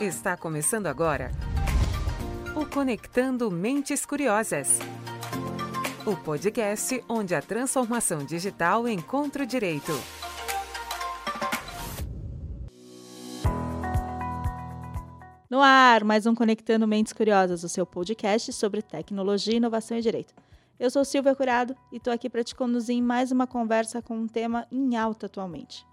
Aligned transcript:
Está 0.00 0.36
começando 0.36 0.86
agora 0.86 1.32
o 2.54 2.64
Conectando 2.64 3.50
Mentes 3.50 4.06
Curiosas. 4.06 4.78
O 6.06 6.14
podcast 6.14 7.02
onde 7.08 7.34
a 7.34 7.42
transformação 7.42 8.24
digital 8.24 8.86
encontra 8.86 9.42
o 9.42 9.46
direito. 9.46 9.90
No 15.50 15.60
ar, 15.60 16.04
mais 16.04 16.26
um 16.26 16.34
Conectando 16.34 16.86
Mentes 16.86 17.12
Curiosas, 17.12 17.64
o 17.64 17.68
seu 17.68 17.84
podcast 17.84 18.52
sobre 18.52 18.82
tecnologia, 18.82 19.56
inovação 19.56 19.98
e 19.98 20.00
direito. 20.00 20.32
Eu 20.78 20.92
sou 20.92 21.04
Silvia 21.04 21.34
Curado 21.34 21.74
e 21.90 21.96
estou 21.96 22.12
aqui 22.12 22.30
para 22.30 22.44
te 22.44 22.54
conduzir 22.54 22.94
em 22.94 23.02
mais 23.02 23.32
uma 23.32 23.48
conversa 23.48 24.00
com 24.00 24.16
um 24.16 24.28
tema 24.28 24.64
em 24.70 24.96
alta 24.96 25.26
atualmente. 25.26 25.87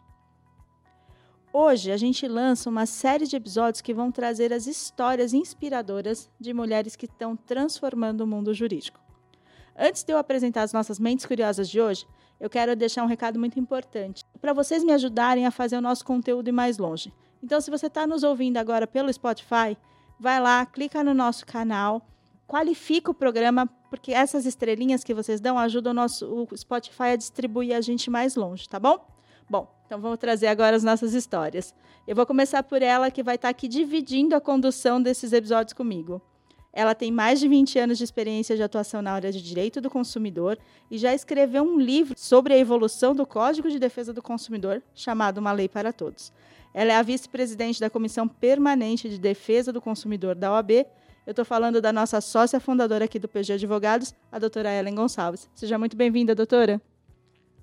Hoje 1.58 1.90
a 1.90 1.96
gente 1.96 2.28
lança 2.28 2.70
uma 2.70 2.86
série 2.86 3.26
de 3.26 3.38
episódios 3.38 3.80
que 3.80 3.94
vão 3.94 4.12
trazer 4.12 4.52
as 4.52 4.68
histórias 4.68 5.34
inspiradoras 5.34 6.30
de 6.38 6.54
mulheres 6.54 6.98
que 6.98 7.05
estão 7.05 7.34
transformando 7.34 8.20
o 8.20 8.28
mundo 8.28 8.54
jurídico. 8.54 9.00
Antes 9.73 10.04
de 10.04 10.12
eu 10.12 10.18
apresentar 10.18 10.64
as 10.64 10.73
nossas 10.73 11.00
mentes 11.00 11.26
curiosas 11.26 11.70
de 11.70 11.80
hoje, 11.80 12.05
eu 12.41 12.50
quero 12.50 12.76
deixar 12.76 13.04
um 13.04 13.08
recado 13.08 13.40
muito 13.40 13.58
importante 13.58 14.22
para 14.41 14.52
vocês 14.52 14.84
me 14.84 14.91
ajudarem 14.91 15.45
a 15.45 15.50
fazer 15.50 15.78
o 15.78 15.81
nosso 15.81 16.04
conteúdo 16.04 16.50
ir 16.50 16.52
mais 16.52 16.78
longe. 16.78 17.14
Então, 17.41 17.62
se 17.62 17.72
você 17.72 17.88
está 17.88 18.06
nos 18.06 18.23
ouvindo 18.23 18.58
agora 18.58 18.86
pelo 18.86 19.14
Spotify, 19.14 19.78
vai 20.20 20.42
lá, 20.42 20.66
clica 20.66 21.06
no 21.06 21.14
nosso 21.14 21.45
canal, 21.45 22.06
qualifica 22.45 23.12
o 23.12 23.14
programa, 23.14 23.66
porque 23.90 24.12
essas 24.12 24.45
estrelinhas 24.45 25.06
que 25.06 25.14
vocês 25.14 25.40
dão 25.40 25.58
ajudam 25.58 25.92
o 25.92 25.95
nosso 25.95 26.26
o 26.52 26.58
Spotify 26.58 27.14
a 27.14 27.16
distribuir 27.16 27.78
a 27.78 27.80
gente 27.80 28.09
mais 28.09 28.36
longe, 28.36 28.67
tá 28.67 28.78
bom? 28.78 29.08
Bom, 29.50 29.75
então 29.85 29.99
vamos 29.99 30.17
trazer 30.17 30.48
agora 30.48 30.75
as 30.75 30.84
nossas 30.84 31.13
histórias. 31.13 31.73
Eu 32.07 32.16
vou 32.16 32.25
começar 32.25 32.63
por 32.63 32.81
ela, 32.81 33.12
que 33.12 33.23
vai 33.23 33.35
estar 33.35 33.49
aqui 33.49 33.67
dividindo 33.67 34.35
a 34.35 34.41
condução 34.41 35.02
desses 35.02 35.34
episódios 35.34 35.73
comigo. 35.73 36.22
Ela 36.73 36.94
tem 36.94 37.11
mais 37.11 37.39
de 37.39 37.47
20 37.47 37.80
anos 37.80 37.97
de 37.97 38.03
experiência 38.03 38.55
de 38.55 38.64
atuação 38.64 39.02
na 39.02 39.11
área 39.11 39.31
de 39.31 39.42
direito 39.42 39.80
do 39.80 39.89
consumidor 39.89 40.58
e 40.92 40.97
já 40.97 41.14
escreveu 41.14 41.64
um 41.64 41.80
livro 41.80 42.16
sobre 42.17 42.53
a 42.53 42.58
evolução 42.58 43.16
do 43.16 43.25
Código 43.25 43.69
de 43.69 43.80
Defesa 43.80 44.11
do 44.11 44.22
Consumidor, 44.22 44.83
chamado 44.94 45.38
Uma 45.38 45.53
Lei 45.53 45.69
para 45.69 45.94
Todos. 45.94 46.33
Ela 46.73 46.92
é 46.92 46.95
a 46.95 47.02
vice-presidente 47.02 47.80
da 47.80 47.89
Comissão 47.89 48.27
Permanente 48.27 49.08
de 49.08 49.17
Defesa 49.17 49.72
do 49.72 49.81
Consumidor 49.81 50.36
da 50.36 50.52
OAB 50.52 50.86
eu 51.25 51.31
estou 51.31 51.44
falando 51.44 51.81
da 51.81 51.92
nossa 51.92 52.22
sócia 52.22 52.59
fundadora 52.59 53.05
aqui 53.05 53.17
do 53.17 53.27
PG 53.27 53.53
Advogados, 53.53 54.14
a 54.31 54.38
doutora 54.38 54.72
Ellen 54.72 54.94
Gonçalves. 54.94 55.49
Seja 55.55 55.77
muito 55.77 55.97
bem-vinda, 55.97 56.36
doutora. 56.36 56.80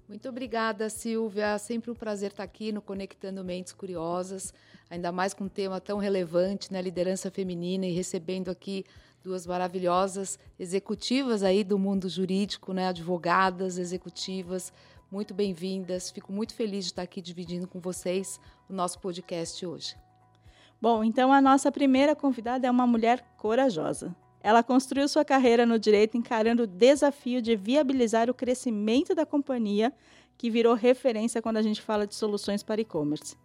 Muito 0.09 0.29
obrigada, 0.29 0.91
Silvia. 0.91 1.59
Sempre 1.59 1.91
um 1.91 1.95
prazer 1.95 2.33
estar 2.33 2.43
aqui 2.43 2.73
no 2.73 2.83
Conectando 2.83 3.45
Mentes 3.45 3.73
Curiosas, 3.73 4.53
ainda 4.91 5.11
mais 5.11 5.33
com 5.33 5.45
um 5.45 5.49
tema 5.49 5.81
tão 5.81 5.99
relevante, 5.99 6.73
né, 6.73 6.83
liderança 6.83 7.31
feminina, 7.31 7.87
e 7.87 7.93
recebendo 7.93 8.51
aqui 8.51 8.85
duas 9.23 9.47
maravilhosas 9.47 10.39
executivas 10.59 11.43
aí 11.43 11.63
do 11.63 11.79
mundo 11.79 12.09
jurídico, 12.09 12.73
né, 12.73 12.89
advogadas, 12.89 13.79
executivas, 13.79 14.73
muito 15.11 15.33
bem-vindas. 15.33 16.11
Fico 16.11 16.33
muito 16.33 16.55
feliz 16.55 16.87
de 16.87 16.91
estar 16.91 17.03
aqui 17.03 17.23
dividindo 17.23 17.69
com 17.69 17.79
vocês 17.79 18.41
o 18.69 18.73
nosso 18.73 18.99
podcast 18.99 19.65
hoje. 19.65 19.97
Bom, 20.81 21.05
então 21.05 21.33
a 21.33 21.41
nossa 21.41 21.71
primeira 21.71 22.17
convidada 22.17 22.67
é 22.67 22.71
uma 22.71 22.87
mulher 22.87 23.25
corajosa. 23.37 24.15
Ela 24.43 24.63
construiu 24.63 25.07
sua 25.07 25.25
carreira 25.25 25.65
no 25.65 25.79
direito 25.79 26.17
encarando 26.17 26.65
o 26.65 26.67
desafio 26.67 27.41
de 27.41 27.55
viabilizar 27.55 28.29
o 28.29 28.35
crescimento 28.35 29.15
da 29.15 29.25
companhia, 29.25 29.93
que 30.37 30.51
virou 30.51 30.75
referência 30.75 31.41
quando 31.41 31.59
a 31.59 31.63
gente 31.63 31.81
fala 31.81 32.07
de 32.07 32.15
soluções 32.15 32.63
para 32.63 32.81
e-commerce. 32.81 33.37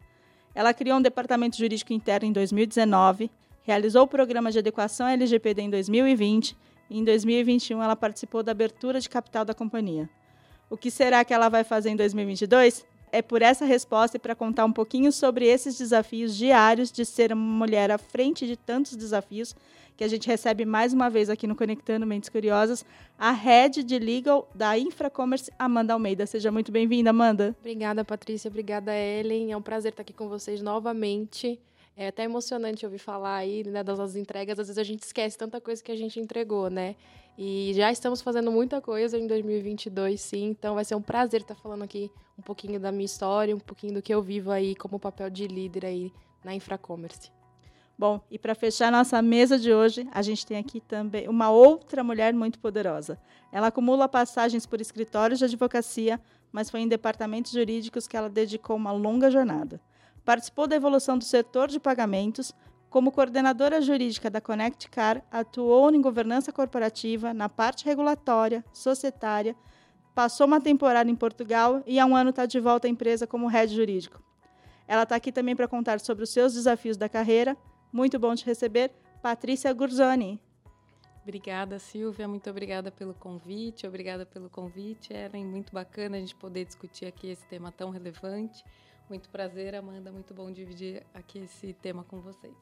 Ela 0.55 0.73
criou 0.73 0.97
um 0.97 1.01
departamento 1.01 1.55
jurídico 1.55 1.93
interno 1.93 2.27
em 2.27 2.31
2019, 2.31 3.29
realizou 3.61 4.03
o 4.03 4.07
programa 4.07 4.51
de 4.51 4.57
adequação 4.57 5.07
LGPD 5.07 5.61
em 5.61 5.69
2020 5.69 6.57
e 6.89 6.97
em 6.97 7.03
2021 7.03 7.83
ela 7.83 7.95
participou 7.95 8.41
da 8.41 8.51
abertura 8.51 8.99
de 8.99 9.07
capital 9.07 9.45
da 9.45 9.53
companhia. 9.53 10.09
O 10.67 10.75
que 10.75 10.89
será 10.89 11.23
que 11.23 11.33
ela 11.33 11.47
vai 11.47 11.63
fazer 11.63 11.91
em 11.91 11.95
2022? 11.95 12.85
é 13.11 13.21
por 13.21 13.41
essa 13.41 13.65
resposta 13.65 14.17
e 14.17 14.19
para 14.19 14.35
contar 14.35 14.65
um 14.65 14.71
pouquinho 14.71 15.11
sobre 15.11 15.45
esses 15.45 15.77
desafios 15.77 16.35
diários 16.35 16.91
de 16.91 17.05
ser 17.05 17.31
uma 17.31 17.65
mulher 17.65 17.89
à 17.91 17.97
frente 17.97 18.45
de 18.45 18.57
tantos 18.57 18.95
desafios 18.95 19.55
que 19.97 20.03
a 20.03 20.07
gente 20.07 20.27
recebe 20.27 20.63
mais 20.63 20.93
uma 20.93 21.09
vez 21.09 21.27
aqui 21.27 21.47
no 21.47 21.55
Conectando 21.55 22.05
Mentes 22.05 22.29
Curiosas, 22.29 22.85
a 23.17 23.31
Head 23.31 23.83
de 23.83 23.97
Legal 23.97 24.47
da 24.53 24.77
Infracommerce, 24.77 25.51
Amanda 25.57 25.91
Almeida. 25.93 26.27
Seja 26.27 26.51
muito 26.51 26.71
bem-vinda, 26.71 27.09
Amanda. 27.09 27.55
Obrigada, 27.59 28.05
Patrícia. 28.05 28.47
Obrigada, 28.47 28.95
Ellen. 28.95 29.51
É 29.51 29.57
um 29.57 29.61
prazer 29.61 29.91
estar 29.91 30.03
aqui 30.03 30.13
com 30.13 30.29
vocês 30.29 30.61
novamente. 30.61 31.59
É 31.95 32.09
até 32.09 32.25
emocionante 32.25 32.85
ouvir 32.85 32.99
falar 32.99 33.37
aí 33.37 33.63
né, 33.63 33.83
das 33.83 34.15
entregas. 34.15 34.59
Às 34.59 34.67
vezes 34.67 34.77
a 34.77 34.83
gente 34.83 35.01
esquece 35.01 35.35
tanta 35.35 35.59
coisa 35.59 35.83
que 35.83 35.91
a 35.91 35.95
gente 35.95 36.19
entregou, 36.19 36.69
né? 36.69 36.95
E 37.35 37.71
já 37.73 37.91
estamos 37.91 38.21
fazendo 38.21 38.51
muita 38.51 38.79
coisa 38.79 39.17
em 39.17 39.25
2022, 39.25 40.21
sim. 40.21 40.49
Então 40.49 40.75
vai 40.75 40.85
ser 40.85 40.93
um 40.93 41.01
prazer 41.01 41.41
estar 41.41 41.55
falando 41.55 41.83
aqui 41.83 42.11
um 42.37 42.43
pouquinho 42.43 42.79
da 42.79 42.91
minha 42.91 43.05
história, 43.05 43.55
um 43.55 43.59
pouquinho 43.59 43.95
do 43.95 44.01
que 44.03 44.13
eu 44.13 44.21
vivo 44.21 44.51
aí 44.51 44.75
como 44.75 44.99
papel 44.99 45.27
de 45.31 45.47
líder 45.47 45.87
aí 45.87 46.13
na 46.43 46.53
Infracommerce. 46.53 47.35
Bom, 47.99 48.21
e 48.29 48.37
para 48.37 48.53
fechar 48.53 48.91
nossa 48.91 49.19
mesa 49.23 49.57
de 49.57 49.73
hoje, 49.73 50.07
a 50.11 50.21
gente 50.21 50.45
tem 50.45 50.57
aqui 50.57 50.79
também 50.79 51.27
uma 51.27 51.49
outra 51.49 52.03
mulher 52.03 52.31
muito 52.31 52.59
poderosa. 52.59 53.19
Ela 53.51 53.67
acumula 53.67 54.07
passagens 54.07 54.67
por 54.67 54.79
escritórios 54.79 55.39
de 55.39 55.45
advocacia, 55.45 56.21
mas 56.51 56.69
foi 56.69 56.81
em 56.81 56.87
departamentos 56.87 57.51
jurídicos 57.51 58.07
que 58.07 58.15
ela 58.15 58.29
dedicou 58.29 58.75
uma 58.75 58.91
longa 58.91 59.31
jornada. 59.31 59.81
Participou 60.23 60.67
da 60.67 60.75
evolução 60.75 61.17
do 61.17 61.23
setor 61.23 61.69
de 61.69 61.79
pagamentos, 61.79 62.53
como 62.87 63.11
coordenadora 63.11 63.81
jurídica 63.81 64.29
da 64.29 64.39
Connect 64.39 64.89
Car, 64.89 65.23
atuou 65.31 65.91
em 65.91 65.99
governança 65.99 66.51
corporativa, 66.51 67.33
na 67.33 67.49
parte 67.49 67.83
regulatória, 67.83 68.63
societária, 68.71 69.55
passou 70.13 70.45
uma 70.45 70.61
temporada 70.61 71.09
em 71.09 71.15
Portugal 71.15 71.81
e 71.85 71.99
há 71.99 72.05
um 72.05 72.15
ano 72.15 72.29
está 72.29 72.45
de 72.45 72.59
volta 72.59 72.87
à 72.87 72.89
empresa 72.89 73.25
como 73.25 73.47
head 73.47 73.73
jurídico. 73.73 74.21
Ela 74.87 75.03
está 75.03 75.15
aqui 75.15 75.31
também 75.31 75.55
para 75.55 75.67
contar 75.67 75.99
sobre 75.99 76.23
os 76.23 76.29
seus 76.29 76.53
desafios 76.53 76.95
da 76.95 77.09
carreira. 77.09 77.57
Muito 77.91 78.19
bom 78.19 78.35
te 78.35 78.45
receber, 78.45 78.91
Patrícia 79.21 79.71
Gurzoni. 79.73 80.39
Obrigada, 81.23 81.77
Silvia. 81.77 82.27
Muito 82.27 82.49
obrigada 82.49 82.89
pelo 82.89 83.13
convite. 83.13 83.85
Obrigada 83.85 84.25
pelo 84.25 84.49
convite, 84.49 85.11
Ellen. 85.11 85.45
Muito 85.45 85.73
bacana 85.73 86.15
a 86.15 86.19
gente 86.19 86.35
poder 86.35 86.63
discutir 86.63 87.05
aqui 87.05 87.27
esse 87.27 87.45
tema 87.47 87.69
tão 87.69 87.89
relevante. 87.89 88.63
Muito 89.09 89.27
prazer, 89.29 89.75
Amanda. 89.75 90.09
Muito 90.09 90.33
bom 90.33 90.49
dividir 90.49 91.05
aqui 91.13 91.39
esse 91.39 91.73
tema 91.73 92.03
com 92.03 92.21
vocês. 92.21 92.55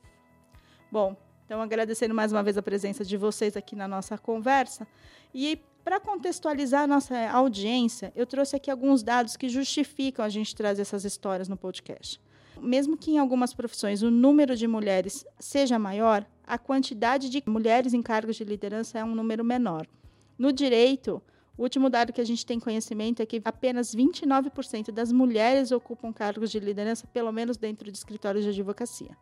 Bom, 0.91 1.16
então 1.46 1.62
agradecendo 1.62 2.16
mais 2.16 2.31
uma 2.31 2.41
vez 2.41 2.58
a 2.58 2.62
presença 2.64 3.06
de 3.06 3.16
vocês 3.18 3.56
aqui 3.56 3.75
na 3.75 3.88
nossa 3.88 4.18
conversa. 4.18 4.88
E 5.31 5.62
para 5.84 6.00
contextualizar 6.00 6.84
a 6.84 6.88
nossa 6.88 7.30
audiência, 7.30 8.12
eu 8.16 8.25
trouxe 8.25 8.56
aqui 8.56 8.72
alguns 8.72 9.03
dados 9.03 9.38
que 9.38 9.47
justificam 9.47 10.25
a 10.25 10.30
gente 10.30 10.56
trazer 10.56 10.81
essas 10.81 11.06
histórias 11.06 11.47
no 11.47 11.56
podcast. 11.56 12.19
Mesmo 12.59 12.97
que 12.97 13.11
em 13.11 13.17
algumas 13.17 13.53
profissões 13.53 14.01
o 14.01 14.11
número 14.11 14.55
de 14.55 14.67
mulheres 14.67 15.25
seja 15.39 15.77
maior, 15.77 16.25
a 16.45 16.57
quantidade 16.57 17.29
de 17.29 17.43
mulheres 17.45 17.93
em 17.93 18.01
cargos 18.01 18.35
de 18.35 18.43
liderança 18.43 18.99
é 18.99 19.03
um 19.03 19.16
número 19.16 19.43
menor. 19.43 19.88
No 20.38 20.51
direito, 20.51 21.21
o 21.57 21.63
último 21.63 21.89
dado 21.89 22.11
que 22.11 22.19
a 22.19 22.25
gente 22.25 22.45
tem 22.45 22.59
conhecimento 22.59 23.21
é 23.21 23.25
que 23.25 23.41
apenas 23.45 23.95
29% 23.95 24.91
das 24.91 25.11
mulheres 25.11 25.71
ocupam 25.71 26.11
cargos 26.11 26.51
de 26.51 26.59
liderança, 26.59 27.07
pelo 27.07 27.31
menos 27.31 27.57
dentro 27.57 27.91
de 27.91 27.97
escritórios 27.97 28.43
de 28.43 28.49
advocacia. 28.49 29.17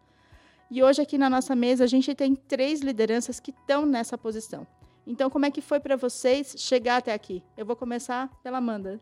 E 0.72 0.82
hoje 0.82 1.02
aqui 1.02 1.18
na 1.18 1.30
nossa 1.30 1.56
mesa 1.56 1.84
a 1.84 1.88
gente 1.88 2.16
tem 2.16 2.36
três 2.36 2.82
lideranças 2.82 3.40
que 3.40 3.52
estão 3.52 3.86
nessa 3.86 4.18
posição. 4.18 4.66
Então, 5.06 5.30
como 5.30 5.46
é 5.46 5.52
que 5.52 5.62
foi 5.62 5.80
para 5.80 5.96
vocês 5.96 6.56
chegar 6.58 6.98
até 6.98 7.14
aqui? 7.14 7.44
Eu 7.56 7.66
vou 7.66 7.76
começar 7.76 8.30
pela 8.42 8.58
Amanda. 8.58 9.00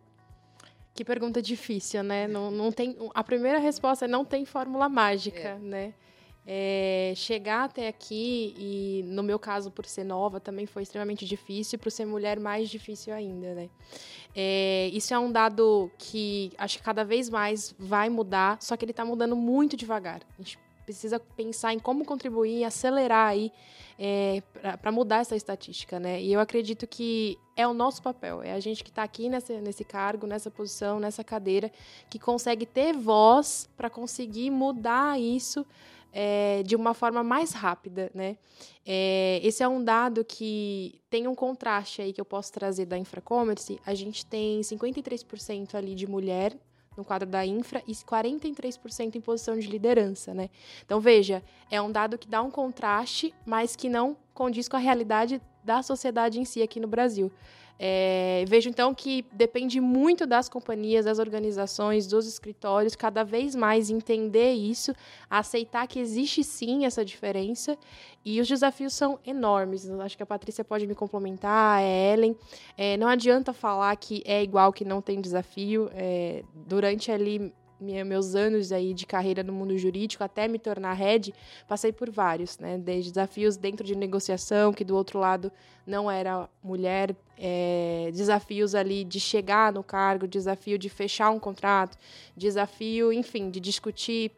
Que 0.94 1.06
pergunta 1.06 1.42
difícil, 1.42 2.04
né? 2.04 2.28
Não, 2.28 2.52
não 2.52 2.72
tem, 2.72 2.98
a 3.14 3.24
primeira 3.24 3.60
resposta 3.60 4.06
é 4.06 4.08
não 4.08 4.26
tem 4.26 4.44
fórmula 4.46 4.90
mágica, 4.90 5.40
é. 5.40 5.60
né? 5.60 5.94
É, 6.46 7.14
chegar 7.16 7.66
até 7.66 7.88
aqui, 7.88 8.56
e 8.58 9.04
no 9.06 9.22
meu 9.22 9.38
caso, 9.38 9.70
por 9.70 9.86
ser 9.86 10.04
nova, 10.04 10.40
também 10.40 10.66
foi 10.66 10.82
extremamente 10.82 11.24
difícil, 11.24 11.78
e 11.78 11.80
por 11.80 11.92
ser 11.92 12.06
mulher, 12.06 12.40
mais 12.40 12.68
difícil 12.68 13.14
ainda, 13.14 13.54
né? 13.54 13.70
É, 14.36 14.90
isso 14.92 15.14
é 15.14 15.20
um 15.20 15.32
dado 15.32 15.92
que 15.98 16.52
acho 16.58 16.80
que 16.80 16.84
cada 16.84 17.06
vez 17.06 17.30
mais 17.30 17.76
vai 17.78 18.10
mudar, 18.10 18.58
só 18.60 18.76
que 18.76 18.84
ele 18.84 18.92
está 18.92 19.06
mudando 19.06 19.36
muito 19.36 19.78
devagar. 19.78 20.22
A 20.38 20.42
gente 20.42 20.58
precisa 20.92 21.20
pensar 21.20 21.74
em 21.74 21.80
como 21.80 22.04
contribuir 22.04 22.60
e 22.60 22.66
acelerar 22.66 23.30
aí 23.30 23.52
é, 23.98 24.44
para 24.82 24.92
mudar 24.92 25.20
essa 25.20 25.36
estatística, 25.36 26.00
né? 26.00 26.22
E 26.22 26.34
eu 26.34 26.40
acredito 26.40 26.86
que 26.86 27.38
é 27.56 27.66
o 27.66 27.74
nosso 27.74 28.02
papel, 28.02 28.44
é 28.44 28.52
a 28.54 28.60
gente 28.60 28.84
que 28.84 28.90
está 28.90 29.04
aqui 29.04 29.30
nesse, 29.30 29.84
cargo, 29.86 30.28
nessa 30.28 30.52
posição, 30.52 31.00
nessa 31.00 31.24
cadeira, 31.24 31.72
que 32.10 32.20
consegue 32.20 32.66
ter 32.66 32.94
voz 32.94 33.70
para 33.78 33.90
conseguir 33.90 34.50
mudar 34.50 35.20
isso 35.20 35.66
é, 36.12 36.62
de 36.64 36.76
uma 36.76 36.94
forma 36.94 37.24
mais 37.24 37.54
rápida, 37.54 38.12
né? 38.14 38.38
É, 38.86 39.40
esse 39.44 39.64
é 39.64 39.68
um 39.68 39.82
dado 39.82 40.26
que 40.26 41.00
tem 41.10 41.26
um 41.28 41.36
contraste 41.36 42.02
aí 42.02 42.12
que 42.12 42.20
eu 42.20 42.26
posso 42.26 42.52
trazer 42.52 42.86
da 42.86 42.98
Infracommerce. 42.98 43.80
A 43.86 43.94
gente 43.94 44.26
tem 44.26 44.60
53% 44.60 45.76
ali 45.76 45.96
de 45.96 46.06
mulher 46.06 46.58
no 46.98 47.06
quadro 47.06 47.28
da 47.28 47.46
infra 47.46 47.82
e 47.88 47.94
43% 47.94 49.16
em 49.16 49.22
posição 49.22 49.58
de 49.58 49.68
liderança, 49.68 50.34
né? 50.34 50.50
Então 50.86 51.00
veja, 51.00 51.42
é 51.70 51.82
um 51.82 51.92
dado 51.92 52.18
que 52.18 52.28
dá 52.28 52.42
um 52.42 52.52
contraste, 52.52 53.34
mas 53.46 53.76
que 53.76 53.88
não 53.88 54.18
condiz 54.34 54.68
com 54.68 54.76
a 54.76 54.80
realidade 54.80 55.42
da 55.64 55.82
sociedade 55.82 56.40
em 56.40 56.46
si 56.46 56.62
aqui 56.62 56.80
no 56.80 56.88
Brasil. 56.88 57.32
É, 57.84 58.46
vejo 58.48 58.70
então 58.70 58.94
que 58.94 59.26
depende 59.32 59.82
muito 59.82 60.28
das 60.28 60.48
companhias, 60.48 61.06
das 61.06 61.18
organizações, 61.18 62.06
dos 62.06 62.28
escritórios, 62.28 62.96
cada 62.96 63.24
vez 63.24 63.56
mais 63.56 63.90
entender 63.90 64.54
isso, 64.54 64.94
aceitar 65.28 65.88
que 65.88 65.98
existe 66.00 66.44
sim 66.44 66.86
essa 66.86 67.04
diferença 67.04 67.76
e 68.24 68.40
os 68.40 68.48
desafios 68.48 68.94
são 68.94 69.18
enormes. 69.26 69.90
Acho 69.90 70.16
que 70.16 70.22
a 70.22 70.28
Patrícia 70.28 70.64
pode 70.64 70.86
me 70.86 70.94
complementar, 70.94 71.80
a 71.80 71.82
Ellen. 71.82 72.38
É, 72.78 72.98
não 72.98 73.08
adianta 73.08 73.52
falar 73.52 73.96
que 73.96 74.22
é 74.28 74.44
igual 74.44 74.72
que 74.72 74.86
não 74.86 75.02
tem 75.02 75.20
desafio. 75.20 75.90
É, 75.96 76.44
durante 76.54 77.12
ali 77.12 77.52
meus 77.82 78.36
anos 78.36 78.72
aí 78.72 78.94
de 78.94 79.06
carreira 79.06 79.44
no 79.44 79.52
mundo 79.52 79.78
jurídico 79.78 80.24
até 80.24 80.48
me 80.48 80.60
tornar 80.60 80.94
head, 80.94 81.34
passei 81.68 81.92
por 81.92 82.10
vários, 82.10 82.58
né? 82.60 82.78
Desde 82.78 83.12
desafios 83.12 83.58
dentro 83.58 83.86
de 83.86 83.96
negociação, 83.96 84.72
que 84.72 84.84
do 84.84 84.96
outro 84.96 85.20
lado 85.20 85.52
não 85.86 86.10
era 86.10 86.48
mulher, 86.64 87.16
é, 87.38 88.12
desafios 88.14 88.76
ali 88.76 89.04
de 89.04 89.20
chegar 89.20 89.74
no 89.74 89.84
cargo, 89.84 90.28
desafio 90.28 90.78
de 90.78 90.90
fechar 90.90 91.32
um 91.32 91.40
contrato, 91.40 91.98
desafio, 92.38 93.12
enfim, 93.12 93.50
de 93.50 93.60
discutir 93.60 94.32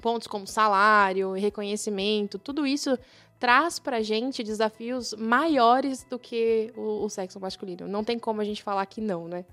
pontos 0.00 0.26
como 0.26 0.46
salário, 0.46 1.32
reconhecimento, 1.32 2.38
tudo 2.38 2.66
isso 2.66 2.98
traz 3.38 3.78
para 3.78 4.02
gente 4.02 4.42
desafios 4.42 5.14
maiores 5.14 6.04
do 6.04 6.18
que 6.18 6.72
o, 6.76 7.04
o 7.04 7.08
sexo 7.08 7.38
masculino. 7.38 7.86
Não 7.86 8.02
tem 8.02 8.18
como 8.18 8.40
a 8.40 8.44
gente 8.44 8.62
falar 8.62 8.84
que 8.86 9.00
não, 9.00 9.28
né? 9.28 9.44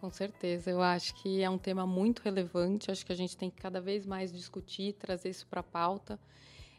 Com 0.00 0.10
certeza, 0.10 0.70
eu 0.70 0.80
acho 0.80 1.12
que 1.16 1.42
é 1.42 1.50
um 1.50 1.58
tema 1.58 1.84
muito 1.84 2.20
relevante. 2.20 2.88
Acho 2.88 3.04
que 3.04 3.12
a 3.12 3.16
gente 3.16 3.36
tem 3.36 3.50
que 3.50 3.56
cada 3.60 3.80
vez 3.80 4.06
mais 4.06 4.32
discutir, 4.32 4.92
trazer 4.92 5.30
isso 5.30 5.44
para 5.48 5.58
a 5.58 5.62
pauta. 5.62 6.20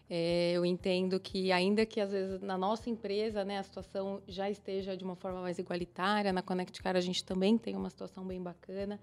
É, 0.10 0.54
eu 0.54 0.66
entendo 0.66 1.19
que, 1.19 1.51
ainda 1.51 1.86
que 1.86 2.00
às 2.00 2.12
vezes 2.12 2.42
na 2.42 2.57
nossa 2.57 2.89
empresa 2.89 3.44
né, 3.44 3.60
a 3.60 3.63
situação 3.63 4.21
já 4.25 4.50
esteja 4.50 4.95
de 4.95 5.04
uma 5.04 5.18
forma 5.18 5.42
mais 5.42 5.60
igualitária, 5.60 6.31
na 6.31 6.42
Connect 6.42 6.81
Car 6.81 6.95
a 6.95 7.01
gente 7.01 7.24
também 7.24 7.57
tem 7.57 7.75
uma 7.75 7.89
situação 7.89 8.25
bem 8.25 8.42
bacana 8.42 8.98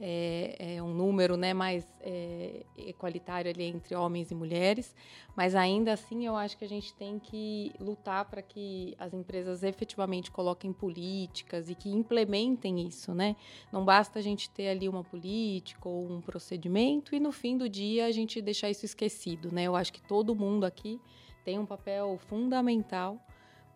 é, 0.00 0.76
é 0.76 0.82
um 0.82 0.92
número 0.94 1.36
né, 1.36 1.52
mais 1.52 1.86
é, 2.00 2.64
equalitário 2.76 3.50
ali 3.50 3.64
entre 3.64 3.94
homens 3.94 4.30
e 4.30 4.34
mulheres, 4.34 4.94
mas 5.36 5.54
ainda 5.54 5.92
assim 5.92 6.26
eu 6.26 6.36
acho 6.36 6.56
que 6.56 6.64
a 6.64 6.68
gente 6.68 6.94
tem 6.94 7.18
que 7.18 7.72
lutar 7.80 8.24
para 8.26 8.40
que 8.40 8.94
as 8.98 9.12
empresas 9.12 9.62
efetivamente 9.62 10.30
coloquem 10.30 10.72
políticas 10.72 11.68
e 11.68 11.74
que 11.74 11.88
implementem 11.88 12.86
isso, 12.86 13.14
né? 13.14 13.36
Não 13.72 13.84
basta 13.84 14.18
a 14.18 14.22
gente 14.22 14.48
ter 14.50 14.68
ali 14.68 14.88
uma 14.88 15.02
política 15.02 15.88
ou 15.88 16.08
um 16.10 16.20
procedimento 16.20 17.14
e 17.14 17.20
no 17.20 17.32
fim 17.32 17.56
do 17.56 17.68
dia 17.68 18.06
a 18.06 18.12
gente 18.12 18.40
deixar 18.40 18.70
isso 18.70 18.84
esquecido, 18.84 19.52
né? 19.52 19.64
Eu 19.64 19.74
acho 19.74 19.92
que 19.92 20.02
todo 20.02 20.34
mundo 20.34 20.64
aqui 20.64 21.00
tem 21.44 21.58
um 21.58 21.66
papel 21.66 22.18
fundamental 22.28 23.18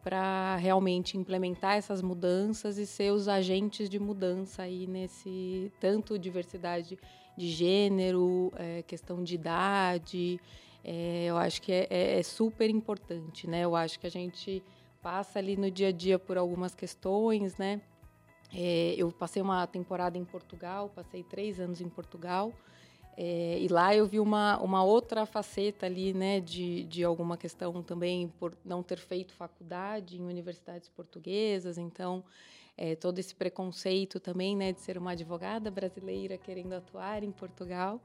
para 0.03 0.57
realmente 0.57 1.17
implementar 1.17 1.77
essas 1.77 2.03
mudanças 2.03 2.77
e 2.77 2.87
ser 2.87 3.13
os 3.13 3.29
agentes 3.29 3.89
de 3.89 3.99
mudança 3.99 4.63
aí 4.63 4.87
nesse 4.87 5.73
tanto 5.81 6.19
diversidade 6.19 6.99
de 7.37 7.49
gênero, 7.49 8.53
é, 8.57 8.83
questão 8.83 9.23
de 9.23 9.37
idade. 9.37 10.41
É, 10.85 11.27
eu 11.27 11.37
acho 11.39 11.63
que 11.63 11.73
é, 11.73 11.87
é, 11.89 12.19
é, 12.19 12.23
super 12.23 12.69
importante, 12.69 13.47
né? 13.49 13.61
Eu 13.61 13.77
acho 13.77 14.01
que 14.01 14.07
a 14.07 14.11
gente 14.11 14.63
passa 15.01 15.39
ali 15.39 15.57
no 15.57 15.71
dia 15.71 15.89
a 15.89 15.93
dia 15.93 16.19
por 16.19 16.37
algumas 16.37 16.75
questões, 16.75 17.57
né? 17.57 17.81
É, 18.53 18.95
eu 18.99 19.11
passei 19.13 19.41
uma 19.41 19.67
temporada 19.67 20.19
em 20.19 20.25
Portugal, 20.25 20.91
passei 20.95 21.23
três 21.23 21.61
anos 21.61 21.81
em 21.81 21.89
Portugal. 21.89 22.53
É, 23.17 23.59
e 23.61 23.69
lá 23.69 23.95
eu 23.95 24.07
vi 24.07 24.19
uma, 24.19 24.59
uma 24.61 24.83
outra 24.83 25.27
faceta 25.27 25.85
ali, 25.87 26.15
né, 26.15 26.41
de, 26.41 26.85
de 26.85 27.05
alguma 27.05 27.37
questão 27.37 27.83
também 27.83 28.29
por 28.39 28.57
não 28.65 28.83
ter 28.83 28.99
feito 28.99 29.35
faculdade 29.35 30.17
em 30.17 30.25
universidades 30.25 30.89
portuguesas, 30.89 31.77
então 31.77 32.25
é, 32.77 32.97
todo 32.97 33.19
esse 33.19 33.35
preconceito 33.35 34.19
também, 34.19 34.57
né, 34.57 34.73
de 34.73 34.81
ser 34.81 34.97
uma 34.97 35.13
advogada 35.13 35.71
brasileira 35.71 36.39
querendo 36.39 36.73
atuar 36.73 37.23
em 37.23 37.31
Portugal. 37.31 38.01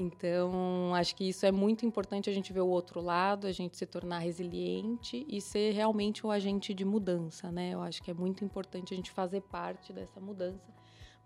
Então, 0.00 0.94
acho 0.94 1.14
que 1.16 1.28
isso 1.28 1.44
é 1.44 1.50
muito 1.50 1.84
importante 1.84 2.30
a 2.30 2.32
gente 2.32 2.52
ver 2.52 2.60
o 2.60 2.68
outro 2.68 3.00
lado, 3.00 3.48
a 3.48 3.52
gente 3.52 3.76
se 3.76 3.84
tornar 3.84 4.20
resiliente 4.20 5.26
e 5.28 5.40
ser 5.40 5.72
realmente 5.72 6.24
um 6.24 6.30
agente 6.30 6.72
de 6.72 6.84
mudança, 6.84 7.50
né? 7.50 7.74
Eu 7.74 7.82
acho 7.82 8.00
que 8.00 8.08
é 8.08 8.14
muito 8.14 8.44
importante 8.44 8.94
a 8.94 8.96
gente 8.96 9.10
fazer 9.10 9.40
parte 9.40 9.92
dessa 9.92 10.20
mudança 10.20 10.72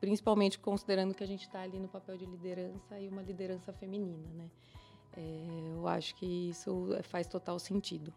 principalmente 0.03 0.59
considerando 0.59 1.15
que 1.15 1.23
a 1.23 1.27
gente 1.29 1.43
está 1.43 1.61
ali 1.61 1.79
no 1.79 1.87
papel 1.87 2.17
de 2.17 2.27
liderança 2.27 2.99
e 2.99 3.09
uma 3.09 3.23
liderança 3.23 3.73
feminina, 3.73 4.27
né? 4.35 4.51
É, 5.17 5.77
eu 5.77 5.87
acho 5.87 6.17
que 6.17 6.49
isso 6.49 6.89
faz 7.05 7.29
total 7.29 7.57
sentido. 7.61 8.13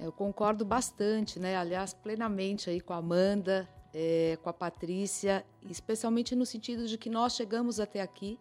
Eu 0.00 0.12
concordo 0.12 0.64
bastante, 0.64 1.40
né? 1.40 1.56
Aliás, 1.56 1.92
plenamente 1.92 2.70
aí 2.70 2.80
com 2.80 2.92
a 2.92 2.98
Amanda, 2.98 3.68
é, 3.92 4.38
com 4.44 4.48
a 4.48 4.52
Patrícia, 4.52 5.44
especialmente 5.68 6.36
no 6.36 6.46
sentido 6.46 6.86
de 6.86 6.96
que 6.96 7.10
nós 7.10 7.34
chegamos 7.34 7.80
até 7.80 8.00
aqui. 8.00 8.38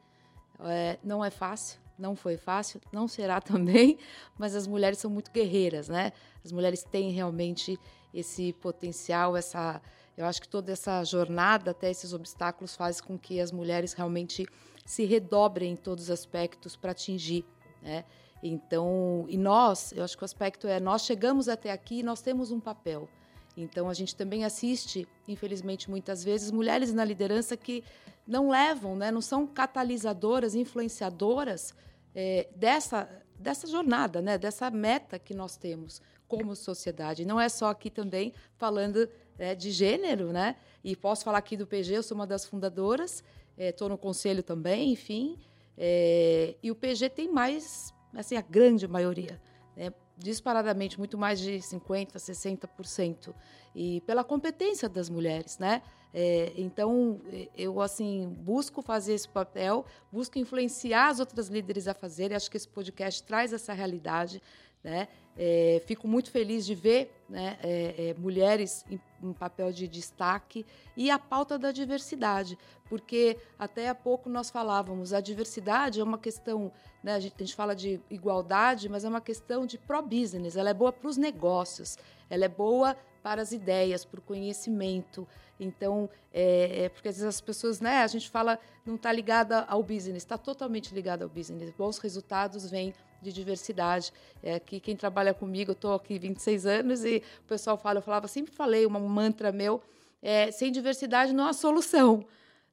É, 0.59 1.00
não 1.04 1.25
é 1.25 1.31
fácil, 1.31 1.80
não 1.98 2.16
foi 2.16 2.38
fácil, 2.38 2.80
não 2.92 3.07
será 3.07 3.42
também, 3.42 3.98
mas 4.38 4.56
as 4.56 4.68
mulheres 4.68 5.00
são 5.00 5.09
muito 5.09 5.31
guerreiras, 5.31 5.89
né? 5.89 6.13
As 6.45 6.51
mulheres 6.51 6.83
têm 6.83 7.09
realmente 7.09 7.80
esse 8.13 8.54
potencial, 8.54 9.36
essa 9.36 9.81
eu 10.15 10.25
acho 10.25 10.42
que 10.42 10.48
toda 10.48 10.71
essa 10.71 11.04
jornada 11.04 11.71
até 11.71 11.89
esses 11.89 12.13
obstáculos 12.13 12.75
faz 12.75 13.01
com 13.01 13.18
que 13.18 13.39
as 13.39 13.51
mulheres 13.51 13.94
realmente 13.94 14.45
se 14.86 15.06
redobrem 15.06 15.74
em 15.74 15.75
todos 15.75 16.06
os 16.06 16.12
aspectos 16.12 16.75
para 16.75 16.92
atingir, 16.92 17.45
né? 17.81 18.06
Então, 18.42 19.25
e 19.30 19.38
nós, 19.38 19.94
eu 19.94 20.04
acho 20.04 20.18
que 20.18 20.24
o 20.24 20.25
aspecto 20.25 20.68
é 20.68 20.77
nós 20.80 21.04
chegamos 21.06 21.48
até 21.48 21.71
aqui 21.71 22.00
e 22.00 22.04
nós 22.04 22.21
temos 22.21 22.51
um 22.51 22.60
papel. 22.60 23.07
Então, 23.56 23.88
a 23.88 23.94
gente 23.94 24.15
também 24.15 24.44
assiste, 24.44 25.07
infelizmente, 25.27 25.89
muitas 25.89 26.24
vezes, 26.24 26.51
mulheres 26.51 26.94
na 26.94 27.06
liderança 27.06 27.56
que 27.56 27.83
não 28.27 28.50
levam, 28.50 28.95
né, 28.95 29.12
não 29.12 29.21
são 29.21 29.48
catalisadoras, 29.48 30.56
influenciadoras 30.56 31.74
é, 32.16 32.50
dessa, 32.56 33.07
dessa 33.39 33.68
jornada, 33.68 34.21
né, 34.21 34.38
dessa 34.38 34.69
meta 34.69 35.18
que 35.19 35.33
nós 35.33 35.56
temos 35.56 36.01
como 36.38 36.56
sociedade. 36.56 37.25
Não 37.25 37.39
é 37.39 37.50
só 37.50 37.69
aqui 37.69 37.89
também 37.89 38.33
falando 38.57 39.07
é, 39.38 39.53
de 39.53 39.71
gênero, 39.71 40.31
né? 40.31 40.56
E 40.83 40.95
posso 40.95 41.24
falar 41.24 41.38
aqui 41.38 41.56
do 41.56 41.68
PG, 41.68 41.97
eu 41.97 42.03
sou 42.03 42.15
uma 42.15 42.27
das 42.27 42.45
fundadoras, 42.45 43.24
estou 43.57 43.88
é, 43.88 43.91
no 43.91 43.97
conselho 43.97 44.44
também, 44.44 44.91
enfim. 44.91 45.38
É, 45.77 46.56
e 46.62 46.71
o 46.71 46.75
PG 46.75 47.09
tem 47.09 47.31
mais, 47.31 47.94
assim, 48.13 48.35
a 48.35 48.41
grande 48.41 48.87
maioria, 48.87 49.42
né? 49.75 49.94
disparadamente, 50.18 50.97
muito 50.99 51.18
mais 51.18 51.40
de 51.40 51.54
50%, 51.54 52.13
60%. 52.13 53.33
E 53.75 54.02
pela 54.02 54.23
competência 54.23 54.87
das 54.87 55.09
mulheres, 55.09 55.57
né? 55.57 55.81
É, 56.13 56.54
então, 56.56 57.19
eu, 57.57 57.81
assim, 57.81 58.30
busco 58.40 58.83
fazer 58.83 59.13
esse 59.13 59.28
papel, 59.28 59.83
busco 60.11 60.37
influenciar 60.37 61.07
as 61.07 61.19
outras 61.19 61.47
líderes 61.47 61.87
a 61.87 61.94
fazerem. 61.94 62.37
Acho 62.37 62.52
que 62.52 62.57
esse 62.57 62.68
podcast 62.68 63.23
traz 63.23 63.52
essa 63.52 63.73
realidade, 63.73 64.42
né? 64.83 65.07
É, 65.35 65.81
fico 65.87 66.07
muito 66.07 66.30
feliz 66.30 66.63
de 66.63 66.75
ver 66.75 67.11
né, 67.28 67.57
é, 67.63 68.09
é, 68.09 68.13
mulheres 68.19 68.85
em, 68.87 68.99
em, 69.23 69.33
papel 69.33 69.71
de 69.71 69.87
destaque 69.87 70.63
e 70.95 71.09
a 71.09 71.18
pauta 71.18 71.57
da 71.57 71.71
diversidade, 71.71 72.56
porque 72.87 73.37
até 73.57 73.90
há 73.90 73.95
pouco 73.95 74.30
nós 74.30 74.52
falávamos, 74.52 75.11
a 75.11 75.19
diversidade 75.19 75.99
é 75.99 76.04
uma 76.04 76.19
questão, 76.19 76.71
né, 77.02 77.16
a, 77.16 77.19
gente, 77.19 77.33
a 77.35 77.40
gente 77.40 77.56
fala 77.56 77.75
de 77.75 77.99
igualdade, 78.11 78.87
mas 78.87 79.04
é 79.04 79.09
uma 79.09 79.21
questão 79.21 79.66
de 79.66 79.80
pro-business, 79.80 80.56
ela 80.56 80.69
é 80.69 80.73
boa 80.73 80.94
para 80.94 81.09
os 81.09 81.18
negócios, 81.18 81.97
ela 82.30 82.45
é 82.45 82.49
boa 82.49 82.95
para 83.23 83.42
as 83.42 83.52
ideias, 83.54 84.06
para 84.06 84.19
o 84.19 84.23
conhecimento. 84.23 85.28
Então, 85.64 86.10
é, 86.34 86.86
é, 86.86 86.90
porque 86.90 87.08
às 87.08 87.16
vezes 87.16 87.28
as 87.28 87.42
pessoas, 87.42 87.80
né, 87.80 88.04
a 88.04 88.08
gente 88.08 88.30
fala, 88.30 88.60
não 88.86 88.96
está 88.96 89.12
ligada 89.12 89.62
ao 89.62 89.82
business, 89.82 90.24
está 90.24 90.38
totalmente 90.38 90.94
ligada 90.94 91.24
ao 91.24 91.30
business. 91.30 91.72
Bons 91.72 91.98
resultados 91.98 92.70
vêm 92.70 92.94
de 93.22 93.32
diversidade. 93.32 94.12
É, 94.42 94.60
que 94.60 94.80
quem 94.80 94.96
trabalha 94.96 95.34
comigo, 95.34 95.72
eu 95.72 95.74
estou 95.74 95.94
aqui 95.94 96.20
26 96.20 96.66
anos 96.66 97.04
e 97.04 97.24
o 97.40 97.48
pessoal 97.48 97.78
fala, 97.78 98.00
eu 98.00 98.04
falava, 98.04 98.28
sempre 98.28 98.54
falei, 98.54 98.86
um 98.86 98.90
mantra 98.90 99.52
meu, 99.52 99.82
é, 100.22 100.52
sem 100.52 100.72
diversidade 100.72 101.34
não 101.34 101.46
há 101.46 101.54
solução. 101.54 102.26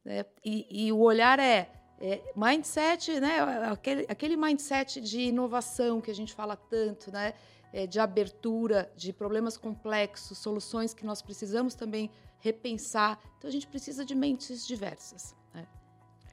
Né? 0.05 0.25
E, 0.45 0.67
e, 0.87 0.93
o 0.93 0.99
olhar 0.99 1.39
é, 1.39 1.71
é, 2.01 2.21
mindset, 2.35 3.21
né? 3.21 3.41
Aquele, 3.71 4.07
aquele 4.09 4.37
mindset 4.37 5.01
de 5.01 5.21
inovação 5.21 6.01
que 6.01 6.11
a 6.11 6.15
gente 6.15 6.33
fala 6.33 6.57
tanto, 6.57 7.13
né? 7.13 7.35
É, 7.73 7.87
de 7.87 8.01
abertura, 8.01 8.91
de 8.97 9.13
problemas 9.13 9.57
complexos, 9.57 10.39
soluções 10.39 10.93
que 10.93 11.07
nós 11.07 11.23
precisamos 11.23 11.75
também 11.75 12.11
repensar. 12.41 13.19
Então 13.39 13.49
a 13.49 13.53
gente 13.53 13.67
precisa 13.67 14.05
de 14.05 14.15
mentes 14.15 14.67
diversas. 14.67 15.35
Né? 15.55 15.67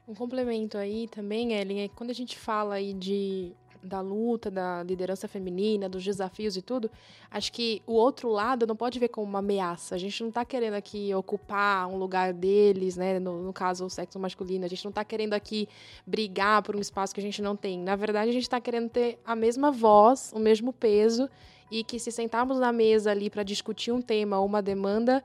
Um 0.06 0.14
complemento 0.14 0.76
aí 0.76 1.08
também, 1.08 1.52
Ellen, 1.52 1.82
é 1.82 1.88
quando 1.88 2.10
a 2.10 2.14
gente 2.14 2.38
fala 2.38 2.74
aí 2.74 2.92
de 2.92 3.54
da 3.82 4.00
luta, 4.00 4.50
da 4.50 4.82
liderança 4.82 5.28
feminina, 5.28 5.88
dos 5.88 6.04
desafios 6.04 6.56
e 6.56 6.62
tudo, 6.62 6.90
acho 7.30 7.52
que 7.52 7.82
o 7.86 7.92
outro 7.92 8.28
lado 8.28 8.66
não 8.66 8.76
pode 8.76 8.98
ver 8.98 9.08
como 9.08 9.26
uma 9.26 9.38
ameaça. 9.38 9.94
A 9.94 9.98
gente 9.98 10.20
não 10.20 10.28
está 10.28 10.44
querendo 10.44 10.74
aqui 10.74 11.14
ocupar 11.14 11.86
um 11.86 11.96
lugar 11.96 12.32
deles, 12.32 12.96
né? 12.96 13.18
No, 13.18 13.42
no, 13.42 13.52
caso, 13.52 13.84
o 13.84 13.90
sexo 13.90 14.18
masculino. 14.18 14.64
A 14.64 14.68
gente 14.68 14.84
não 14.84 14.90
está 14.90 15.04
querendo 15.04 15.34
aqui 15.34 15.68
brigar 16.06 16.62
por 16.62 16.76
um 16.76 16.80
espaço 16.80 17.14
que 17.14 17.20
a 17.20 17.22
gente 17.22 17.40
não 17.40 17.56
tem. 17.56 17.78
Na 17.78 17.96
verdade, 17.96 18.30
a 18.30 18.32
gente 18.32 18.42
está 18.42 18.60
querendo 18.60 18.90
ter 18.90 19.18
a 19.24 19.34
mesma 19.34 19.70
voz, 19.70 20.32
o 20.34 20.38
mesmo 20.38 20.72
peso 20.72 21.28
e 21.70 21.84
que 21.84 21.98
se 21.98 22.10
sentarmos 22.10 22.58
na 22.58 22.72
mesa 22.72 23.10
ali 23.10 23.28
para 23.28 23.42
discutir 23.42 23.92
um 23.92 24.00
tema 24.00 24.38
ou 24.38 24.46
uma 24.46 24.62
demanda, 24.62 25.22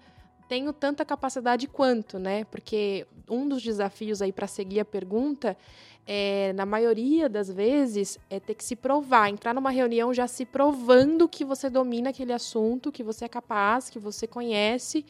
tenho 0.54 0.72
tanta 0.72 1.04
capacidade 1.04 1.68
quanto, 1.68 2.20
né? 2.20 2.44
Porque 2.44 3.08
um 3.28 3.48
dos 3.48 3.64
desafios 3.64 4.22
aí 4.22 4.32
para 4.32 4.46
seguir 4.46 4.80
a 4.80 4.86
pergunta 4.86 5.58
é, 6.06 6.54
na 6.54 6.64
maioria 6.64 7.28
das 7.28 7.50
vezes, 7.50 8.20
é 8.30 8.40
ter 8.40 8.54
que 8.54 8.64
se 8.64 8.76
provar, 8.76 9.30
entrar 9.30 9.52
numa 9.56 9.72
reunião 9.72 10.14
já 10.14 10.28
se 10.28 10.46
provando 10.46 11.28
que 11.28 11.44
você 11.44 11.72
domina 11.72 12.12
aquele 12.12 12.32
assunto, 12.32 12.92
que 12.92 13.02
você 13.02 13.26
é 13.26 13.28
capaz, 13.28 13.90
que 13.90 13.98
você 13.98 14.28
conhece, 14.28 15.04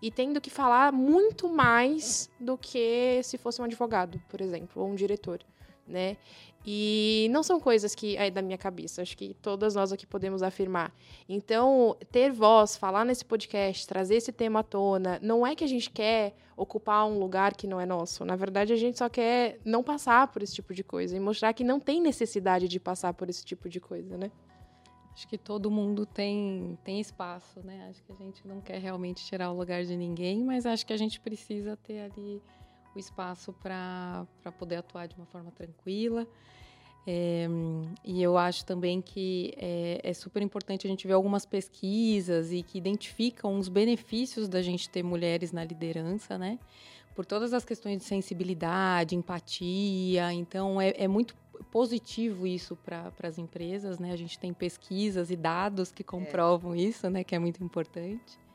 e 0.00 0.10
tendo 0.10 0.40
que 0.40 0.48
falar 0.48 0.92
muito 0.92 1.46
mais 1.46 2.30
do 2.40 2.56
que 2.56 3.20
se 3.22 3.36
fosse 3.36 3.60
um 3.60 3.66
advogado, 3.66 4.18
por 4.30 4.40
exemplo, 4.40 4.82
ou 4.82 4.88
um 4.88 4.94
diretor, 4.94 5.40
né? 5.86 6.16
E 6.68 7.28
não 7.30 7.44
são 7.44 7.60
coisas 7.60 7.94
que 7.94 8.16
é 8.16 8.28
da 8.28 8.42
minha 8.42 8.58
cabeça, 8.58 9.00
acho 9.00 9.16
que 9.16 9.34
todas 9.34 9.76
nós 9.76 9.92
aqui 9.92 10.04
podemos 10.04 10.42
afirmar. 10.42 10.92
Então, 11.28 11.96
ter 12.10 12.32
voz, 12.32 12.76
falar 12.76 13.04
nesse 13.04 13.24
podcast, 13.24 13.86
trazer 13.86 14.16
esse 14.16 14.32
tema 14.32 14.60
à 14.60 14.62
tona, 14.64 15.20
não 15.22 15.46
é 15.46 15.54
que 15.54 15.62
a 15.62 15.68
gente 15.68 15.88
quer 15.88 16.34
ocupar 16.56 17.06
um 17.06 17.20
lugar 17.20 17.54
que 17.54 17.68
não 17.68 17.80
é 17.80 17.86
nosso. 17.86 18.24
Na 18.24 18.34
verdade, 18.34 18.72
a 18.72 18.76
gente 18.76 18.98
só 18.98 19.08
quer 19.08 19.60
não 19.64 19.84
passar 19.84 20.26
por 20.26 20.42
esse 20.42 20.54
tipo 20.54 20.74
de 20.74 20.82
coisa 20.82 21.16
e 21.16 21.20
mostrar 21.20 21.52
que 21.52 21.62
não 21.62 21.78
tem 21.78 22.00
necessidade 22.00 22.66
de 22.66 22.80
passar 22.80 23.14
por 23.14 23.30
esse 23.30 23.44
tipo 23.44 23.68
de 23.68 23.78
coisa, 23.78 24.16
né? 24.16 24.32
Acho 25.12 25.28
que 25.28 25.38
todo 25.38 25.70
mundo 25.70 26.04
tem, 26.04 26.76
tem 26.84 27.00
espaço, 27.00 27.60
né? 27.60 27.86
Acho 27.88 28.02
que 28.02 28.12
a 28.12 28.16
gente 28.16 28.46
não 28.46 28.60
quer 28.60 28.78
realmente 28.78 29.24
tirar 29.24 29.50
o 29.50 29.56
lugar 29.56 29.84
de 29.84 29.96
ninguém, 29.96 30.42
mas 30.44 30.66
acho 30.66 30.84
que 30.84 30.92
a 30.92 30.96
gente 30.96 31.20
precisa 31.20 31.76
ter 31.76 32.00
ali 32.00 32.42
o 32.96 33.00
espaço 33.00 33.52
para 33.52 34.26
poder 34.58 34.76
atuar 34.76 35.06
de 35.06 35.14
uma 35.16 35.26
forma 35.26 35.50
tranquila. 35.50 36.26
É, 37.08 37.46
e 38.04 38.20
eu 38.20 38.36
acho 38.36 38.64
também 38.64 39.00
que 39.00 39.54
é, 39.56 40.00
é, 40.02 40.12
super 40.12 40.42
importante 40.42 40.86
a 40.86 40.90
gente 40.90 41.06
ver 41.06 41.12
algumas 41.12 41.46
pesquisas 41.46 42.50
e 42.52 42.64
que 42.64 42.76
identificam 42.76 43.56
os 43.56 43.68
benefícios 43.68 44.48
da 44.48 44.60
gente 44.60 44.90
ter 44.90 45.04
mulheres 45.04 45.52
na 45.52 45.62
liderança, 45.62 46.36
né? 46.36 46.58
Por 47.14 47.24
todas 47.24 47.52
as 47.54 47.64
questões 47.64 47.98
de 47.98 48.04
sensibilidade, 48.04 49.14
empatia. 49.14 50.32
Então, 50.32 50.80
é, 50.80 50.94
é 50.96 51.06
muito 51.06 51.36
positivo 51.70 52.46
isso 52.46 52.76
para 52.76 53.12
as 53.22 53.38
empresas, 53.38 53.98
né? 54.00 54.10
A 54.12 54.16
gente 54.16 54.38
tem 54.38 54.52
pesquisas 54.52 55.30
e 55.30 55.36
dados 55.36 55.92
que 55.92 56.02
comprovam 56.02 56.74
isso, 56.74 57.08
né? 57.08 57.22
Que 57.22 57.36
é 57.36 57.38
muito 57.38 57.62
importante. 57.62 58.45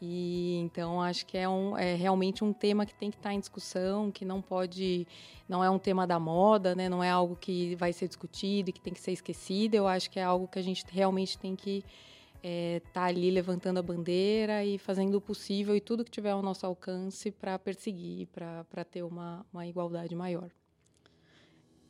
E 0.00 0.56
então 0.56 1.00
acho 1.02 1.26
que 1.26 1.36
é, 1.36 1.48
um, 1.48 1.76
é 1.76 1.94
realmente 1.94 2.42
um 2.42 2.52
tema 2.52 2.86
que 2.86 2.94
tem 2.94 3.10
que 3.10 3.18
estar 3.18 3.34
em 3.34 3.40
discussão, 3.40 4.10
que 4.10 4.24
não 4.24 4.40
pode, 4.40 5.06
não 5.46 5.62
é 5.62 5.68
um 5.68 5.78
tema 5.78 6.06
da 6.06 6.18
moda, 6.18 6.74
né? 6.74 6.88
Não 6.88 7.04
é 7.04 7.10
algo 7.10 7.36
que 7.36 7.74
vai 7.76 7.92
ser 7.92 8.08
discutido 8.08 8.70
e 8.70 8.72
que 8.72 8.80
tem 8.80 8.94
que 8.94 9.00
ser 9.00 9.12
esquecido. 9.12 9.74
Eu 9.74 9.86
acho 9.86 10.10
que 10.10 10.18
é 10.18 10.22
algo 10.22 10.48
que 10.48 10.58
a 10.58 10.62
gente 10.62 10.84
realmente 10.90 11.36
tem 11.38 11.54
que 11.54 11.84
estar 12.42 12.48
é, 12.48 12.80
tá 12.92 13.04
ali 13.04 13.30
levantando 13.30 13.78
a 13.78 13.82
bandeira 13.82 14.64
e 14.64 14.78
fazendo 14.78 15.16
o 15.16 15.20
possível 15.20 15.76
e 15.76 15.80
tudo 15.80 16.04
que 16.04 16.10
tiver 16.10 16.30
ao 16.30 16.40
nosso 16.40 16.64
alcance 16.64 17.30
para 17.30 17.58
perseguir, 17.58 18.26
para 18.28 18.84
ter 18.84 19.02
uma, 19.02 19.44
uma 19.52 19.66
igualdade 19.66 20.14
maior. 20.14 20.50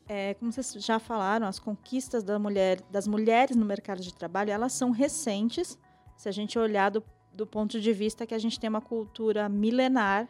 É, 0.09 0.35
como 0.35 0.51
vocês 0.51 0.73
já 0.85 0.99
falaram, 0.99 1.47
as 1.47 1.61
conquistas 1.61 2.25
da 2.25 2.37
mulher, 2.37 2.81
das 2.91 3.07
mulheres 3.07 3.55
no 3.55 3.65
mercado 3.65 4.01
de 4.01 4.13
trabalho, 4.13 4.51
elas 4.51 4.73
são 4.73 4.91
recentes. 4.91 5.79
Se 6.17 6.29
a 6.29 6.33
gente 6.33 6.59
olhar 6.59 6.91
do 6.91 7.01
do 7.33 7.47
ponto 7.47 7.81
de 7.81 7.93
vista 7.93 8.27
que 8.27 8.35
a 8.35 8.39
gente 8.39 8.59
tem 8.59 8.69
uma 8.69 8.81
cultura 8.81 9.49
milenar, 9.49 10.29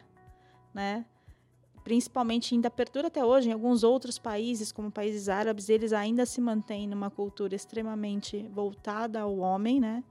né? 0.73 1.05
Principalmente 1.83 2.53
ainda 2.53 2.69
perdura 2.69 3.07
até 3.07 3.25
hoje 3.25 3.49
em 3.49 3.53
alguns 3.53 3.83
outros 3.83 4.19
países, 4.19 4.71
como 4.71 4.91
países 4.91 5.27
árabes, 5.27 5.67
eles 5.67 5.93
ainda 5.93 6.25
se 6.25 6.39
mantêm 6.39 6.87
numa 6.87 7.09
cultura 7.09 7.55
extremamente 7.55 8.47
voltada 8.53 9.19
ao 9.21 9.37
homem, 9.37 9.79
né? 9.79 10.03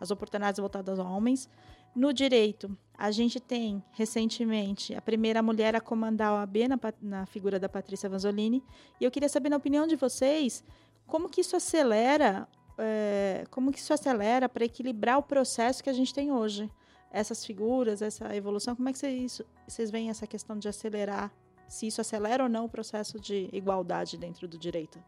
As 0.00 0.10
oportunidades 0.10 0.58
voltadas 0.58 0.98
aos 0.98 1.08
homens. 1.08 1.48
No 1.94 2.12
direito, 2.12 2.76
a 2.96 3.10
gente 3.10 3.38
tem 3.38 3.82
recentemente 3.92 4.94
a 4.94 5.02
primeira 5.02 5.42
mulher 5.42 5.76
a 5.76 5.80
comandar 5.80 6.28
a 6.28 6.34
OAB 6.36 6.56
na, 6.68 6.78
na 7.00 7.26
figura 7.26 7.58
da 7.58 7.68
Patrícia 7.68 8.08
Vanzolini. 8.08 8.64
E 9.00 9.04
eu 9.04 9.10
queria 9.10 9.28
saber, 9.28 9.48
na 9.48 9.56
opinião 9.56 9.86
de 9.86 9.94
vocês, 9.94 10.64
como 11.06 11.28
que 11.28 11.42
isso 11.42 11.54
acelera 11.54 12.48
é, 12.78 13.44
como 13.50 13.72
que 13.72 13.78
isso 13.78 13.92
acelera 13.92 14.48
para 14.48 14.64
equilibrar 14.64 15.18
o 15.18 15.22
processo 15.22 15.82
que 15.82 15.90
a 15.90 15.92
gente 15.92 16.12
tem 16.12 16.32
hoje? 16.32 16.70
Essas 17.10 17.44
figuras, 17.44 18.00
essa 18.00 18.34
evolução, 18.34 18.74
como 18.74 18.88
é 18.88 18.92
que 18.92 18.98
vocês, 18.98 19.90
veem 19.90 20.08
essa 20.08 20.26
questão 20.26 20.58
de 20.58 20.68
acelerar, 20.68 21.30
se 21.68 21.86
isso 21.86 22.00
acelera 22.00 22.42
ou 22.42 22.48
não 22.48 22.64
o 22.64 22.68
processo 22.68 23.20
de 23.20 23.48
igualdade 23.52 24.16
dentro 24.16 24.48
do 24.48 24.58
direito? 24.58 25.02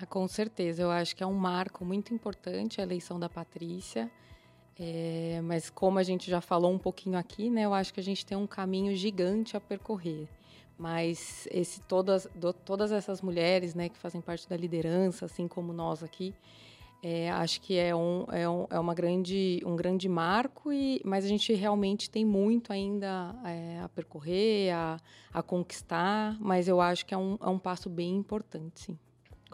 Ah, 0.00 0.06
com 0.06 0.26
certeza, 0.28 0.82
eu 0.82 0.90
acho 0.90 1.14
que 1.14 1.22
é 1.22 1.26
um 1.26 1.34
marco 1.34 1.84
muito 1.84 2.12
importante 2.12 2.80
a 2.80 2.84
eleição 2.84 3.18
da 3.18 3.28
Patrícia. 3.28 4.10
É, 4.76 5.40
mas 5.44 5.70
como 5.70 5.98
a 6.00 6.02
gente 6.02 6.28
já 6.28 6.40
falou 6.40 6.72
um 6.72 6.78
pouquinho 6.78 7.16
aqui, 7.16 7.48
né, 7.48 7.62
eu 7.62 7.72
acho 7.72 7.94
que 7.94 8.00
a 8.00 8.02
gente 8.02 8.26
tem 8.26 8.36
um 8.36 8.46
caminho 8.46 8.94
gigante 8.96 9.56
a 9.56 9.60
percorrer. 9.60 10.28
Mas 10.76 11.46
esse, 11.52 11.80
todas, 11.82 12.26
do, 12.34 12.52
todas 12.52 12.90
essas 12.90 13.22
mulheres 13.22 13.74
né, 13.74 13.88
que 13.88 13.96
fazem 13.96 14.20
parte 14.20 14.48
da 14.48 14.56
liderança, 14.56 15.26
assim 15.26 15.46
como 15.46 15.72
nós 15.72 16.02
aqui, 16.02 16.34
é, 17.06 17.30
acho 17.30 17.60
que 17.60 17.76
é, 17.76 17.94
um, 17.94 18.24
é, 18.32 18.48
um, 18.48 18.66
é 18.70 18.78
uma 18.78 18.94
grande, 18.94 19.60
um 19.66 19.76
grande 19.76 20.08
marco, 20.08 20.72
e, 20.72 21.02
mas 21.04 21.22
a 21.22 21.28
gente 21.28 21.52
realmente 21.52 22.08
tem 22.08 22.24
muito 22.24 22.72
ainda 22.72 23.36
é, 23.44 23.80
a 23.82 23.88
percorrer, 23.90 24.72
a, 24.74 24.98
a 25.30 25.42
conquistar, 25.42 26.34
mas 26.40 26.66
eu 26.66 26.80
acho 26.80 27.04
que 27.04 27.12
é 27.12 27.18
um, 27.18 27.36
é 27.42 27.46
um 27.46 27.58
passo 27.58 27.90
bem 27.90 28.16
importante, 28.16 28.80
sim. 28.80 28.98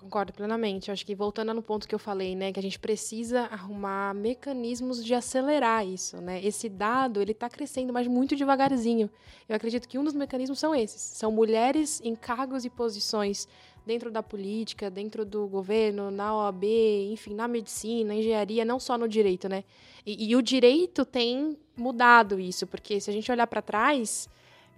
Concordo 0.00 0.33
plenamente. 0.33 0.90
Acho 0.90 1.04
que 1.04 1.14
voltando 1.14 1.52
no 1.52 1.61
ponto 1.61 1.87
que 1.87 1.95
eu 1.95 1.99
falei, 1.99 2.35
né, 2.35 2.50
que 2.54 2.59
a 2.59 2.62
gente 2.62 2.78
precisa 2.78 3.42
arrumar 3.42 4.14
mecanismos 4.14 5.04
de 5.04 5.12
acelerar 5.12 5.87
isso, 5.87 6.16
né? 6.23 6.42
Esse 6.42 6.71
dado, 6.71 7.21
ele 7.21 7.33
está 7.33 7.50
crescendo, 7.50 7.92
mas 7.92 8.07
muito 8.09 8.35
devagarzinho. 8.35 9.11
Eu 9.47 9.54
acredito 9.54 9.87
que 9.87 9.99
um 9.99 10.04
dos 10.04 10.14
mecanismos 10.14 10.59
são 10.59 10.75
esses. 10.75 11.02
São 11.02 11.30
mulheres 11.30 12.00
em 12.02 12.16
cargos 12.16 12.64
e 12.64 12.71
posições 12.71 13.47
dentro 13.85 14.11
da 14.11 14.23
política, 14.23 14.90
dentro 14.90 15.23
do 15.23 15.47
governo, 15.47 16.11
na 16.11 16.35
OAB, 16.35 16.64
enfim, 17.12 17.35
na 17.35 17.47
medicina, 17.47 18.09
na 18.09 18.14
engenharia, 18.14 18.64
não 18.64 18.80
só 18.80 18.97
no 18.97 19.07
direito, 19.07 19.50
né? 19.50 19.64
E, 20.07 20.30
e 20.30 20.35
o 20.35 20.40
direito 20.40 21.04
tem 21.04 21.59
mudado 21.76 22.40
isso, 22.40 22.66
porque 22.66 23.00
se 23.00 23.11
a 23.11 23.12
gente 23.12 23.30
olhar 23.30 23.47
para 23.47 23.61
trás, 23.61 24.30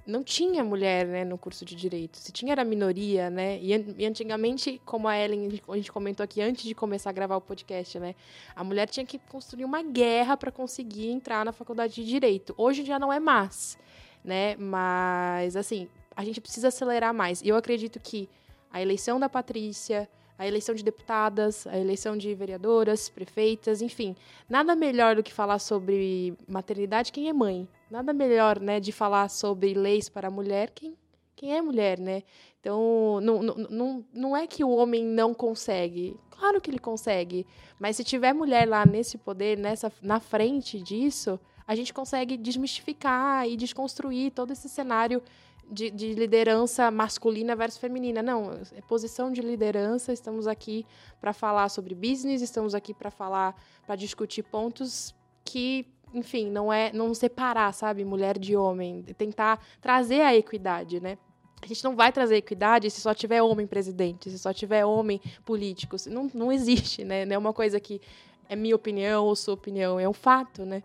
não 0.07 0.23
tinha 0.23 0.65
mulher 0.65 1.07
né, 1.07 1.25
no 1.25 1.39
curso 1.39 1.65
de 1.65 1.77
direito. 1.77 2.19
Se 2.19 2.33
tinha 2.33 2.53
era 2.53 2.65
minoria, 2.65 3.31
né? 3.31 3.59
E, 3.61 3.73
e, 3.99 4.07
antigamente, 4.07 4.81
como 4.85 5.07
a 5.07 5.17
Ellen, 5.17 5.61
a 5.69 5.77
gente 5.77 5.93
comentou 5.93 6.25
aqui 6.25 6.43
antes 6.43 6.65
de 6.65 6.75
começar 6.75 7.11
a 7.11 7.13
gravar 7.13 7.37
o 7.37 7.41
podcast, 7.41 7.99
né? 7.99 8.15
A 8.55 8.65
mulher 8.65 8.89
tinha 8.89 9.07
que 9.07 9.19
construir 9.19 9.65
uma 9.65 9.83
guerra 9.83 10.37
para 10.37 10.51
conseguir 10.51 11.09
entrar 11.09 11.45
na 11.45 11.53
faculdade 11.53 11.95
de 11.95 12.05
direito. 12.05 12.55
Hoje 12.59 12.85
já 12.85 12.99
não 12.99 13.13
é 13.13 13.21
mais, 13.21 13.79
né? 14.25 14.57
Mas 14.57 15.57
assim, 15.57 15.89
a 16.17 16.25
gente 16.25 16.41
precisa 16.41 16.69
acelerar 16.69 17.15
mais. 17.15 17.41
E 17.41 17.49
eu 17.49 17.57
acredito 17.57 18.01
que 18.01 18.29
a 18.73 18.83
eleição 18.83 19.21
da 19.21 19.29
Patrícia, 19.29 20.09
a 20.39 20.47
eleição 20.47 20.75
de 20.75 20.83
deputadas, 20.83 21.67
a 21.67 21.79
eleição 21.79 22.17
de 22.17 22.35
vereadoras, 22.35 23.09
prefeitas, 23.09 23.81
enfim. 23.81 24.17
Nada 24.49 24.75
melhor 24.75 25.15
do 25.15 25.23
que 25.23 25.33
falar 25.33 25.61
sobre 25.61 26.35
maternidade 26.49 27.13
quem 27.13 27.29
é 27.29 27.33
mãe. 27.33 27.69
Nada 27.93 28.15
melhor, 28.15 28.59
né, 28.59 28.81
de 28.81 28.91
falar 28.91 29.29
sobre 29.29 29.75
leis 29.75 30.09
para 30.09 30.29
a 30.29 30.31
mulher 30.31 30.71
quem, 30.71 30.97
quem 31.37 31.55
é 31.55 31.61
mulher, 31.61 31.99
né? 31.99 32.23
Então, 32.59 33.21
não, 33.21 33.43
não, 33.43 33.55
não, 33.55 34.05
não 34.15 34.35
é 34.35 34.47
que 34.47 34.65
o 34.65 34.71
homem 34.71 35.05
não 35.05 35.35
consegue. 35.35 36.17
Claro 36.31 36.59
que 36.59 36.71
ele 36.71 36.79
consegue. 36.79 37.47
Mas 37.79 37.97
se 37.97 38.03
tiver 38.03 38.33
mulher 38.33 38.67
lá 38.67 38.87
nesse 38.87 39.19
poder, 39.19 39.59
nessa, 39.59 39.93
na 40.01 40.21
frente 40.21 40.81
disso, 40.81 41.39
a 41.67 41.75
gente 41.75 41.93
consegue 41.93 42.39
desmistificar 42.39 43.47
e 43.47 43.59
desconstruir 43.59 44.33
todo 44.33 44.53
esse 44.55 44.71
cenário 44.71 45.23
de, 45.71 45.91
de, 45.91 46.15
liderança 46.15 46.91
masculina 46.91 47.55
versus 47.55 47.79
feminina. 47.79 48.23
Não, 48.23 48.53
é 48.75 48.81
posição 48.81 49.31
de 49.31 49.43
liderança. 49.43 50.15
Estamos 50.15 50.47
aqui 50.47 50.87
para 51.21 51.35
falar 51.35 51.69
sobre 51.69 51.95
business, 51.95 52.41
estamos 52.41 52.75
aqui 52.75 52.95
para 52.95 53.11
falar, 53.11 53.55
para 53.87 53.97
discutir 53.97 54.45
pontos 54.45 55.15
que, 55.45 55.87
enfim, 56.15 56.51
não 56.51 56.73
é 56.73 56.93
não 56.93 57.15
separar, 57.15 57.73
sabe, 57.73 58.05
mulher 58.05 58.39
de 58.39 58.57
homem, 58.57 59.03
tentar 59.17 59.65
trazer 59.81 60.23
a 60.23 60.35
equidade, 60.35 61.01
né? 61.01 61.19
A 61.63 61.67
gente 61.67 61.85
não 61.85 61.95
vai 61.95 62.11
trazer 62.11 62.37
equidade 62.37 62.91
se 62.91 63.01
só 63.01 63.15
tiver 63.15 63.41
homem 63.41 63.67
presidente, 63.67 64.29
se 64.31 64.39
só 64.39 64.53
tiver 64.53 64.85
homem 64.85 65.21
político. 65.45 65.97
Não, 66.09 66.29
não 66.35 66.51
existe, 66.51 67.05
né? 67.05 67.25
Não 67.25 67.35
é 67.35 67.39
uma 67.39 67.53
coisa 67.53 67.79
que 67.79 68.01
é 68.49 68.57
minha 68.57 68.75
opinião 68.75 69.25
ou 69.25 69.37
sua 69.37 69.55
opinião, 69.55 69.99
é 69.99 70.09
um 70.09 70.13
fato, 70.13 70.65
né? 70.65 70.83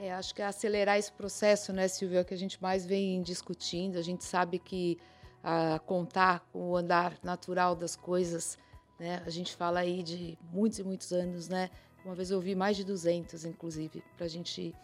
É, 0.00 0.12
acho 0.14 0.32
que 0.32 0.40
é 0.40 0.46
acelerar 0.46 0.96
esse 0.96 1.10
processo, 1.10 1.72
né, 1.72 1.88
Silvia, 1.88 2.22
que 2.22 2.32
a 2.32 2.36
gente 2.36 2.62
mais 2.62 2.86
vem 2.86 3.20
discutindo. 3.20 3.98
A 3.98 4.02
gente 4.02 4.24
sabe 4.24 4.60
que 4.60 4.96
a 5.42 5.78
contar 5.80 6.46
com 6.52 6.70
o 6.70 6.76
andar 6.76 7.18
natural 7.22 7.74
das 7.74 7.96
coisas. 7.96 8.58
Né? 8.98 9.22
A 9.26 9.30
gente 9.30 9.54
fala 9.56 9.80
aí 9.80 10.02
de 10.02 10.38
muitos 10.52 10.78
e 10.78 10.84
muitos 10.84 11.12
anos, 11.12 11.48
né? 11.48 11.70
Uma 12.08 12.14
vez 12.14 12.30
eu 12.30 12.38
ouvi 12.38 12.54
mais 12.54 12.74
de 12.74 12.84
200, 12.84 13.44
inclusive, 13.44 14.02
para 14.16 14.24
a 14.24 14.28
gente 14.30 14.74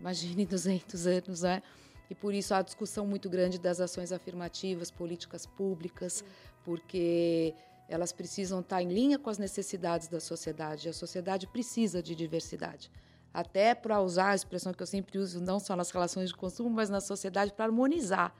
imagine 0.00 0.46
200 0.48 1.06
anos, 1.06 1.42
né? 1.42 1.62
E 2.08 2.14
por 2.14 2.32
isso 2.32 2.54
há 2.54 2.62
discussão 2.62 3.06
muito 3.06 3.28
grande 3.28 3.58
das 3.58 3.82
ações 3.82 4.12
afirmativas, 4.12 4.90
políticas 4.90 5.44
públicas, 5.44 6.24
porque 6.64 7.54
elas 7.86 8.12
precisam 8.12 8.60
estar 8.60 8.80
em 8.80 8.88
linha 8.88 9.18
com 9.18 9.28
as 9.28 9.36
necessidades 9.36 10.08
da 10.08 10.20
sociedade. 10.20 10.88
A 10.88 10.94
sociedade 10.94 11.46
precisa 11.46 12.02
de 12.02 12.14
diversidade. 12.14 12.90
Até 13.30 13.74
para 13.74 14.00
usar 14.00 14.30
a 14.30 14.34
expressão 14.34 14.72
que 14.72 14.82
eu 14.82 14.86
sempre 14.86 15.18
uso, 15.18 15.38
não 15.38 15.60
só 15.60 15.76
nas 15.76 15.90
relações 15.90 16.30
de 16.30 16.34
consumo, 16.34 16.70
mas 16.70 16.88
na 16.88 17.02
sociedade, 17.02 17.52
para 17.52 17.66
harmonizar. 17.66 18.34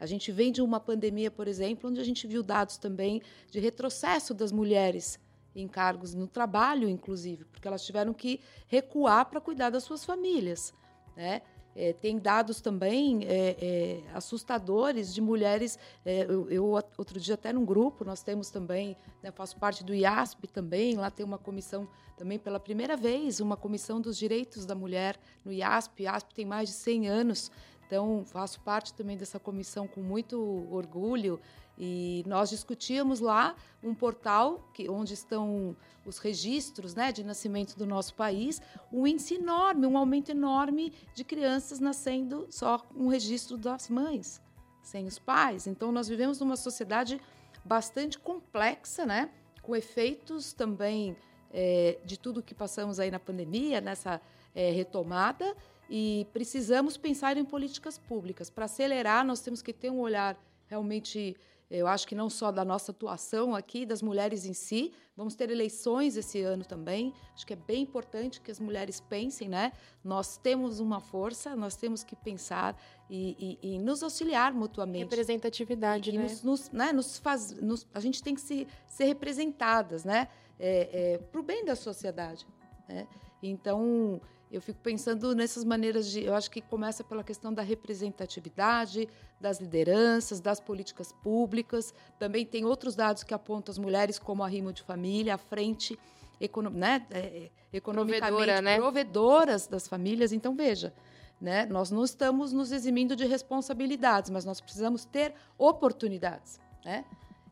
A 0.00 0.06
gente 0.06 0.32
vem 0.32 0.50
de 0.50 0.62
uma 0.62 0.80
pandemia, 0.80 1.30
por 1.30 1.46
exemplo, 1.46 1.90
onde 1.90 2.00
a 2.00 2.04
gente 2.04 2.26
viu 2.26 2.42
dados 2.42 2.78
também 2.78 3.20
de 3.50 3.60
retrocesso 3.60 4.32
das 4.32 4.50
mulheres 4.50 5.20
em 5.54 5.68
cargos 5.68 6.14
no 6.14 6.26
trabalho, 6.26 6.88
inclusive, 6.88 7.44
porque 7.44 7.68
elas 7.68 7.84
tiveram 7.84 8.12
que 8.12 8.40
recuar 8.66 9.26
para 9.26 9.40
cuidar 9.40 9.70
das 9.70 9.84
suas 9.84 10.04
famílias. 10.04 10.72
Né? 11.16 11.42
É, 11.74 11.92
tem 11.92 12.18
dados 12.18 12.60
também 12.60 13.24
é, 13.24 13.56
é, 13.58 14.00
assustadores 14.14 15.14
de 15.14 15.20
mulheres. 15.20 15.78
É, 16.04 16.24
eu, 16.24 16.50
eu, 16.50 16.66
outro 16.98 17.18
dia 17.18 17.34
até 17.34 17.52
num 17.52 17.64
grupo 17.64 18.04
nós 18.04 18.22
temos 18.22 18.50
também, 18.50 18.96
né, 19.22 19.30
faço 19.30 19.56
parte 19.56 19.82
do 19.82 19.94
IASP 19.94 20.46
também. 20.48 20.96
Lá 20.96 21.10
tem 21.10 21.24
uma 21.24 21.38
comissão 21.38 21.88
também 22.16 22.38
pela 22.38 22.60
primeira 22.60 22.96
vez, 22.96 23.40
uma 23.40 23.56
comissão 23.56 24.00
dos 24.00 24.18
direitos 24.18 24.66
da 24.66 24.74
mulher 24.74 25.18
no 25.44 25.52
IASP. 25.52 26.02
O 26.02 26.04
IASP 26.04 26.34
tem 26.34 26.44
mais 26.44 26.68
de 26.68 26.74
100 26.74 27.08
anos, 27.08 27.50
então 27.86 28.22
faço 28.26 28.60
parte 28.60 28.92
também 28.92 29.16
dessa 29.16 29.40
comissão 29.40 29.88
com 29.88 30.02
muito 30.02 30.38
orgulho. 30.70 31.40
E 31.84 32.22
nós 32.28 32.48
discutíamos 32.48 33.18
lá 33.18 33.56
um 33.82 33.92
portal 33.92 34.70
que, 34.72 34.88
onde 34.88 35.14
estão 35.14 35.76
os 36.06 36.18
registros 36.18 36.94
né, 36.94 37.10
de 37.10 37.24
nascimento 37.24 37.76
do 37.76 37.84
nosso 37.84 38.14
país, 38.14 38.62
um 38.92 39.04
índice 39.04 39.34
enorme, 39.34 39.84
um 39.88 39.98
aumento 39.98 40.30
enorme 40.30 40.92
de 41.12 41.24
crianças 41.24 41.80
nascendo 41.80 42.46
só 42.50 42.78
com 42.78 43.06
o 43.06 43.08
registro 43.08 43.56
das 43.56 43.88
mães, 43.88 44.40
sem 44.80 45.08
os 45.08 45.18
pais. 45.18 45.66
Então, 45.66 45.90
nós 45.90 46.06
vivemos 46.06 46.38
numa 46.38 46.54
sociedade 46.54 47.20
bastante 47.64 48.16
complexa, 48.16 49.04
né, 49.04 49.28
com 49.60 49.74
efeitos 49.74 50.52
também 50.52 51.16
é, 51.52 51.98
de 52.04 52.16
tudo 52.16 52.44
que 52.44 52.54
passamos 52.54 53.00
aí 53.00 53.10
na 53.10 53.18
pandemia, 53.18 53.80
nessa 53.80 54.20
é, 54.54 54.70
retomada, 54.70 55.56
e 55.90 56.28
precisamos 56.32 56.96
pensar 56.96 57.36
em 57.36 57.44
políticas 57.44 57.98
públicas. 57.98 58.48
Para 58.48 58.66
acelerar, 58.66 59.26
nós 59.26 59.40
temos 59.40 59.60
que 59.60 59.72
ter 59.72 59.90
um 59.90 59.98
olhar 59.98 60.38
realmente 60.68 61.36
eu 61.78 61.86
acho 61.86 62.06
que 62.06 62.14
não 62.14 62.28
só 62.28 62.52
da 62.52 62.64
nossa 62.64 62.92
atuação 62.92 63.54
aqui, 63.54 63.86
das 63.86 64.02
mulheres 64.02 64.44
em 64.44 64.52
si. 64.52 64.92
Vamos 65.16 65.34
ter 65.34 65.50
eleições 65.50 66.16
esse 66.16 66.42
ano 66.42 66.64
também. 66.64 67.14
Acho 67.34 67.46
que 67.46 67.54
é 67.54 67.56
bem 67.56 67.82
importante 67.82 68.40
que 68.40 68.50
as 68.50 68.60
mulheres 68.60 69.00
pensem, 69.00 69.48
né? 69.48 69.72
Nós 70.04 70.36
temos 70.36 70.80
uma 70.80 71.00
força, 71.00 71.56
nós 71.56 71.74
temos 71.74 72.04
que 72.04 72.14
pensar 72.14 72.76
e, 73.08 73.58
e, 73.62 73.74
e 73.74 73.78
nos 73.78 74.02
auxiliar 74.02 74.52
mutuamente. 74.52 75.04
Representatividade, 75.04 76.10
e, 76.10 76.18
né? 76.18 76.24
Nos, 76.24 76.42
nos, 76.42 76.70
né? 76.70 76.92
Nos 76.92 77.18
faz, 77.18 77.52
nos, 77.52 77.86
a 77.94 78.00
gente 78.00 78.22
tem 78.22 78.34
que 78.34 78.40
se, 78.42 78.68
ser 78.86 79.04
representadas, 79.04 80.04
né? 80.04 80.28
É, 80.58 81.14
é, 81.14 81.18
Para 81.18 81.40
o 81.40 81.42
bem 81.42 81.64
da 81.64 81.74
sociedade. 81.74 82.46
Né? 82.86 83.06
Então, 83.42 84.20
eu 84.52 84.60
fico 84.60 84.78
pensando 84.80 85.34
nessas 85.34 85.64
maneiras 85.64 86.10
de. 86.10 86.24
Eu 86.24 86.34
acho 86.34 86.50
que 86.50 86.60
começa 86.60 87.02
pela 87.02 87.24
questão 87.24 87.54
da 87.54 87.62
representatividade, 87.62 89.08
das 89.40 89.58
lideranças, 89.58 90.40
das 90.40 90.60
políticas 90.60 91.10
públicas. 91.10 91.94
Também 92.18 92.44
tem 92.44 92.66
outros 92.66 92.94
dados 92.94 93.24
que 93.24 93.32
apontam 93.32 93.72
as 93.72 93.78
mulheres 93.78 94.18
como 94.18 94.44
arrimo 94.44 94.70
de 94.70 94.82
família, 94.82 95.36
à 95.36 95.38
frente 95.38 95.98
econo, 96.38 96.68
né, 96.68 97.06
é, 97.10 97.18
é 97.18 97.50
economicamente 97.72 98.30
Provedora, 98.30 98.60
né? 98.60 98.76
provedoras 98.76 99.66
das 99.66 99.88
famílias. 99.88 100.32
Então, 100.32 100.54
veja. 100.54 100.92
Né, 101.40 101.66
nós 101.66 101.90
não 101.90 102.04
estamos 102.04 102.52
nos 102.52 102.70
eximindo 102.70 103.16
de 103.16 103.26
responsabilidades, 103.26 104.30
mas 104.30 104.44
nós 104.44 104.60
precisamos 104.60 105.04
ter 105.04 105.34
oportunidades. 105.58 106.60
Né? 106.84 107.04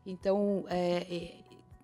Então, 0.05 0.63
é, 0.69 1.05
é, 1.13 1.39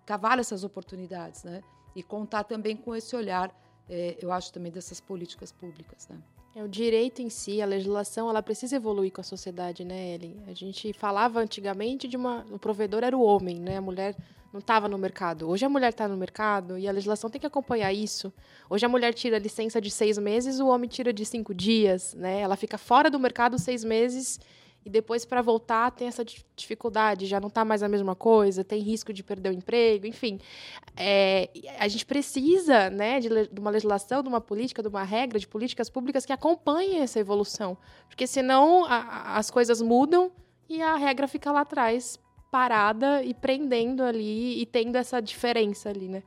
cavar 0.05 0.39
essas 0.39 0.63
oportunidades 0.63 1.43
né? 1.43 1.61
e 1.93 2.01
contar 2.01 2.45
também 2.45 2.77
com 2.77 2.95
esse 2.95 3.13
olhar 3.13 3.53
é, 3.89 4.17
eu 4.21 4.31
acho 4.31 4.51
também 4.51 4.71
dessas 4.71 4.99
políticas 4.99 5.51
públicas, 5.51 6.07
né? 6.09 6.17
É, 6.55 6.63
o 6.63 6.67
direito 6.67 7.21
em 7.21 7.29
si, 7.29 7.61
a 7.61 7.65
legislação, 7.65 8.29
ela 8.29 8.41
precisa 8.41 8.75
evoluir 8.75 9.11
com 9.11 9.21
a 9.21 9.23
sociedade, 9.23 9.85
né, 9.85 10.15
Ellen? 10.15 10.37
A 10.47 10.53
gente 10.53 10.91
falava 10.91 11.39
antigamente 11.39 12.07
de 12.07 12.17
uma... 12.17 12.45
O 12.49 12.57
provedor 12.57 13.03
era 13.03 13.15
o 13.15 13.21
homem, 13.21 13.59
né? 13.59 13.77
A 13.77 13.81
mulher 13.81 14.15
não 14.51 14.59
estava 14.59 14.87
no 14.87 14.97
mercado. 14.97 15.47
Hoje 15.47 15.65
a 15.65 15.69
mulher 15.69 15.89
está 15.89 16.07
no 16.07 16.17
mercado 16.17 16.77
e 16.77 16.87
a 16.87 16.91
legislação 16.91 17.29
tem 17.29 17.39
que 17.39 17.45
acompanhar 17.45 17.93
isso. 17.93 18.33
Hoje 18.69 18.85
a 18.85 18.89
mulher 18.89 19.13
tira 19.13 19.37
licença 19.37 19.79
de 19.79 19.91
seis 19.91 20.17
meses, 20.17 20.59
o 20.59 20.67
homem 20.67 20.89
tira 20.89 21.13
de 21.13 21.23
cinco 21.25 21.53
dias, 21.53 22.15
né? 22.15 22.39
Ela 22.41 22.55
fica 22.55 22.77
fora 22.77 23.09
do 23.09 23.19
mercado 23.19 23.59
seis 23.59 23.83
meses 23.83 24.39
e 24.85 24.89
depois 24.89 25.25
para 25.25 25.41
voltar 25.41 25.91
tem 25.91 26.07
essa 26.07 26.23
dificuldade, 26.55 27.25
já 27.25 27.39
não 27.41 27.49
está 27.49 27.65
mais 27.65 27.83
a 27.83 27.89
mesma 27.89 28.15
coisa, 28.15 28.63
tem 28.63 28.79
risco 28.81 29.11
de 29.11 29.21
perder 29.23 29.49
o 29.49 29.53
emprego, 29.53 30.07
enfim. 30.07 30.39
É, 30.95 31.49
a 31.77 31.87
gente 31.87 32.05
precisa 32.05 32.89
né, 32.89 33.19
de, 33.19 33.27
de, 33.27 33.59
uma 33.59 33.69
legislação, 33.69 34.23
de 34.23 34.29
uma 34.29 34.39
política, 34.39 34.81
de 34.81 34.87
uma 34.87 35.03
regra, 35.03 35.37
de 35.39 35.47
políticas 35.47 35.89
públicas 35.89 36.25
que 36.25 36.31
acompanhem 36.31 37.01
essa 37.01 37.19
evolução. 37.19 37.77
Porque 38.07 38.25
senão 38.25 38.85
a, 38.85 39.37
as 39.37 39.51
coisas 39.51 39.81
mudam 39.81 40.31
e 40.69 40.81
a 40.81 40.95
regra 40.95 41.27
fica 41.27 41.51
lá 41.51 41.61
atrás, 41.61 42.17
parada 42.49 43.21
e 43.23 43.33
prendendo 43.33 44.03
ali 44.03 44.61
e 44.61 44.65
tendo 44.65 44.95
essa 44.95 45.21
diferença 45.21 45.89
ali, 45.89 46.07
né? 46.07 46.23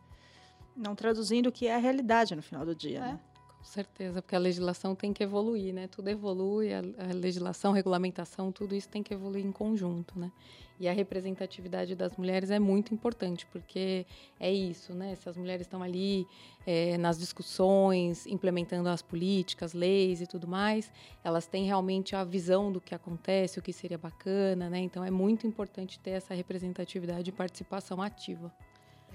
Não 0.76 0.94
traduzindo 0.94 1.48
o 1.48 1.52
que 1.52 1.66
é 1.66 1.74
a 1.74 1.78
realidade 1.78 2.34
no 2.36 2.42
final 2.42 2.64
do 2.64 2.74
dia, 2.74 2.98
é. 2.98 3.00
né? 3.00 3.20
Com 3.60 3.64
certeza, 3.66 4.22
porque 4.22 4.34
a 4.34 4.38
legislação 4.38 4.94
tem 4.94 5.12
que 5.12 5.22
evoluir, 5.22 5.74
né? 5.74 5.86
Tudo 5.86 6.08
evolui, 6.08 6.72
a, 6.72 6.78
a 6.78 7.12
legislação, 7.12 7.72
a 7.72 7.74
regulamentação, 7.74 8.50
tudo 8.50 8.74
isso 8.74 8.88
tem 8.88 9.02
que 9.02 9.12
evoluir 9.12 9.44
em 9.44 9.52
conjunto, 9.52 10.18
né? 10.18 10.32
E 10.80 10.88
a 10.88 10.94
representatividade 10.94 11.94
das 11.94 12.16
mulheres 12.16 12.50
é 12.50 12.58
muito 12.58 12.94
importante, 12.94 13.46
porque 13.52 14.06
é 14.40 14.50
isso, 14.50 14.94
né? 14.94 15.14
Se 15.14 15.28
as 15.28 15.36
mulheres 15.36 15.66
estão 15.66 15.82
ali 15.82 16.26
é, 16.66 16.96
nas 16.96 17.18
discussões, 17.18 18.26
implementando 18.26 18.88
as 18.88 19.02
políticas, 19.02 19.74
leis 19.74 20.22
e 20.22 20.26
tudo 20.26 20.48
mais, 20.48 20.90
elas 21.22 21.46
têm 21.46 21.66
realmente 21.66 22.16
a 22.16 22.24
visão 22.24 22.72
do 22.72 22.80
que 22.80 22.94
acontece, 22.94 23.58
o 23.58 23.62
que 23.62 23.74
seria 23.74 23.98
bacana, 23.98 24.70
né? 24.70 24.78
Então 24.78 25.04
é 25.04 25.10
muito 25.10 25.46
importante 25.46 26.00
ter 26.00 26.12
essa 26.12 26.32
representatividade 26.32 27.28
e 27.28 27.32
participação 27.32 28.00
ativa 28.00 28.50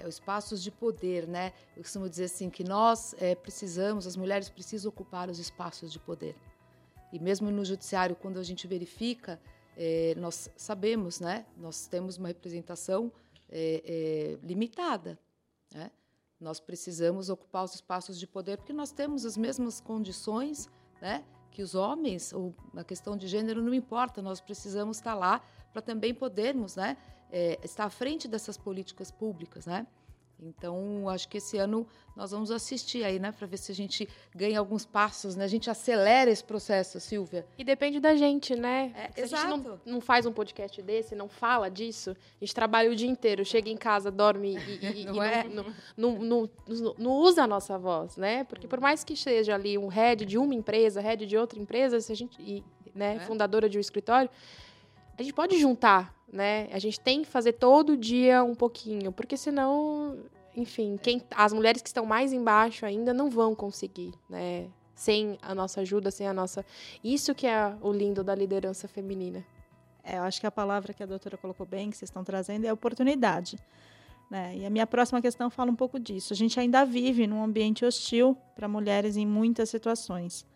espaços 0.06 0.62
de 0.62 0.70
poder, 0.70 1.26
né? 1.26 1.52
Eu 1.76 1.82
costumo 1.82 2.08
dizer 2.08 2.24
assim 2.24 2.50
que 2.50 2.64
nós 2.64 3.14
é, 3.18 3.34
precisamos, 3.34 4.06
as 4.06 4.16
mulheres 4.16 4.48
precisam 4.48 4.88
ocupar 4.88 5.28
os 5.28 5.38
espaços 5.38 5.92
de 5.92 5.98
poder. 5.98 6.36
E 7.12 7.18
mesmo 7.18 7.50
no 7.50 7.64
judiciário, 7.64 8.16
quando 8.16 8.38
a 8.38 8.42
gente 8.42 8.66
verifica, 8.66 9.40
é, 9.76 10.14
nós 10.16 10.50
sabemos, 10.56 11.20
né? 11.20 11.46
Nós 11.56 11.86
temos 11.86 12.16
uma 12.16 12.28
representação 12.28 13.12
é, 13.48 13.82
é, 13.84 14.46
limitada, 14.46 15.18
né? 15.72 15.90
Nós 16.38 16.60
precisamos 16.60 17.30
ocupar 17.30 17.64
os 17.64 17.74
espaços 17.74 18.18
de 18.18 18.26
poder 18.26 18.58
porque 18.58 18.72
nós 18.72 18.92
temos 18.92 19.24
as 19.24 19.36
mesmas 19.36 19.80
condições, 19.80 20.68
né? 21.00 21.24
Que 21.50 21.62
os 21.62 21.74
homens, 21.74 22.32
ou 22.32 22.54
a 22.76 22.84
questão 22.84 23.16
de 23.16 23.26
gênero 23.26 23.62
não 23.62 23.72
importa, 23.72 24.20
nós 24.20 24.40
precisamos 24.40 24.98
estar 24.98 25.14
lá 25.14 25.42
para 25.72 25.80
também 25.80 26.14
podermos, 26.14 26.76
né? 26.76 26.96
É, 27.30 27.58
está 27.62 27.84
à 27.84 27.90
frente 27.90 28.28
dessas 28.28 28.56
políticas 28.56 29.10
públicas, 29.10 29.66
né? 29.66 29.86
Então, 30.38 31.08
acho 31.08 31.28
que 31.28 31.38
esse 31.38 31.56
ano 31.56 31.86
nós 32.14 32.30
vamos 32.30 32.50
assistir 32.50 33.04
aí, 33.04 33.18
né, 33.18 33.32
para 33.32 33.46
ver 33.46 33.56
se 33.56 33.72
a 33.72 33.74
gente 33.74 34.08
ganha 34.34 34.58
alguns 34.58 34.84
passos, 34.84 35.34
né? 35.34 35.44
A 35.44 35.48
gente 35.48 35.70
acelera 35.70 36.30
esse 36.30 36.44
processo, 36.44 37.00
Silvia. 37.00 37.46
E 37.56 37.64
depende 37.64 38.00
da 38.00 38.14
gente, 38.14 38.54
né? 38.54 38.92
É, 38.94 39.12
se 39.12 39.20
exato. 39.22 39.46
a 39.46 39.56
gente 39.56 39.66
não, 39.66 39.80
não, 39.86 40.00
faz 40.00 40.26
um 40.26 40.32
podcast 40.32 40.80
desse, 40.82 41.14
não 41.14 41.28
fala 41.28 41.70
disso, 41.70 42.10
a 42.10 42.44
gente 42.44 42.54
trabalha 42.54 42.90
o 42.90 42.94
dia 42.94 43.08
inteiro, 43.08 43.44
chega 43.44 43.70
em 43.70 43.76
casa, 43.76 44.10
dorme 44.10 44.56
e, 44.56 45.02
e, 45.02 45.04
não, 45.06 45.14
e 45.14 45.20
é? 45.20 45.44
não, 45.44 45.66
não, 45.96 46.50
não, 46.98 47.12
usa 47.12 47.44
a 47.44 47.46
nossa 47.46 47.78
voz, 47.78 48.16
né? 48.16 48.44
Porque 48.44 48.68
por 48.68 48.80
mais 48.80 49.02
que 49.02 49.16
seja 49.16 49.54
ali 49.54 49.78
um 49.78 49.88
head 49.88 50.26
de 50.26 50.36
uma 50.36 50.54
empresa, 50.54 51.00
head 51.00 51.24
de 51.24 51.36
outra 51.36 51.58
empresa, 51.58 51.98
se 52.00 52.12
a 52.12 52.16
gente, 52.16 52.40
e, 52.40 52.62
né, 52.94 53.16
é? 53.16 53.20
fundadora 53.20 53.68
de 53.68 53.78
um 53.78 53.80
escritório, 53.80 54.28
a 55.18 55.22
gente 55.22 55.32
pode 55.32 55.58
juntar 55.58 56.15
né? 56.32 56.68
A 56.72 56.78
gente 56.78 57.00
tem 57.00 57.22
que 57.22 57.28
fazer 57.28 57.52
todo 57.52 57.96
dia 57.96 58.42
um 58.42 58.54
pouquinho, 58.54 59.12
porque 59.12 59.36
senão, 59.36 60.18
enfim, 60.56 60.98
quem, 61.02 61.22
as 61.34 61.52
mulheres 61.52 61.82
que 61.82 61.88
estão 61.88 62.04
mais 62.04 62.32
embaixo 62.32 62.84
ainda 62.84 63.14
não 63.14 63.30
vão 63.30 63.54
conseguir, 63.54 64.12
né? 64.28 64.68
Sem 64.94 65.38
a 65.42 65.54
nossa 65.54 65.82
ajuda, 65.82 66.10
sem 66.10 66.26
a 66.26 66.32
nossa. 66.32 66.64
Isso 67.04 67.34
que 67.34 67.46
é 67.46 67.76
o 67.82 67.92
lindo 67.92 68.24
da 68.24 68.34
liderança 68.34 68.88
feminina. 68.88 69.44
É, 70.02 70.18
eu 70.18 70.22
acho 70.22 70.40
que 70.40 70.46
a 70.46 70.50
palavra 70.50 70.94
que 70.94 71.02
a 71.02 71.06
doutora 71.06 71.36
colocou 71.36 71.66
bem, 71.66 71.90
que 71.90 71.96
vocês 71.96 72.08
estão 72.08 72.24
trazendo, 72.24 72.64
é 72.64 72.72
oportunidade. 72.72 73.58
Né? 74.30 74.56
E 74.56 74.66
a 74.66 74.70
minha 74.70 74.86
próxima 74.86 75.20
questão 75.20 75.50
fala 75.50 75.70
um 75.70 75.76
pouco 75.76 75.98
disso. 75.98 76.32
A 76.32 76.36
gente 76.36 76.58
ainda 76.58 76.84
vive 76.84 77.26
num 77.26 77.42
ambiente 77.42 77.84
hostil 77.84 78.36
para 78.54 78.66
mulheres 78.66 79.16
em 79.16 79.26
muitas 79.26 79.68
situações. 79.68 80.46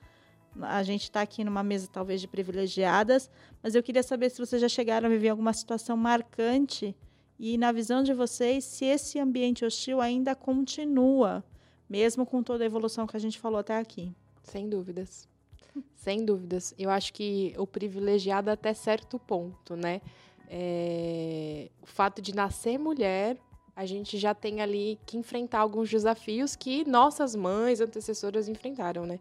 A 0.60 0.82
gente 0.82 1.04
está 1.04 1.20
aqui 1.20 1.44
numa 1.44 1.62
mesa 1.62 1.88
talvez 1.90 2.20
de 2.20 2.28
privilegiadas, 2.28 3.30
mas 3.62 3.74
eu 3.74 3.82
queria 3.82 4.02
saber 4.02 4.30
se 4.30 4.38
vocês 4.38 4.60
já 4.60 4.68
chegaram 4.68 5.06
a 5.06 5.10
viver 5.10 5.28
alguma 5.28 5.52
situação 5.52 5.96
marcante 5.96 6.96
e, 7.38 7.56
na 7.56 7.72
visão 7.72 8.02
de 8.02 8.12
vocês, 8.12 8.64
se 8.64 8.84
esse 8.84 9.18
ambiente 9.18 9.64
hostil 9.64 10.00
ainda 10.00 10.34
continua, 10.34 11.44
mesmo 11.88 12.26
com 12.26 12.42
toda 12.42 12.64
a 12.64 12.66
evolução 12.66 13.06
que 13.06 13.16
a 13.16 13.20
gente 13.20 13.38
falou 13.38 13.60
até 13.60 13.78
aqui. 13.78 14.12
Sem 14.42 14.68
dúvidas. 14.68 15.28
Sem 15.96 16.24
dúvidas. 16.24 16.74
Eu 16.78 16.90
acho 16.90 17.12
que 17.12 17.54
o 17.56 17.66
privilegiado 17.66 18.50
até 18.50 18.74
certo 18.74 19.18
ponto, 19.18 19.76
né? 19.76 20.00
É... 20.48 21.70
O 21.80 21.86
fato 21.86 22.20
de 22.20 22.34
nascer 22.34 22.78
mulher 22.78 23.38
a 23.80 23.86
gente 23.86 24.18
já 24.18 24.34
tem 24.34 24.60
ali 24.60 24.98
que 25.06 25.16
enfrentar 25.16 25.60
alguns 25.60 25.88
desafios 25.88 26.54
que 26.54 26.86
nossas 26.86 27.34
mães, 27.34 27.80
antecessoras 27.80 28.46
enfrentaram, 28.46 29.06
né? 29.06 29.18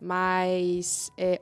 Mas 0.00 1.12
é 1.16 1.40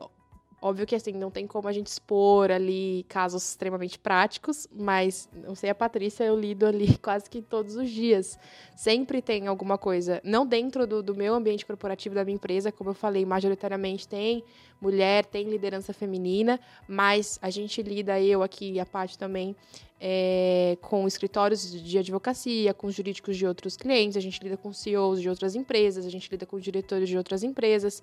óbvio 0.61 0.87
que 0.87 0.95
assim, 0.95 1.13
não 1.13 1.31
tem 1.31 1.47
como 1.47 1.67
a 1.69 1.73
gente 1.73 1.87
expor 1.87 2.51
ali 2.51 3.05
casos 3.09 3.49
extremamente 3.49 3.99
práticos, 3.99 4.69
mas 4.71 5.29
não 5.33 5.55
sei 5.55 5.71
a 5.71 5.75
Patrícia, 5.75 6.25
eu 6.25 6.39
lido 6.39 6.67
ali 6.67 6.97
quase 6.99 7.29
que 7.29 7.41
todos 7.41 7.77
os 7.77 7.89
dias. 7.89 8.39
Sempre 8.77 9.23
tem 9.23 9.47
alguma 9.47 9.79
coisa, 9.79 10.21
não 10.23 10.47
dentro 10.47 10.87
do, 10.87 11.03
do 11.03 11.15
meu 11.15 11.35
ambiente 11.35 11.65
corporativo 11.65 12.15
da 12.15 12.25
minha 12.25 12.35
empresa, 12.35 12.71
como 12.71 12.91
eu 12.91 12.95
falei, 12.95 13.25
majoritariamente 13.25 14.07
tem 14.07 14.45
mulher, 14.81 15.25
tem 15.27 15.49
liderança 15.49 15.93
feminina, 15.93 16.59
mas 16.89 17.39
a 17.43 17.51
gente 17.51 17.83
lida, 17.83 18.21
eu 18.21 18.43
aqui 18.43 18.73
e 18.73 18.81
a 18.81 18.87
Paty 18.87 19.19
também, 19.19 19.55
é, 20.01 20.79
com 20.81 21.07
escritórios 21.07 21.71
de 21.71 21.99
advocacia, 21.99 22.73
com 22.73 22.91
jurídicos 22.91 23.37
de 23.37 23.47
outros 23.47 23.77
clientes, 23.77 24.17
a 24.17 24.21
gente 24.21 24.43
lida 24.43 24.57
com 24.57 24.73
CEOs 24.73 25.21
de 25.21 25.29
outras 25.29 25.55
empresas, 25.55 26.07
a 26.07 26.11
gente 26.11 26.31
lida 26.31 26.47
com 26.47 26.59
diretores 26.59 27.09
de 27.09 27.17
outras 27.17 27.43
empresas. 27.43 28.03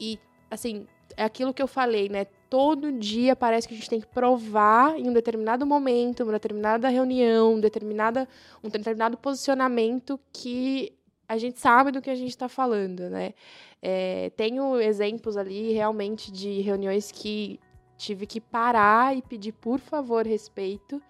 E, 0.00 0.18
assim, 0.50 0.86
é 1.16 1.24
aquilo 1.24 1.54
que 1.54 1.62
eu 1.62 1.66
falei, 1.66 2.08
né? 2.08 2.26
Todo 2.48 2.92
dia 2.92 3.36
parece 3.36 3.68
que 3.68 3.74
a 3.74 3.76
gente 3.76 3.88
tem 3.88 4.00
que 4.00 4.06
provar 4.06 4.98
em 4.98 5.08
um 5.08 5.12
determinado 5.12 5.66
momento, 5.66 6.22
uma 6.22 6.32
determinada 6.32 6.88
reunião, 6.88 7.54
um, 7.54 7.60
determinada, 7.60 8.28
um 8.62 8.68
determinado 8.68 9.16
posicionamento 9.16 10.18
que 10.32 10.92
a 11.28 11.38
gente 11.38 11.60
sabe 11.60 11.92
do 11.92 12.02
que 12.02 12.10
a 12.10 12.14
gente 12.14 12.30
está 12.30 12.48
falando, 12.48 13.08
né? 13.08 13.34
É, 13.80 14.30
tenho 14.36 14.78
exemplos 14.80 15.36
ali 15.36 15.72
realmente 15.72 16.30
de 16.32 16.60
reuniões 16.60 17.10
que 17.12 17.60
tive 17.96 18.26
que 18.26 18.40
parar 18.40 19.16
e 19.16 19.22
pedir 19.22 19.52
por 19.52 19.78
favor 19.78 20.26
respeito 20.26 21.00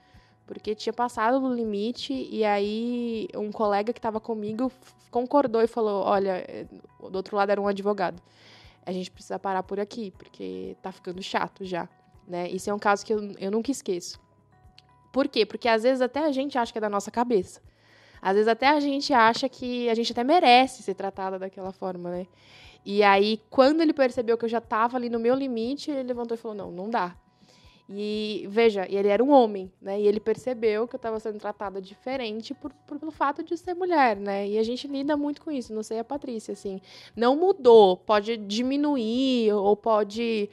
porque 0.51 0.75
tinha 0.75 0.93
passado 0.93 1.39
do 1.39 1.55
limite 1.55 2.13
e 2.13 2.45
aí 2.45 3.29
um 3.37 3.53
colega 3.53 3.93
que 3.93 4.01
estava 4.01 4.19
comigo 4.19 4.73
concordou 5.09 5.63
e 5.63 5.69
falou: 5.69 6.03
Olha, 6.03 6.45
eh, 6.49 6.67
do 7.09 7.15
outro 7.15 7.37
lado 7.37 7.51
era 7.51 7.61
um 7.61 7.69
advogado. 7.69 8.21
A 8.85 8.93
gente 8.93 9.11
precisa 9.11 9.39
parar 9.39 9.63
por 9.63 9.79
aqui, 9.79 10.13
porque 10.13 10.77
tá 10.83 10.91
ficando 10.91 11.23
chato 11.23 11.65
já. 11.65 11.89
Né? 12.27 12.49
Isso 12.49 12.71
é 12.71 12.75
um 12.75 12.79
caso 12.79 13.05
que 13.05 13.13
eu, 13.13 13.33
eu 13.39 13.51
nunca 13.51 13.71
esqueço. 13.71 14.21
Por 15.13 15.29
quê? 15.29 15.45
Porque 15.45 15.69
às 15.69 15.83
vezes 15.83 16.01
até 16.01 16.21
a 16.21 16.33
gente 16.33 16.57
acha 16.57 16.73
que 16.73 16.79
é 16.79 16.81
da 16.81 16.89
nossa 16.89 17.11
cabeça. 17.11 17.61
Às 18.23 18.35
vezes 18.35 18.49
até 18.49 18.69
a 18.69 18.81
gente 18.81 19.13
acha 19.13 19.49
que 19.49 19.89
a 19.89 19.95
gente 19.95 20.13
até 20.13 20.23
merece 20.23 20.83
ser 20.83 20.95
tratada 20.95 21.39
daquela 21.39 21.73
forma, 21.73 22.11
né? 22.11 22.27
E 22.85 23.03
aí, 23.03 23.43
quando 23.51 23.81
ele 23.81 23.93
percebeu 23.93 24.39
que 24.39 24.45
eu 24.45 24.49
já 24.49 24.59
estava 24.59 24.97
ali 24.97 25.11
no 25.11 25.19
meu 25.19 25.35
limite, 25.35 25.91
ele 25.91 26.03
levantou 26.03 26.35
e 26.35 26.39
falou: 26.39 26.57
Não, 26.57 26.71
não 26.71 26.89
dá. 26.89 27.15
E 27.93 28.47
veja, 28.49 28.87
ele 28.89 29.09
era 29.09 29.23
um 29.23 29.31
homem, 29.31 29.71
né? 29.83 30.01
E 30.01 30.07
ele 30.07 30.21
percebeu 30.21 30.87
que 30.87 30.95
eu 30.95 30.99
estava 30.99 31.19
sendo 31.19 31.41
tratada 31.41 31.83
diferente 31.83 32.55
por, 32.55 32.73
por, 32.87 33.01
pelo 33.01 33.11
fato 33.11 33.43
de 33.43 33.57
ser 33.57 33.75
mulher, 33.75 34.17
né? 34.17 34.47
E 34.49 34.59
a 34.59 34.63
gente 34.63 34.87
lida 34.87 35.17
muito 35.17 35.43
com 35.43 35.51
isso. 35.51 35.75
Não 35.75 35.83
sei 35.83 35.99
a 35.99 36.05
Patrícia, 36.05 36.53
assim, 36.53 36.81
não 37.17 37.35
mudou. 37.35 37.97
Pode 37.97 38.37
diminuir 38.37 39.53
ou 39.53 39.77
pode 39.77 40.49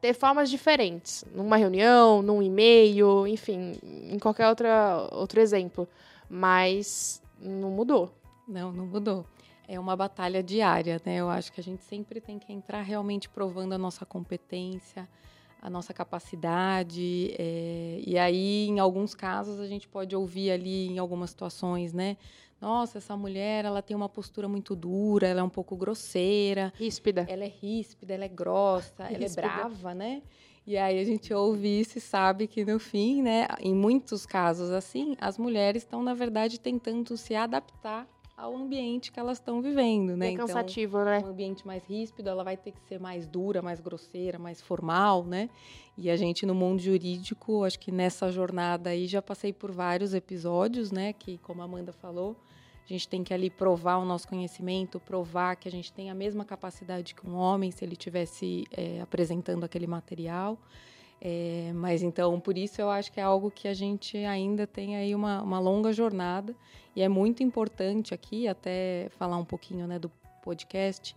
ter 0.00 0.12
formas 0.12 0.50
diferentes, 0.50 1.24
numa 1.32 1.56
reunião, 1.56 2.20
num 2.20 2.42
e-mail, 2.42 3.28
enfim, 3.28 3.74
em 3.82 4.18
qualquer 4.18 4.48
outra, 4.48 5.08
outro 5.12 5.40
exemplo. 5.40 5.86
Mas 6.28 7.22
não 7.40 7.70
mudou. 7.70 8.10
Não, 8.48 8.72
não 8.72 8.86
mudou. 8.86 9.24
É 9.68 9.78
uma 9.78 9.94
batalha 9.94 10.42
diária, 10.42 11.00
né? 11.04 11.18
Eu 11.18 11.30
acho 11.30 11.52
que 11.52 11.60
a 11.60 11.64
gente 11.64 11.84
sempre 11.84 12.20
tem 12.20 12.40
que 12.40 12.52
entrar 12.52 12.82
realmente 12.82 13.28
provando 13.28 13.72
a 13.72 13.78
nossa 13.78 14.04
competência 14.04 15.08
a 15.60 15.68
nossa 15.68 15.92
capacidade. 15.92 17.34
É, 17.38 18.00
e 18.06 18.18
aí, 18.18 18.66
em 18.66 18.78
alguns 18.78 19.14
casos, 19.14 19.60
a 19.60 19.66
gente 19.66 19.86
pode 19.86 20.16
ouvir 20.16 20.50
ali 20.50 20.88
em 20.88 20.98
algumas 20.98 21.30
situações, 21.30 21.92
né? 21.92 22.16
Nossa, 22.60 22.98
essa 22.98 23.16
mulher, 23.16 23.64
ela 23.64 23.80
tem 23.80 23.96
uma 23.96 24.08
postura 24.08 24.46
muito 24.46 24.76
dura, 24.76 25.26
ela 25.26 25.40
é 25.40 25.42
um 25.42 25.48
pouco 25.48 25.74
grosseira. 25.76 26.72
Ríspida. 26.76 27.26
Ela 27.28 27.44
é 27.44 27.52
ríspida, 27.60 28.14
ela 28.14 28.24
é 28.24 28.28
grossa, 28.28 29.04
ríspida. 29.04 29.16
ela 29.16 29.24
é 29.24 29.56
brava, 29.56 29.94
né? 29.94 30.22
E 30.66 30.76
aí 30.76 31.00
a 31.00 31.04
gente 31.04 31.32
ouve 31.32 31.80
isso 31.80 31.98
e 31.98 32.00
sabe 32.00 32.46
que 32.46 32.64
no 32.64 32.78
fim, 32.78 33.22
né, 33.22 33.48
em 33.58 33.74
muitos 33.74 34.26
casos 34.26 34.70
assim, 34.70 35.16
as 35.18 35.38
mulheres 35.38 35.82
estão 35.82 36.02
na 36.02 36.12
verdade 36.12 36.60
tentando 36.60 37.16
se 37.16 37.34
adaptar 37.34 38.06
ao 38.40 38.56
ambiente 38.56 39.12
que 39.12 39.20
elas 39.20 39.36
estão 39.36 39.60
vivendo, 39.60 40.16
né? 40.16 40.28
É 40.28 40.30
então, 40.30 40.46
cansativo, 40.46 40.98
então, 40.98 41.04
né? 41.10 41.22
Um 41.24 41.30
ambiente 41.30 41.66
mais 41.66 41.84
ríspido, 41.84 42.30
ela 42.30 42.42
vai 42.42 42.56
ter 42.56 42.72
que 42.72 42.80
ser 42.88 42.98
mais 42.98 43.26
dura, 43.26 43.60
mais 43.60 43.80
grosseira, 43.80 44.38
mais 44.38 44.62
formal, 44.62 45.24
né? 45.24 45.50
E 45.96 46.08
a 46.08 46.16
gente 46.16 46.46
no 46.46 46.54
mundo 46.54 46.80
jurídico, 46.80 47.64
acho 47.64 47.78
que 47.78 47.92
nessa 47.92 48.32
jornada 48.32 48.90
aí 48.90 49.06
já 49.06 49.20
passei 49.20 49.52
por 49.52 49.70
vários 49.70 50.14
episódios, 50.14 50.90
né? 50.90 51.12
Que, 51.12 51.36
como 51.38 51.60
a 51.60 51.66
Amanda 51.66 51.92
falou, 51.92 52.34
a 52.82 52.88
gente 52.88 53.06
tem 53.06 53.22
que 53.22 53.34
ali 53.34 53.50
provar 53.50 53.98
o 53.98 54.06
nosso 54.06 54.26
conhecimento, 54.26 54.98
provar 54.98 55.56
que 55.56 55.68
a 55.68 55.70
gente 55.70 55.92
tem 55.92 56.10
a 56.10 56.14
mesma 56.14 56.44
capacidade 56.44 57.14
que 57.14 57.26
um 57.26 57.36
homem 57.36 57.70
se 57.70 57.84
ele 57.84 57.94
tivesse 57.94 58.64
é, 58.72 59.02
apresentando 59.02 59.64
aquele 59.64 59.86
material. 59.86 60.58
É, 61.20 61.70
mas 61.74 62.02
então, 62.02 62.40
por 62.40 62.56
isso 62.56 62.80
eu 62.80 62.88
acho 62.88 63.12
que 63.12 63.20
é 63.20 63.22
algo 63.22 63.50
que 63.50 63.68
a 63.68 63.74
gente 63.74 64.16
ainda 64.18 64.66
tem 64.66 64.96
aí 64.96 65.14
uma, 65.14 65.42
uma 65.42 65.58
longa 65.58 65.92
jornada 65.92 66.56
e 66.96 67.02
é 67.02 67.08
muito 67.08 67.42
importante 67.42 68.14
aqui, 68.14 68.48
até 68.48 69.08
falar 69.18 69.36
um 69.36 69.44
pouquinho 69.44 69.86
né, 69.86 69.98
do 69.98 70.10
podcast, 70.42 71.14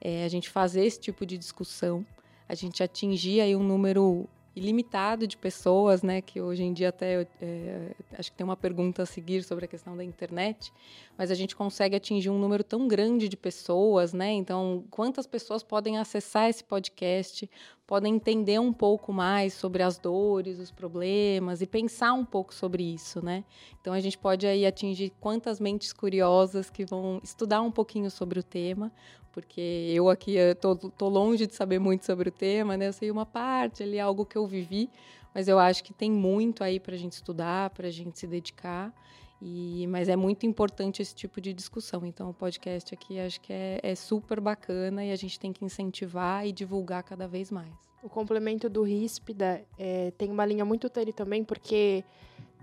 é, 0.00 0.24
a 0.24 0.28
gente 0.28 0.50
fazer 0.50 0.84
esse 0.84 1.00
tipo 1.00 1.24
de 1.24 1.38
discussão, 1.38 2.04
a 2.46 2.54
gente 2.54 2.82
atingir 2.82 3.40
aí 3.40 3.56
um 3.56 3.62
número 3.62 4.28
ilimitado 4.56 5.26
de 5.26 5.36
pessoas, 5.36 6.02
né? 6.02 6.22
Que 6.22 6.40
hoje 6.40 6.62
em 6.62 6.72
dia 6.72 6.88
até 6.88 7.26
é, 7.42 7.94
acho 8.18 8.30
que 8.30 8.38
tem 8.38 8.44
uma 8.44 8.56
pergunta 8.56 9.02
a 9.02 9.06
seguir 9.06 9.42
sobre 9.42 9.66
a 9.66 9.68
questão 9.68 9.94
da 9.94 10.02
internet, 10.02 10.72
mas 11.16 11.30
a 11.30 11.34
gente 11.34 11.54
consegue 11.54 11.94
atingir 11.94 12.30
um 12.30 12.38
número 12.38 12.64
tão 12.64 12.88
grande 12.88 13.28
de 13.28 13.36
pessoas, 13.36 14.14
né? 14.14 14.32
Então, 14.32 14.82
quantas 14.90 15.26
pessoas 15.26 15.62
podem 15.62 15.98
acessar 15.98 16.48
esse 16.48 16.64
podcast, 16.64 17.48
podem 17.86 18.16
entender 18.16 18.58
um 18.58 18.72
pouco 18.72 19.12
mais 19.12 19.54
sobre 19.54 19.82
as 19.82 19.96
dores, 19.96 20.58
os 20.58 20.70
problemas 20.70 21.62
e 21.62 21.66
pensar 21.66 22.12
um 22.12 22.24
pouco 22.24 22.52
sobre 22.52 22.82
isso, 22.82 23.24
né? 23.24 23.44
Então, 23.80 23.92
a 23.92 24.00
gente 24.00 24.18
pode 24.18 24.46
aí 24.46 24.66
atingir 24.66 25.12
quantas 25.20 25.60
mentes 25.60 25.92
curiosas 25.92 26.68
que 26.68 26.84
vão 26.84 27.20
estudar 27.22 27.62
um 27.62 27.70
pouquinho 27.70 28.10
sobre 28.10 28.40
o 28.40 28.42
tema, 28.42 28.90
porque 29.32 29.92
eu 29.94 30.08
aqui 30.08 30.36
tô, 30.60 30.74
tô 30.74 31.08
longe 31.08 31.46
de 31.46 31.54
saber 31.54 31.78
muito 31.78 32.04
sobre 32.04 32.28
o 32.30 32.32
tema, 32.32 32.76
né? 32.76 32.88
Eu 32.88 32.92
sei 32.92 33.10
uma 33.10 33.26
parte 33.26 33.82
ali, 33.82 34.00
algo 34.00 34.26
que 34.26 34.36
eu 34.36 34.46
vivi, 34.46 34.90
mas 35.32 35.46
eu 35.46 35.58
acho 35.58 35.84
que 35.84 35.92
tem 35.92 36.10
muito 36.10 36.64
aí 36.64 36.80
para 36.80 36.94
a 36.94 36.98
gente 36.98 37.12
estudar, 37.12 37.70
para 37.70 37.86
a 37.86 37.90
gente 37.90 38.18
se 38.18 38.26
dedicar. 38.26 38.92
E, 39.40 39.86
mas 39.88 40.08
é 40.08 40.16
muito 40.16 40.46
importante 40.46 41.02
esse 41.02 41.14
tipo 41.14 41.40
de 41.40 41.52
discussão. 41.52 42.06
Então, 42.06 42.30
o 42.30 42.34
podcast 42.34 42.94
aqui 42.94 43.18
acho 43.20 43.40
que 43.40 43.52
é, 43.52 43.80
é 43.82 43.94
super 43.94 44.40
bacana 44.40 45.04
e 45.04 45.12
a 45.12 45.16
gente 45.16 45.38
tem 45.38 45.52
que 45.52 45.64
incentivar 45.64 46.46
e 46.46 46.52
divulgar 46.52 47.02
cada 47.02 47.28
vez 47.28 47.50
mais. 47.50 47.72
O 48.02 48.08
complemento 48.08 48.68
do 48.68 48.82
ríspida 48.82 49.62
é, 49.78 50.10
tem 50.12 50.30
uma 50.30 50.46
linha 50.46 50.64
muito 50.64 50.88
tênue 50.88 51.12
também, 51.12 51.44
porque 51.44 52.04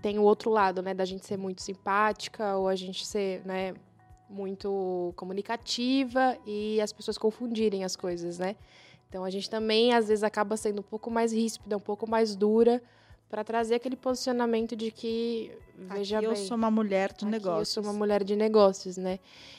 tem 0.02 0.18
o 0.18 0.22
outro 0.22 0.50
lado, 0.50 0.82
né, 0.82 0.94
da 0.94 1.04
gente 1.04 1.24
ser 1.26 1.36
muito 1.36 1.62
simpática 1.62 2.56
ou 2.56 2.68
a 2.68 2.74
gente 2.74 3.06
ser, 3.06 3.42
né, 3.44 3.74
muito 4.28 5.12
comunicativa 5.16 6.36
e 6.46 6.80
as 6.80 6.92
pessoas 6.92 7.16
confundirem 7.16 7.84
as 7.84 7.94
coisas, 7.94 8.38
né? 8.38 8.56
Então 9.08 9.22
a 9.22 9.30
gente 9.30 9.48
também 9.48 9.94
às 9.94 10.08
vezes 10.08 10.24
acaba 10.24 10.56
sendo 10.56 10.80
um 10.80 10.82
pouco 10.82 11.10
mais 11.10 11.32
ríspida, 11.32 11.76
um 11.76 11.80
pouco 11.80 12.08
mais 12.08 12.34
dura 12.34 12.82
para 13.34 13.42
trazer 13.42 13.74
aquele 13.74 13.96
posicionamento 13.96 14.76
de 14.76 14.92
que 14.92 15.50
veja 15.76 16.18
aqui 16.18 16.26
bem, 16.28 16.36
eu 16.36 16.40
sou 16.40 16.56
uma 16.56 16.70
mulher 16.70 17.12
de 17.12 17.26
negócios. 17.26 17.76
Eu 17.76 17.82
sou 17.82 17.90
uma 17.90 17.98
mulher 17.98 18.22
de 18.22 18.36
negócios, 18.36 18.96
né? 18.96 19.18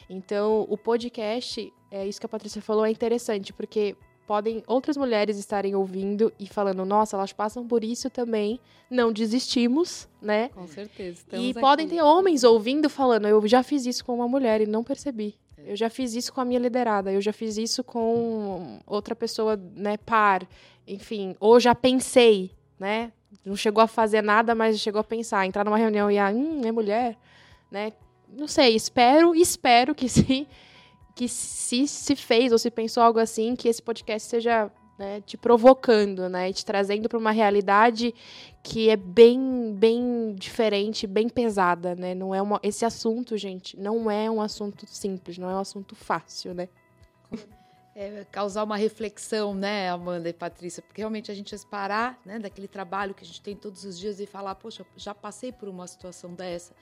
Então 0.09 0.65
o 0.69 0.77
podcast 0.77 1.73
é 1.91 2.07
isso 2.07 2.17
que 2.17 2.25
a 2.25 2.29
Patrícia 2.29 2.61
falou 2.61 2.85
é 2.85 2.89
interessante 2.89 3.51
porque 3.51 3.97
podem 4.25 4.63
outras 4.65 4.95
mulheres 4.95 5.37
estarem 5.37 5.75
ouvindo 5.75 6.31
e 6.39 6.47
falando, 6.47 6.85
nossa, 6.85 7.17
elas 7.17 7.33
passam 7.33 7.67
por 7.67 7.83
isso 7.83 8.09
também, 8.09 8.61
não 8.89 9.11
desistimos, 9.11 10.07
né? 10.21 10.47
Com 10.55 10.65
certeza. 10.67 11.25
E 11.33 11.51
aqui. 11.51 11.59
podem 11.59 11.85
ter 11.85 12.01
homens 12.01 12.45
ouvindo 12.45 12.89
falando, 12.89 13.27
eu 13.27 13.45
já 13.45 13.61
fiz 13.61 13.85
isso 13.85 14.05
com 14.05 14.15
uma 14.15 14.27
mulher 14.27 14.61
e 14.61 14.65
não 14.65 14.85
percebi. 14.85 15.35
Eu 15.57 15.75
já 15.75 15.89
fiz 15.89 16.15
isso 16.15 16.31
com 16.31 16.39
a 16.39 16.45
minha 16.45 16.59
liderada, 16.61 17.11
eu 17.11 17.19
já 17.19 17.33
fiz 17.33 17.57
isso 17.57 17.83
com 17.83 18.79
outra 18.87 19.13
pessoa, 19.13 19.57
né, 19.75 19.97
par, 19.97 20.47
enfim, 20.87 21.35
ou 21.41 21.59
já 21.59 21.75
pensei, 21.75 22.51
né? 22.79 23.11
Não 23.43 23.55
chegou 23.55 23.83
a 23.83 23.87
fazer 23.87 24.21
nada, 24.21 24.53
mas 24.53 24.79
chegou 24.79 25.01
a 25.01 25.03
pensar, 25.03 25.45
entrar 25.45 25.63
numa 25.63 25.77
reunião 25.77 26.09
e 26.09 26.17
a, 26.17 26.29
hum, 26.29 26.61
é 26.63 26.71
mulher, 26.71 27.17
né? 27.71 27.93
Não 28.29 28.47
sei, 28.47 28.75
espero, 28.75 29.35
espero 29.35 29.93
que 29.93 30.09
sim, 30.09 30.47
que 31.15 31.27
se 31.27 31.87
se 31.87 32.15
fez 32.15 32.51
ou 32.51 32.57
se 32.57 32.69
pensou 32.69 33.01
algo 33.01 33.19
assim, 33.19 33.55
que 33.55 33.67
esse 33.67 33.81
podcast 33.81 34.27
seja 34.27 34.71
né, 34.97 35.21
te 35.21 35.37
provocando, 35.37 36.29
né, 36.29 36.51
te 36.53 36.65
trazendo 36.65 37.09
para 37.09 37.17
uma 37.17 37.31
realidade 37.31 38.13
que 38.63 38.89
é 38.89 38.95
bem, 38.95 39.73
bem 39.77 40.33
diferente, 40.37 41.05
bem 41.05 41.29
pesada, 41.29 41.95
né? 41.95 42.15
Não 42.15 42.33
é 42.33 42.41
uma, 42.41 42.59
esse 42.63 42.85
assunto, 42.85 43.37
gente, 43.37 43.77
não 43.77 44.09
é 44.09 44.29
um 44.31 44.41
assunto 44.41 44.85
simples, 44.87 45.37
não 45.37 45.49
é 45.49 45.55
um 45.55 45.59
assunto 45.59 45.95
fácil, 45.95 46.53
né? 46.53 46.67
É, 47.95 48.25
causar 48.29 48.63
uma 48.63 48.75
reflexão, 48.75 49.55
né, 49.55 49.89
Amanda 49.89 50.27
e 50.27 50.33
Patrícia, 50.33 50.83
porque 50.83 51.01
realmente 51.01 51.31
a 51.31 51.33
gente 51.33 51.55
parar, 51.65 52.19
né, 52.25 52.37
daquele 52.37 52.67
trabalho 52.67 53.13
que 53.13 53.23
a 53.23 53.25
gente 53.25 53.41
tem 53.41 53.55
todos 53.55 53.85
os 53.85 53.97
dias 53.97 54.19
e 54.19 54.25
falar, 54.25 54.53
poxa, 54.55 54.85
já 54.97 55.15
passei 55.15 55.51
por 55.51 55.69
uma 55.69 55.87
situação 55.87 56.33
dessa 56.33 56.73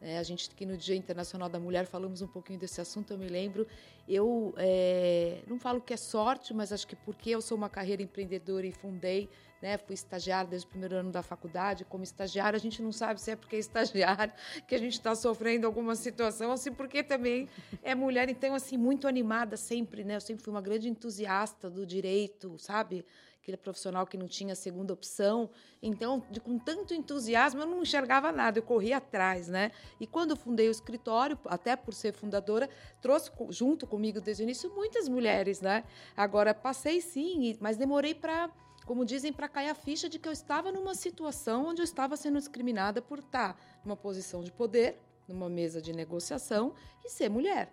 é, 0.00 0.18
a 0.18 0.22
gente 0.22 0.50
aqui 0.50 0.66
no 0.66 0.76
Dia 0.76 0.94
Internacional 0.94 1.48
da 1.48 1.58
Mulher 1.58 1.86
falamos 1.86 2.20
um 2.20 2.26
pouquinho 2.26 2.58
desse 2.58 2.80
assunto, 2.80 3.12
eu 3.12 3.18
me 3.18 3.28
lembro. 3.28 3.66
Eu 4.06 4.54
é, 4.56 5.42
não 5.46 5.58
falo 5.58 5.80
que 5.80 5.94
é 5.94 5.96
sorte, 5.96 6.52
mas 6.52 6.72
acho 6.72 6.86
que 6.86 6.94
porque 6.96 7.30
eu 7.30 7.40
sou 7.40 7.56
uma 7.56 7.68
carreira 7.68 8.02
empreendedora 8.02 8.66
e 8.66 8.72
fundei, 8.72 9.28
né, 9.62 9.78
fui 9.78 9.94
estagiária 9.94 10.48
desde 10.48 10.66
o 10.66 10.70
primeiro 10.70 10.96
ano 10.96 11.10
da 11.10 11.22
faculdade. 11.22 11.84
Como 11.84 12.04
estagiária, 12.04 12.56
a 12.56 12.60
gente 12.60 12.82
não 12.82 12.92
sabe 12.92 13.20
se 13.20 13.30
é 13.30 13.36
porque 13.36 13.56
é 13.56 13.58
estagiário 13.58 14.32
que 14.66 14.74
a 14.74 14.78
gente 14.78 14.94
está 14.94 15.14
sofrendo 15.14 15.66
alguma 15.66 15.94
situação, 15.94 16.52
assim, 16.52 16.72
porque 16.72 17.02
também 17.02 17.48
é 17.82 17.94
mulher. 17.94 18.28
Então, 18.28 18.54
assim, 18.54 18.76
muito 18.76 19.08
animada 19.08 19.56
sempre, 19.56 20.04
né? 20.04 20.16
Eu 20.16 20.20
sempre 20.20 20.44
fui 20.44 20.52
uma 20.52 20.62
grande 20.62 20.88
entusiasta 20.88 21.70
do 21.70 21.86
direito, 21.86 22.58
sabe? 22.58 23.04
aquele 23.46 23.56
profissional 23.56 24.04
que 24.04 24.18
não 24.18 24.26
tinha 24.26 24.56
segunda 24.56 24.92
opção. 24.92 25.48
Então, 25.80 26.20
de, 26.32 26.40
com 26.40 26.58
tanto 26.58 26.92
entusiasmo, 26.92 27.60
eu 27.60 27.66
não 27.66 27.82
enxergava 27.82 28.32
nada, 28.32 28.58
eu 28.58 28.62
corria 28.62 28.96
atrás, 28.96 29.46
né? 29.46 29.70
E 30.00 30.06
quando 30.06 30.36
fundei 30.36 30.66
o 30.68 30.70
escritório, 30.70 31.38
até 31.46 31.76
por 31.76 31.94
ser 31.94 32.12
fundadora, 32.12 32.68
trouxe 33.00 33.30
junto 33.50 33.86
comigo 33.86 34.20
desde 34.20 34.42
o 34.42 34.44
início 34.44 34.74
muitas 34.74 35.08
mulheres, 35.08 35.60
né? 35.60 35.84
Agora, 36.16 36.52
passei 36.52 37.00
sim, 37.00 37.56
mas 37.60 37.76
demorei 37.76 38.14
para 38.14 38.50
como 38.86 39.04
dizem, 39.04 39.32
para 39.32 39.48
cair 39.48 39.68
a 39.68 39.74
ficha 39.74 40.08
de 40.08 40.16
que 40.16 40.28
eu 40.28 40.32
estava 40.32 40.70
numa 40.70 40.94
situação 40.94 41.66
onde 41.66 41.82
eu 41.82 41.84
estava 41.84 42.16
sendo 42.16 42.38
discriminada 42.38 43.02
por 43.02 43.18
estar 43.18 43.60
numa 43.84 43.96
posição 43.96 44.42
de 44.42 44.52
poder, 44.52 44.96
numa 45.26 45.48
mesa 45.48 45.82
de 45.82 45.92
negociação 45.92 46.72
e 47.04 47.10
ser 47.10 47.28
mulher. 47.28 47.68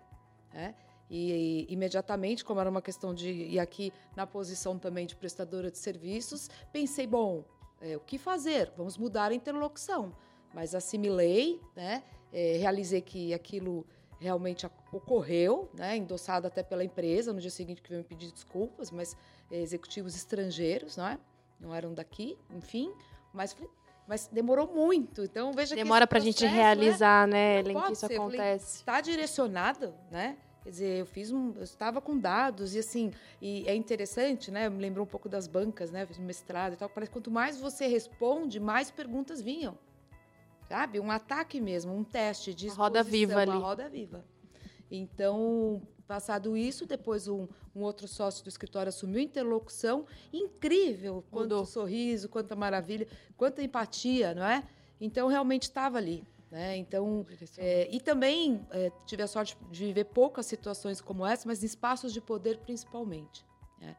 Né? 0.52 0.74
E, 1.08 1.66
imediatamente, 1.68 2.44
como 2.44 2.60
era 2.60 2.68
uma 2.68 2.82
questão 2.82 3.14
de. 3.14 3.30
E 3.30 3.60
aqui 3.60 3.92
na 4.16 4.26
posição 4.26 4.76
também 4.76 5.06
de 5.06 5.14
prestadora 5.14 5.70
de 5.70 5.78
serviços, 5.78 6.50
pensei, 6.72 7.06
bom, 7.06 7.44
é, 7.80 7.96
o 7.96 8.00
que 8.00 8.18
fazer? 8.18 8.72
Vamos 8.76 8.98
mudar 8.98 9.30
a 9.30 9.34
interlocução. 9.34 10.12
Mas 10.52 10.74
assimilei, 10.74 11.60
né? 11.76 12.02
É, 12.32 12.56
realizei 12.56 13.00
que 13.00 13.32
aquilo 13.32 13.86
realmente 14.18 14.66
ocorreu, 14.90 15.70
né? 15.74 15.96
endossado 15.96 16.48
até 16.48 16.62
pela 16.62 16.82
empresa. 16.82 17.32
No 17.32 17.40
dia 17.40 17.50
seguinte 17.50 17.80
que 17.80 17.90
veio 17.90 18.02
me 18.02 18.08
pedir 18.08 18.32
desculpas, 18.32 18.90
mas 18.90 19.16
executivos 19.50 20.14
estrangeiros, 20.16 20.96
não 20.96 21.06
é? 21.06 21.18
Não 21.60 21.74
eram 21.74 21.94
daqui, 21.94 22.36
enfim. 22.50 22.92
Mas 23.32 23.56
mas 24.06 24.26
demorou 24.26 24.66
muito. 24.66 25.22
Então 25.22 25.52
veja 25.52 25.74
demora 25.74 26.06
para 26.06 26.18
a 26.18 26.20
gente 26.20 26.44
realizar, 26.44 27.26
né, 27.26 27.60
Ellen, 27.60 27.80
que 27.82 27.92
isso 27.92 28.06
acontece. 28.06 28.76
Está 28.76 29.00
direcionado, 29.00 29.94
né? 30.10 30.36
Quer 30.62 30.70
dizer, 30.70 31.00
eu 31.00 31.06
fiz 31.06 31.30
um, 31.30 31.52
eu 31.56 31.62
estava 31.62 32.00
com 32.00 32.18
dados 32.18 32.74
e 32.74 32.78
assim, 32.78 33.12
e 33.40 33.68
é 33.68 33.74
interessante, 33.74 34.50
né? 34.50 34.66
Me 34.70 34.80
lembrou 34.80 35.04
um 35.04 35.08
pouco 35.08 35.28
das 35.28 35.46
bancas, 35.46 35.90
né? 35.90 36.06
fiz 36.06 36.18
um 36.18 36.24
mestrado 36.24 36.72
e 36.72 36.76
tal. 36.76 36.88
Parece 36.88 37.10
que 37.10 37.12
quanto 37.12 37.30
mais 37.30 37.58
você 37.58 37.86
responde, 37.86 38.58
mais 38.58 38.90
perguntas 38.90 39.42
vinham. 39.42 39.76
Sabe? 40.66 40.98
Um 40.98 41.10
ataque 41.10 41.60
mesmo, 41.60 41.94
um 41.94 42.02
teste 42.02 42.54
de 42.54 42.68
roda 42.68 43.02
viva 43.02 43.40
ali. 43.40 43.50
Uma 43.50 43.60
roda 43.60 43.90
viva. 43.90 44.24
Então, 44.90 45.82
passado 46.06 46.56
isso, 46.56 46.86
depois 46.86 47.28
um, 47.28 47.46
um, 47.74 47.82
outro 47.82 48.06
sócio 48.06 48.44
do 48.44 48.48
escritório 48.48 48.88
assumiu 48.88 49.20
interlocução. 49.20 50.06
Incrível 50.32 51.24
quanto 51.30 51.50
Mudou. 51.50 51.66
sorriso, 51.66 52.28
quanta 52.28 52.54
maravilha, 52.54 53.06
quanta 53.36 53.62
empatia, 53.62 54.34
não 54.34 54.44
é? 54.44 54.64
Então, 55.00 55.28
realmente 55.28 55.64
estava 55.64 55.98
ali. 55.98 56.24
Né? 56.54 56.76
Então, 56.76 57.26
é, 57.58 57.88
e 57.90 58.00
também 58.00 58.64
é, 58.70 58.88
tive 59.06 59.24
a 59.24 59.26
sorte 59.26 59.56
de 59.72 59.86
viver 59.86 60.04
poucas 60.04 60.46
situações 60.46 61.00
como 61.00 61.26
essa, 61.26 61.48
mas 61.48 61.64
em 61.64 61.66
espaços 61.66 62.12
de 62.12 62.20
poder 62.20 62.58
principalmente, 62.58 63.44
né? 63.80 63.96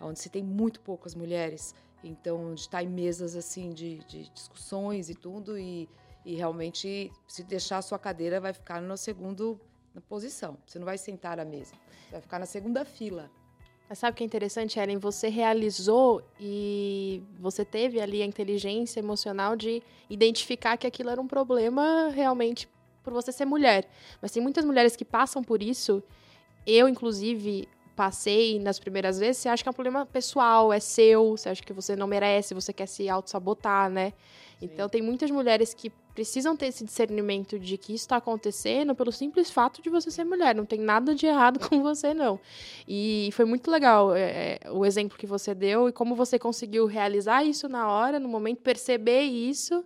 onde 0.00 0.18
se 0.18 0.28
tem 0.28 0.42
muito 0.42 0.80
poucas 0.80 1.14
mulheres, 1.14 1.76
então 2.02 2.50
onde 2.50 2.62
está 2.62 2.82
em 2.82 2.88
mesas 2.88 3.36
assim 3.36 3.70
de, 3.70 3.98
de 3.98 4.28
discussões 4.30 5.10
e 5.10 5.14
tudo, 5.14 5.56
e, 5.56 5.88
e, 6.24 6.34
realmente 6.34 7.12
se 7.28 7.44
deixar 7.44 7.78
a 7.78 7.82
sua 7.82 8.00
cadeira 8.00 8.40
vai 8.40 8.52
ficar 8.52 8.82
no 8.82 8.96
segundo 8.96 9.60
na 9.94 10.00
posição, 10.00 10.56
você 10.66 10.78
não 10.78 10.86
vai 10.86 10.98
sentar 10.98 11.38
à 11.38 11.44
mesa, 11.44 11.74
vai 12.10 12.20
ficar 12.20 12.38
na 12.38 12.46
segunda 12.46 12.84
fila. 12.84 13.30
Mas 13.88 13.98
sabe 13.98 14.14
o 14.14 14.16
que 14.16 14.22
é 14.22 14.26
interessante, 14.26 14.78
Ellen? 14.78 14.96
Você 14.98 15.28
realizou 15.28 16.22
e 16.40 17.22
você 17.38 17.62
teve 17.62 18.00
ali 18.00 18.22
a 18.22 18.24
inteligência 18.24 19.00
emocional 19.00 19.54
de 19.54 19.82
identificar 20.08 20.78
que 20.78 20.86
aquilo 20.86 21.10
era 21.10 21.20
um 21.20 21.26
problema 21.26 22.08
realmente 22.08 22.66
por 23.02 23.12
você 23.12 23.30
ser 23.30 23.44
mulher. 23.44 23.86
Mas 24.22 24.30
tem 24.30 24.42
muitas 24.42 24.64
mulheres 24.64 24.96
que 24.96 25.04
passam 25.04 25.42
por 25.42 25.62
isso. 25.62 26.02
Eu, 26.66 26.88
inclusive, 26.88 27.68
passei 27.94 28.58
nas 28.58 28.78
primeiras 28.78 29.18
vezes. 29.18 29.42
Você 29.42 29.48
acha 29.48 29.62
que 29.62 29.68
é 29.68 29.70
um 29.70 29.74
problema 29.74 30.06
pessoal, 30.06 30.72
é 30.72 30.80
seu, 30.80 31.36
você 31.36 31.50
acha 31.50 31.62
que 31.62 31.72
você 31.72 31.94
não 31.94 32.06
merece, 32.06 32.54
você 32.54 32.72
quer 32.72 32.86
se 32.86 33.08
auto-sabotar, 33.08 33.90
né? 33.90 34.14
Então, 34.60 34.88
tem 34.88 35.02
muitas 35.02 35.30
mulheres 35.30 35.74
que 35.74 35.92
precisam 36.14 36.56
ter 36.56 36.66
esse 36.66 36.84
discernimento 36.84 37.58
de 37.58 37.76
que 37.76 37.94
isso 37.94 38.04
está 38.04 38.16
acontecendo 38.16 38.94
pelo 38.94 39.10
simples 39.10 39.50
fato 39.50 39.80
de 39.82 39.88
você 39.88 40.10
ser 40.10 40.24
mulher. 40.24 40.54
Não 40.54 40.64
tem 40.64 40.78
nada 40.78 41.14
de 41.14 41.26
errado 41.26 41.58
com 41.68 41.82
você, 41.82 42.12
não. 42.12 42.38
E 42.86 43.30
foi 43.32 43.44
muito 43.44 43.70
legal 43.70 44.14
é, 44.14 44.58
é, 44.62 44.70
o 44.70 44.84
exemplo 44.84 45.18
que 45.18 45.26
você 45.26 45.54
deu 45.54 45.88
e 45.88 45.92
como 45.92 46.14
você 46.14 46.38
conseguiu 46.38 46.86
realizar 46.86 47.44
isso 47.44 47.68
na 47.68 47.90
hora, 47.90 48.20
no 48.20 48.28
momento, 48.28 48.60
perceber 48.60 49.22
isso 49.22 49.84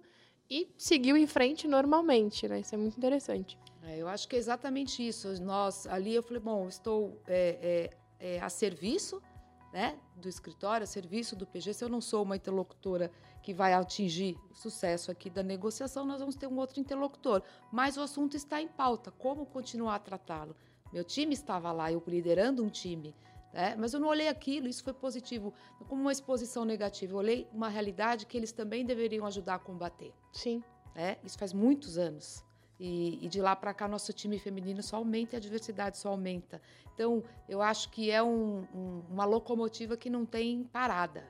e 0.50 0.68
seguiu 0.76 1.16
em 1.16 1.26
frente 1.26 1.66
normalmente, 1.66 2.46
né? 2.48 2.60
Isso 2.60 2.74
é 2.74 2.78
muito 2.78 2.96
interessante. 2.96 3.58
É, 3.82 3.98
eu 3.98 4.08
acho 4.08 4.28
que 4.28 4.36
é 4.36 4.38
exatamente 4.38 5.06
isso. 5.06 5.40
Nós, 5.42 5.86
ali, 5.86 6.14
eu 6.14 6.22
falei, 6.22 6.40
bom, 6.40 6.68
estou 6.68 7.20
é, 7.26 7.90
é, 8.20 8.36
é 8.36 8.40
a 8.40 8.48
serviço 8.48 9.22
né, 9.72 9.98
do 10.16 10.28
escritório, 10.28 10.84
a 10.84 10.86
serviço 10.86 11.36
do 11.36 11.46
PG. 11.46 11.74
Se 11.74 11.84
eu 11.84 11.88
não 11.88 12.00
sou 12.00 12.22
uma 12.22 12.36
interlocutora 12.36 13.10
que 13.42 13.52
vai 13.52 13.72
atingir 13.72 14.36
o 14.50 14.54
sucesso 14.54 15.10
aqui 15.10 15.28
da 15.28 15.42
negociação, 15.42 16.04
nós 16.04 16.20
vamos 16.20 16.36
ter 16.36 16.46
um 16.46 16.56
outro 16.56 16.80
interlocutor. 16.80 17.42
Mas 17.70 17.96
o 17.96 18.00
assunto 18.00 18.36
está 18.36 18.60
em 18.60 18.68
pauta, 18.68 19.10
como 19.10 19.46
continuar 19.46 19.96
a 19.96 19.98
tratá-lo? 19.98 20.56
Meu 20.92 21.04
time 21.04 21.34
estava 21.34 21.72
lá, 21.72 21.90
eu 21.90 22.02
liderando 22.06 22.64
um 22.64 22.68
time, 22.68 23.14
né? 23.52 23.74
mas 23.76 23.92
eu 23.92 24.00
não 24.00 24.08
olhei 24.08 24.28
aquilo, 24.28 24.68
isso 24.68 24.84
foi 24.84 24.92
positivo, 24.92 25.52
como 25.88 26.00
uma 26.00 26.12
exposição 26.12 26.64
negativa. 26.64 27.12
Eu 27.12 27.18
olhei 27.18 27.48
uma 27.52 27.68
realidade 27.68 28.24
que 28.24 28.36
eles 28.36 28.52
também 28.52 28.84
deveriam 28.84 29.26
ajudar 29.26 29.56
a 29.56 29.58
combater. 29.58 30.14
Sim. 30.32 30.62
É, 30.94 31.18
isso 31.22 31.36
faz 31.36 31.52
muitos 31.52 31.98
anos. 31.98 32.45
E, 32.78 33.24
e, 33.24 33.28
de 33.28 33.40
lá 33.40 33.56
para 33.56 33.72
cá, 33.72 33.88
nosso 33.88 34.12
time 34.12 34.38
feminino 34.38 34.82
só 34.82 34.96
aumenta 34.96 35.34
e 35.34 35.38
a 35.38 35.40
diversidade 35.40 35.96
só 35.96 36.10
aumenta. 36.10 36.60
Então, 36.94 37.24
eu 37.48 37.62
acho 37.62 37.88
que 37.90 38.10
é 38.10 38.22
um, 38.22 38.66
um, 38.74 39.02
uma 39.10 39.24
locomotiva 39.24 39.96
que 39.96 40.10
não 40.10 40.26
tem 40.26 40.64
parada. 40.64 41.24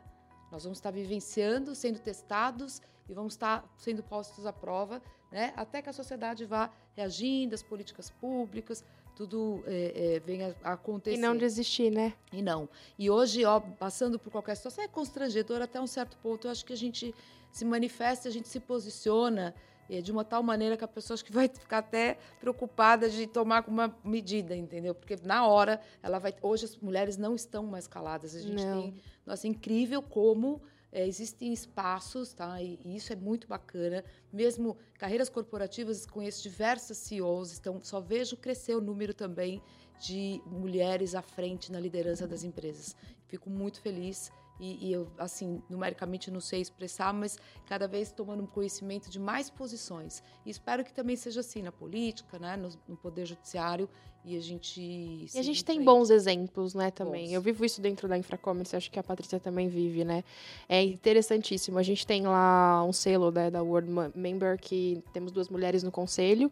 Nós 0.51 0.65
vamos 0.65 0.79
estar 0.79 0.91
vivenciando, 0.91 1.75
sendo 1.75 2.01
testados 2.01 2.83
e 3.09 3.15
vamos 3.15 3.35
estar 3.35 3.65
sendo 3.77 4.03
postos 4.03 4.45
à 4.45 4.53
prova, 4.53 5.01
né? 5.31 5.53
até 5.57 5.81
que 5.81 5.89
a 5.89 5.93
sociedade 5.93 6.45
vá 6.45 6.71
reagindo, 6.97 7.55
as 7.55 7.63
políticas 7.63 8.11
públicas, 8.11 8.85
tudo 9.15 9.63
é, 9.67 10.17
é, 10.17 10.21
venha 10.21 10.55
a 10.63 10.73
acontecer. 10.73 11.17
E 11.17 11.21
não 11.21 11.37
desistir, 11.37 11.91
né? 11.91 12.13
E 12.33 12.43
não. 12.43 12.69
E 12.99 13.09
hoje, 13.11 13.45
ó, 13.45 13.59
passando 13.59 14.19
por 14.19 14.31
qualquer 14.31 14.55
situação, 14.57 14.85
é 14.85 14.89
constrangedor 14.89 15.63
até 15.63 15.81
um 15.81 15.87
certo 15.87 16.19
ponto. 16.19 16.47
Eu 16.47 16.51
acho 16.51 16.65
que 16.65 16.73
a 16.73 16.77
gente 16.77 17.15
se 17.51 17.65
manifesta, 17.65 18.29
a 18.29 18.33
gente 18.33 18.49
se 18.49 18.61
posiciona 18.61 19.55
é, 19.88 20.01
de 20.01 20.12
uma 20.12 20.25
tal 20.25 20.42
maneira 20.42 20.77
que 20.77 20.85
a 20.85 20.88
pessoa 20.88 21.14
acho 21.14 21.25
que 21.25 21.33
vai 21.33 21.49
ficar 21.49 21.79
até 21.79 22.18
preocupada 22.40 23.09
de 23.09 23.27
tomar 23.27 23.64
uma 23.68 23.96
medida, 24.05 24.57
entendeu? 24.57 24.94
Porque 24.94 25.16
na 25.22 25.46
hora 25.46 25.81
ela 26.03 26.18
vai. 26.18 26.35
Hoje 26.42 26.64
as 26.64 26.77
mulheres 26.77 27.16
não 27.16 27.35
estão 27.35 27.64
mais 27.64 27.87
caladas. 27.87 28.35
A 28.35 28.40
gente 28.40 28.64
não. 28.64 28.83
tem. 28.83 28.94
Nossa, 29.25 29.46
é 29.46 29.51
incrível 29.51 30.03
como 30.03 30.62
é, 30.92 31.07
existem 31.07 31.53
espaços, 31.53 32.33
tá? 32.33 32.61
E, 32.62 32.79
e, 32.85 32.96
isso 32.96 33.12
é 33.12 33.16
muito 33.16 33.46
bacana. 33.46 34.05
Mesmo 34.33 34.77
carreiras 34.94 35.29
corporativas, 35.29 36.07
conheço 36.07 36.42
diversas 36.42 36.96
CEOs, 36.99 37.59
então 37.59 37.81
só 37.83 38.01
vejo 38.01 38.37
crescer 38.37 38.75
o 38.75 38.81
número 38.81 39.12
também 39.12 39.62
de 40.01 40.40
mulheres 40.46 41.14
à 41.14 41.22
frente 41.22 41.72
na 41.72 41.81
liderança 41.81 42.27
das 42.27 42.42
empresas. 42.42 42.96
Fico 43.27 43.51
muito 43.51 43.81
feliz 43.81 44.31
e, 44.59 44.88
e, 44.88 44.92
eu, 44.92 45.09
assim, 45.19 45.62
numericamente 45.69 46.31
não 46.31 46.40
sei 46.40 46.61
expressar, 46.61 47.12
mas 47.12 47.38
cada 47.66 47.87
vez 47.87 48.11
tomando 48.11 48.47
conhecimento 48.47 49.11
de 49.11 49.19
mais 49.19 49.51
posições. 49.51 50.23
E 50.45 50.51
espero 50.51 50.85
que 50.85 50.92
também 50.92 51.16
seja 51.16 51.40
assim 51.40 51.62
na 51.62 51.73
política, 51.73 52.38
né, 52.38 52.57
no, 52.57 52.71
no 52.88 52.97
Poder 52.97 53.27
Judiciário, 53.27 53.88
e 54.25 54.37
a 54.37 54.40
gente. 54.40 54.81
E 54.81 55.38
a 55.38 55.42
gente 55.42 55.64
tem 55.64 55.85
bons 55.85 56.11
exemplos, 56.11 56.75
né, 56.75 56.90
também. 56.90 57.27
Bons. 57.27 57.33
Eu 57.35 57.40
vivo 57.40 57.64
isso 57.64 57.81
dentro 57.81 58.09
da 58.09 58.19
Infracommerce, 58.19 58.75
acho 58.75 58.90
que 58.90 58.99
a 58.99 59.03
Patrícia 59.03 59.38
também 59.38 59.69
vive, 59.69 60.05
né? 60.05 60.25
É 60.69 60.83
interessantíssimo. 60.83 61.79
A 61.79 61.83
gente 61.83 62.05
tem 62.05 62.27
lá 62.27 62.83
um 62.83 62.92
selo 62.92 63.31
né, 63.31 63.53
da 63.53 63.62
World 63.62 63.88
Member 64.16 64.59
que 64.59 65.01
temos 65.12 65.31
duas 65.31 65.49
mulheres 65.49 65.85
no 65.85 65.92
conselho, 65.92 66.51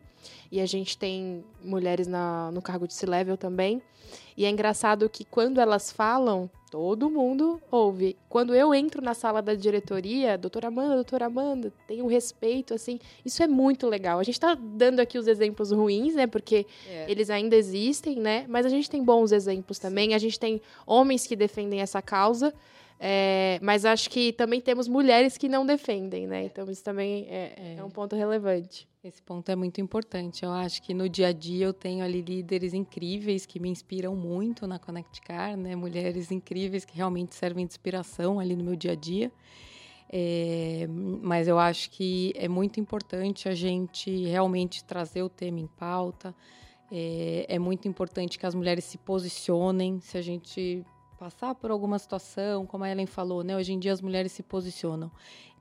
e 0.52 0.60
a 0.60 0.66
gente 0.66 0.96
tem 0.96 1.44
mulheres 1.64 2.06
na, 2.06 2.52
no 2.52 2.62
cargo 2.62 2.86
de 2.86 2.94
C-Level 2.94 3.36
também. 3.36 3.82
E 4.36 4.44
é 4.44 4.50
engraçado 4.50 5.08
que 5.08 5.24
quando 5.24 5.60
elas 5.60 5.90
falam, 5.90 6.48
todo 6.74 7.08
mundo 7.08 7.62
ouve. 7.70 8.16
Quando 8.28 8.52
eu 8.52 8.74
entro 8.74 9.00
na 9.00 9.14
sala 9.14 9.40
da 9.40 9.54
diretoria, 9.54 10.36
doutora 10.36 10.66
Amanda, 10.66 10.96
doutora 10.96 11.26
Amanda, 11.26 11.72
tem 11.86 12.02
um 12.02 12.08
respeito, 12.08 12.74
assim, 12.74 12.98
isso 13.24 13.40
é 13.44 13.46
muito 13.46 13.88
legal. 13.88 14.18
A 14.18 14.24
gente 14.24 14.34
está 14.34 14.56
dando 14.56 14.98
aqui 14.98 15.16
os 15.16 15.28
exemplos 15.28 15.70
ruins, 15.70 16.16
né, 16.16 16.26
porque 16.26 16.66
é. 16.88 17.08
eles 17.08 17.30
ainda 17.30 17.54
existem, 17.54 18.16
né, 18.16 18.44
mas 18.48 18.66
a 18.66 18.68
gente 18.68 18.90
tem 18.90 19.04
bons 19.04 19.30
exemplos 19.30 19.78
também. 19.78 20.08
Sim. 20.08 20.14
A 20.14 20.18
gente 20.18 20.36
tem 20.36 20.60
homens 20.84 21.28
que 21.28 21.36
defendem 21.36 21.80
essa 21.80 22.02
causa, 22.02 22.52
é, 22.98 23.58
mas 23.62 23.84
acho 23.84 24.08
que 24.08 24.32
também 24.32 24.60
temos 24.60 24.88
mulheres 24.88 25.36
que 25.36 25.48
não 25.48 25.66
defendem, 25.66 26.26
né, 26.26 26.44
então 26.44 26.70
isso 26.70 26.82
também 26.82 27.26
é, 27.28 27.52
é. 27.56 27.74
é 27.78 27.84
um 27.84 27.90
ponto 27.90 28.16
relevante. 28.16 28.88
Esse 29.04 29.20
ponto 29.20 29.50
é 29.50 29.54
muito 29.54 29.82
importante. 29.82 30.46
Eu 30.46 30.50
acho 30.50 30.80
que 30.80 30.94
no 30.94 31.10
dia 31.10 31.28
a 31.28 31.32
dia 31.32 31.66
eu 31.66 31.74
tenho 31.74 32.02
ali 32.02 32.22
líderes 32.22 32.72
incríveis 32.72 33.44
que 33.44 33.60
me 33.60 33.68
inspiram 33.68 34.16
muito 34.16 34.66
na 34.66 34.78
Connect 34.78 35.20
Car, 35.20 35.58
né? 35.58 35.76
Mulheres 35.76 36.30
incríveis 36.30 36.86
que 36.86 36.96
realmente 36.96 37.34
servem 37.34 37.66
de 37.66 37.72
inspiração 37.72 38.40
ali 38.40 38.56
no 38.56 38.64
meu 38.64 38.74
dia 38.74 38.92
a 38.92 38.94
dia. 38.94 39.30
É, 40.08 40.86
mas 40.88 41.48
eu 41.48 41.58
acho 41.58 41.90
que 41.90 42.32
é 42.34 42.48
muito 42.48 42.80
importante 42.80 43.46
a 43.46 43.54
gente 43.54 44.10
realmente 44.24 44.82
trazer 44.82 45.22
o 45.22 45.28
tema 45.28 45.60
em 45.60 45.66
pauta. 45.66 46.34
É, 46.90 47.44
é 47.46 47.58
muito 47.58 47.86
importante 47.86 48.38
que 48.38 48.46
as 48.46 48.54
mulheres 48.54 48.84
se 48.84 48.96
posicionem. 48.96 50.00
Se 50.00 50.16
a 50.16 50.22
gente 50.22 50.82
passar 51.24 51.54
por 51.54 51.70
alguma 51.70 51.98
situação, 51.98 52.66
como 52.66 52.84
a 52.84 52.90
Ellen 52.90 53.06
falou, 53.06 53.42
né? 53.42 53.56
Hoje 53.56 53.72
em 53.72 53.78
dia 53.78 53.94
as 53.94 54.02
mulheres 54.02 54.30
se 54.32 54.42
posicionam 54.42 55.10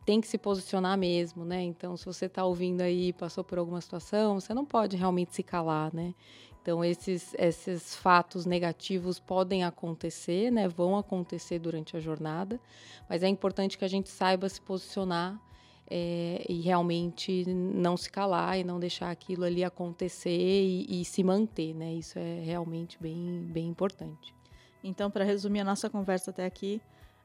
tem 0.05 0.19
que 0.19 0.27
se 0.27 0.37
posicionar 0.37 0.97
mesmo, 0.97 1.45
né? 1.45 1.63
Então, 1.63 1.95
se 1.95 2.05
você 2.05 2.25
está 2.25 2.43
ouvindo 2.43 2.81
aí, 2.81 3.13
passou 3.13 3.41
por 3.41 3.57
alguma 3.57 3.79
situação, 3.79 4.37
você 4.37 4.53
não 4.53 4.65
pode 4.65 4.97
realmente 4.97 5.33
se 5.33 5.41
calar, 5.41 5.95
né? 5.95 6.13
Então, 6.61 6.83
esses, 6.83 7.33
esses 7.35 7.95
fatos 7.95 8.45
negativos 8.45 9.17
podem 9.17 9.63
acontecer, 9.63 10.51
né? 10.51 10.67
Vão 10.67 10.97
acontecer 10.97 11.57
durante 11.57 11.95
a 11.95 12.01
jornada, 12.01 12.59
mas 13.07 13.23
é 13.23 13.29
importante 13.29 13.77
que 13.77 13.85
a 13.85 13.87
gente 13.87 14.09
saiba 14.09 14.49
se 14.49 14.59
posicionar 14.59 15.41
é, 15.89 16.45
e 16.49 16.59
realmente 16.59 17.45
não 17.47 17.95
se 17.95 18.11
calar 18.11 18.59
e 18.59 18.65
não 18.65 18.81
deixar 18.81 19.09
aquilo 19.09 19.45
ali 19.45 19.63
acontecer 19.63 20.29
e, 20.29 20.99
e 20.99 21.05
se 21.05 21.23
manter, 21.23 21.73
né? 21.73 21.93
Isso 21.93 22.19
é 22.19 22.41
realmente 22.43 22.97
bem, 23.01 23.47
bem 23.49 23.69
importante. 23.69 24.42
Então, 24.83 25.09
para 25.09 25.23
resumir 25.23 25.61
a 25.61 25.63
nossa 25.63 25.89
conversa 25.89 26.31
até 26.31 26.45
aqui, 26.45 26.81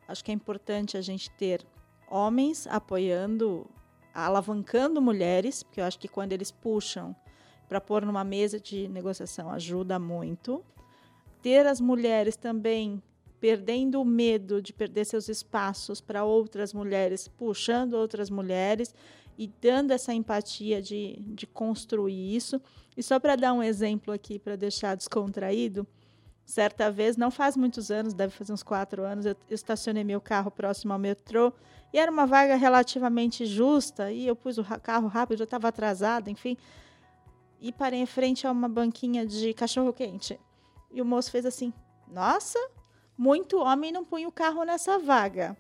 acho 0.07 0.25
que 0.25 0.31
é 0.31 0.35
importante 0.35 0.97
a 0.97 1.01
gente 1.01 1.31
ter 1.33 1.67
homens 2.09 2.67
apoiando, 2.67 3.67
alavancando 4.15 5.03
mulheres, 5.03 5.63
porque 5.63 5.81
eu 5.81 5.85
acho 5.85 5.99
que 5.99 6.09
quando 6.09 6.33
eles 6.33 6.51
puxam 6.51 7.15
para 7.69 7.81
pôr 7.81 8.05
numa 8.05 8.25
mesa 8.25 8.59
de 8.59 8.89
negociação 8.89 9.51
ajuda 9.51 9.99
muito. 9.99 10.65
Ter 11.43 11.67
as 11.67 11.81
mulheres 11.81 12.37
também 12.37 13.03
perdendo 13.39 14.01
o 14.01 14.05
medo 14.05 14.61
de 14.61 14.73
perder 14.73 15.05
seus 15.05 15.29
espaços 15.29 16.01
para 16.01 16.25
outras 16.25 16.73
mulheres, 16.73 17.29
puxando 17.29 17.95
outras 17.95 18.31
mulheres 18.31 18.95
e 19.37 19.47
dando 19.47 19.93
essa 19.93 20.13
empatia 20.13 20.83
de, 20.83 21.23
de 21.29 21.47
construir 21.47 22.35
isso. 22.35 22.61
E 22.97 23.03
só 23.03 23.21
para 23.21 23.37
dar 23.37 23.53
um 23.53 23.63
exemplo 23.63 24.13
aqui, 24.13 24.39
para 24.39 24.57
deixar 24.57 24.97
descontraído, 24.97 25.87
certa 26.49 26.91
vez, 26.91 27.15
não 27.15 27.31
faz 27.31 27.59
muitos 27.59 27.91
anos, 27.91 28.15
deve 28.15 28.33
fazer 28.33 28.55
uns 28.55 28.63
quatro 28.63 29.03
anos, 29.03 29.27
eu 29.27 29.37
estacionei 29.51 30.03
meu 30.03 30.19
carro 30.19 30.51
próximo 30.51 30.95
ao 30.95 30.99
metrô 30.99 31.53
e 31.93 31.99
era 31.99 32.11
uma 32.11 32.27
vaga 32.27 32.57
relativamente 32.57 33.45
justa, 33.45 34.11
e 34.11 34.27
eu 34.27 34.35
pus 34.35 34.57
o 34.57 34.65
carro 34.83 35.09
rápido, 35.09 35.41
eu 35.41 35.45
estava 35.45 35.69
atrasada, 35.69 36.31
enfim. 36.31 36.57
E 37.61 37.71
parei 37.71 38.01
em 38.01 38.07
frente 38.07 38.47
a 38.47 38.51
uma 38.51 38.69
banquinha 38.69 39.27
de 39.27 39.53
cachorro-quente. 39.53 40.41
E 40.91 41.03
o 41.03 41.05
moço 41.05 41.31
fez 41.31 41.45
assim: 41.45 41.73
Nossa, 42.07 42.59
muito 43.17 43.59
homem 43.59 43.93
não 43.93 44.05
punha 44.05 44.27
o 44.27 44.33
carro 44.33 44.65
nessa 44.65 44.99
vaga. 44.99 45.55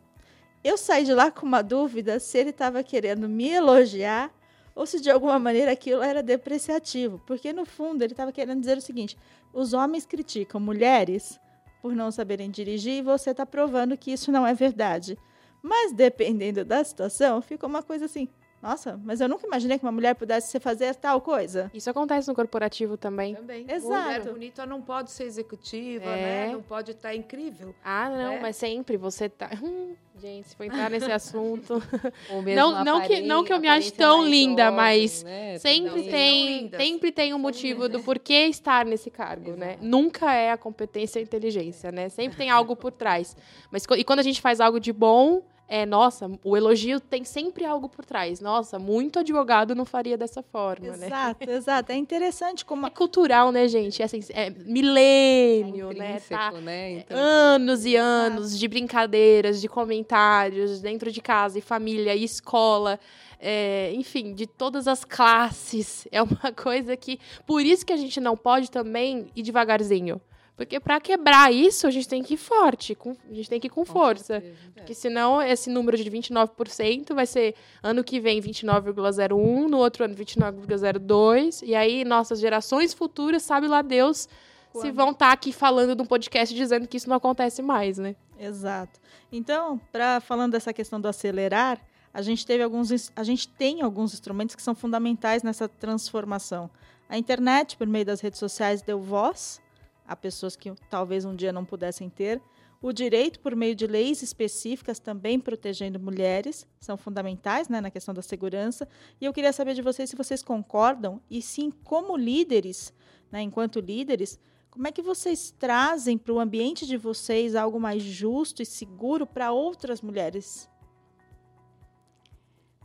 Eu 0.64 0.78
saí 0.78 1.04
de 1.04 1.12
lá 1.12 1.30
com 1.30 1.44
uma 1.44 1.62
dúvida 1.62 2.18
se 2.18 2.38
ele 2.38 2.50
estava 2.50 2.82
querendo 2.82 3.28
me 3.28 3.50
elogiar 3.50 4.30
ou 4.78 4.86
se 4.86 5.00
de 5.00 5.10
alguma 5.10 5.40
maneira 5.40 5.72
aquilo 5.72 6.00
era 6.00 6.22
depreciativo. 6.22 7.20
Porque 7.26 7.52
no 7.52 7.66
fundo 7.66 8.04
ele 8.04 8.12
estava 8.12 8.30
querendo 8.30 8.60
dizer 8.60 8.78
o 8.78 8.80
seguinte: 8.80 9.18
os 9.52 9.72
homens 9.72 10.06
criticam 10.06 10.60
mulheres 10.60 11.40
por 11.82 11.96
não 11.96 12.12
saberem 12.12 12.48
dirigir 12.48 12.94
e 12.94 13.02
você 13.02 13.30
está 13.30 13.44
provando 13.44 13.98
que 13.98 14.12
isso 14.12 14.30
não 14.30 14.46
é 14.46 14.54
verdade. 14.54 15.18
Mas 15.60 15.92
dependendo 15.92 16.64
da 16.64 16.84
situação, 16.84 17.42
fica 17.42 17.66
uma 17.66 17.82
coisa 17.82 18.04
assim. 18.04 18.28
Nossa, 18.60 18.98
mas 19.04 19.20
eu 19.20 19.28
nunca 19.28 19.46
imaginei 19.46 19.78
que 19.78 19.84
uma 19.84 19.92
mulher 19.92 20.14
pudesse 20.14 20.58
fazer 20.58 20.94
tal 20.96 21.20
coisa. 21.20 21.70
Isso 21.72 21.88
acontece 21.88 22.26
no 22.26 22.34
corporativo 22.34 22.96
também. 22.96 23.34
Também. 23.34 23.64
Exato. 23.68 24.02
Mulher 24.02 24.32
bonita 24.32 24.66
não 24.66 24.82
pode 24.82 25.12
ser 25.12 25.24
executiva, 25.24 26.10
é. 26.10 26.46
né? 26.46 26.52
Não 26.52 26.62
pode 26.62 26.90
estar 26.90 27.10
tá 27.10 27.14
incrível. 27.14 27.74
Ah, 27.84 28.10
não, 28.10 28.32
é. 28.34 28.40
mas 28.40 28.56
sempre 28.56 28.96
você 28.96 29.28
tá. 29.28 29.50
Hum, 29.62 29.94
gente, 30.20 30.48
se 30.48 30.56
for 30.56 30.64
entrar 30.64 30.90
nesse 30.90 31.10
assunto. 31.10 31.80
não, 32.56 32.84
não 32.84 33.00
que 33.02 33.20
não 33.20 33.44
que 33.44 33.52
eu 33.52 33.60
me 33.60 33.68
ache 33.68 33.92
tão 33.92 34.26
linda, 34.26 34.72
mas 34.72 35.22
né? 35.22 35.56
sempre 35.58 36.02
tem 36.02 36.70
sempre 36.76 37.12
tem 37.12 37.32
um 37.32 37.38
motivo 37.38 37.88
do 37.88 38.00
porquê 38.00 38.46
estar 38.46 38.84
nesse 38.84 39.08
cargo, 39.08 39.52
né? 39.52 39.68
Exato. 39.68 39.84
né? 39.84 39.88
Nunca 39.88 40.34
é 40.34 40.50
a 40.50 40.56
competência 40.56 41.20
e 41.20 41.20
a 41.20 41.22
inteligência, 41.22 41.92
né? 41.92 42.08
Sempre 42.08 42.36
tem 42.36 42.50
algo 42.50 42.74
por 42.74 42.90
trás. 42.90 43.36
Mas 43.70 43.84
e 43.96 44.02
quando 44.02 44.18
a 44.18 44.24
gente 44.24 44.40
faz 44.40 44.60
algo 44.60 44.80
de 44.80 44.92
bom, 44.92 45.42
é, 45.70 45.84
nossa, 45.84 46.30
o 46.42 46.56
elogio 46.56 46.98
tem 46.98 47.24
sempre 47.24 47.62
algo 47.66 47.90
por 47.90 48.02
trás. 48.02 48.40
Nossa, 48.40 48.78
muito 48.78 49.18
advogado 49.18 49.74
não 49.74 49.84
faria 49.84 50.16
dessa 50.16 50.42
forma, 50.42 50.86
exato, 50.86 51.00
né? 51.00 51.06
Exato, 51.06 51.50
exato. 51.50 51.92
É 51.92 51.96
interessante 51.96 52.64
como... 52.64 52.86
É 52.86 52.90
cultural, 52.90 53.52
né, 53.52 53.68
gente? 53.68 54.00
É, 54.00 54.06
assim, 54.06 54.20
é 54.30 54.48
milênio, 54.48 55.90
é 55.90 55.94
né? 55.94 56.20
Tá, 56.26 56.52
né? 56.52 56.92
Então, 56.92 57.18
anos 57.18 57.84
e 57.84 57.96
anos 57.96 58.58
de 58.58 58.66
brincadeiras, 58.66 59.60
de 59.60 59.68
comentários 59.68 60.80
dentro 60.80 61.12
de 61.12 61.20
casa, 61.20 61.58
e 61.58 61.60
família, 61.60 62.14
e 62.14 62.24
escola. 62.24 62.98
É, 63.38 63.92
enfim, 63.94 64.32
de 64.32 64.46
todas 64.46 64.88
as 64.88 65.04
classes. 65.04 66.08
É 66.10 66.22
uma 66.22 66.50
coisa 66.50 66.96
que... 66.96 67.20
Por 67.46 67.60
isso 67.60 67.84
que 67.84 67.92
a 67.92 67.96
gente 67.96 68.18
não 68.18 68.36
pode 68.36 68.70
também 68.70 69.30
ir 69.36 69.42
devagarzinho. 69.42 70.18
Porque 70.58 70.80
para 70.80 70.98
quebrar 70.98 71.54
isso, 71.54 71.86
a 71.86 71.90
gente 71.90 72.08
tem 72.08 72.20
que 72.20 72.34
ir 72.34 72.36
forte, 72.36 72.92
com, 72.92 73.14
a 73.30 73.32
gente 73.32 73.48
tem 73.48 73.60
que 73.60 73.68
ir 73.68 73.70
com, 73.70 73.84
com 73.84 73.92
força. 73.92 74.40
Certeza. 74.40 74.56
Porque 74.74 74.92
senão 74.92 75.40
esse 75.40 75.70
número 75.70 75.96
de 75.96 76.10
29% 76.10 77.14
vai 77.14 77.26
ser 77.26 77.54
ano 77.80 78.02
que 78.02 78.18
vem 78.18 78.40
29,01, 78.40 79.68
no 79.68 79.78
outro 79.78 80.04
ano 80.04 80.16
29,02, 80.16 81.62
e 81.64 81.76
aí 81.76 82.04
nossas 82.04 82.40
gerações 82.40 82.92
futuras, 82.92 83.44
sabe 83.44 83.68
lá 83.68 83.82
Deus, 83.82 84.28
Quando? 84.72 84.84
se 84.84 84.90
vão 84.90 85.12
estar 85.12 85.28
tá 85.28 85.32
aqui 85.32 85.52
falando 85.52 85.94
num 85.94 86.04
podcast 86.04 86.52
dizendo 86.52 86.88
que 86.88 86.96
isso 86.96 87.08
não 87.08 87.16
acontece 87.16 87.62
mais, 87.62 87.96
né? 87.96 88.16
Exato. 88.36 88.98
Então, 89.30 89.80
para 89.92 90.18
falando 90.18 90.50
dessa 90.50 90.72
questão 90.72 91.00
do 91.00 91.06
acelerar, 91.06 91.80
a 92.12 92.20
gente 92.20 92.44
teve 92.44 92.64
alguns 92.64 93.12
a 93.14 93.22
gente 93.22 93.46
tem 93.46 93.80
alguns 93.80 94.12
instrumentos 94.12 94.56
que 94.56 94.62
são 94.62 94.74
fundamentais 94.74 95.44
nessa 95.44 95.68
transformação. 95.68 96.68
A 97.08 97.16
internet, 97.16 97.76
por 97.76 97.86
meio 97.86 98.04
das 98.04 98.20
redes 98.20 98.40
sociais, 98.40 98.82
deu 98.82 99.00
voz 99.00 99.60
a 100.08 100.16
pessoas 100.16 100.56
que 100.56 100.72
talvez 100.88 101.24
um 101.26 101.36
dia 101.36 101.52
não 101.52 101.64
pudessem 101.64 102.08
ter. 102.08 102.40
O 102.80 102.92
direito 102.92 103.40
por 103.40 103.54
meio 103.54 103.74
de 103.74 103.86
leis 103.86 104.22
específicas 104.22 104.98
também 104.98 105.38
protegendo 105.38 106.00
mulheres 106.00 106.66
são 106.80 106.96
fundamentais 106.96 107.68
né, 107.68 107.80
na 107.80 107.90
questão 107.90 108.14
da 108.14 108.22
segurança. 108.22 108.88
E 109.20 109.24
eu 109.24 109.32
queria 109.32 109.52
saber 109.52 109.74
de 109.74 109.82
vocês 109.82 110.08
se 110.08 110.16
vocês 110.16 110.42
concordam 110.42 111.20
e 111.28 111.42
sim, 111.42 111.70
como 111.84 112.16
líderes, 112.16 112.92
né, 113.30 113.42
enquanto 113.42 113.80
líderes, 113.80 114.38
como 114.70 114.86
é 114.86 114.92
que 114.92 115.02
vocês 115.02 115.52
trazem 115.58 116.16
para 116.16 116.32
o 116.32 116.38
ambiente 116.38 116.86
de 116.86 116.96
vocês 116.96 117.54
algo 117.54 117.80
mais 117.80 118.02
justo 118.02 118.62
e 118.62 118.66
seguro 118.66 119.26
para 119.26 119.50
outras 119.50 120.00
mulheres? 120.00 120.70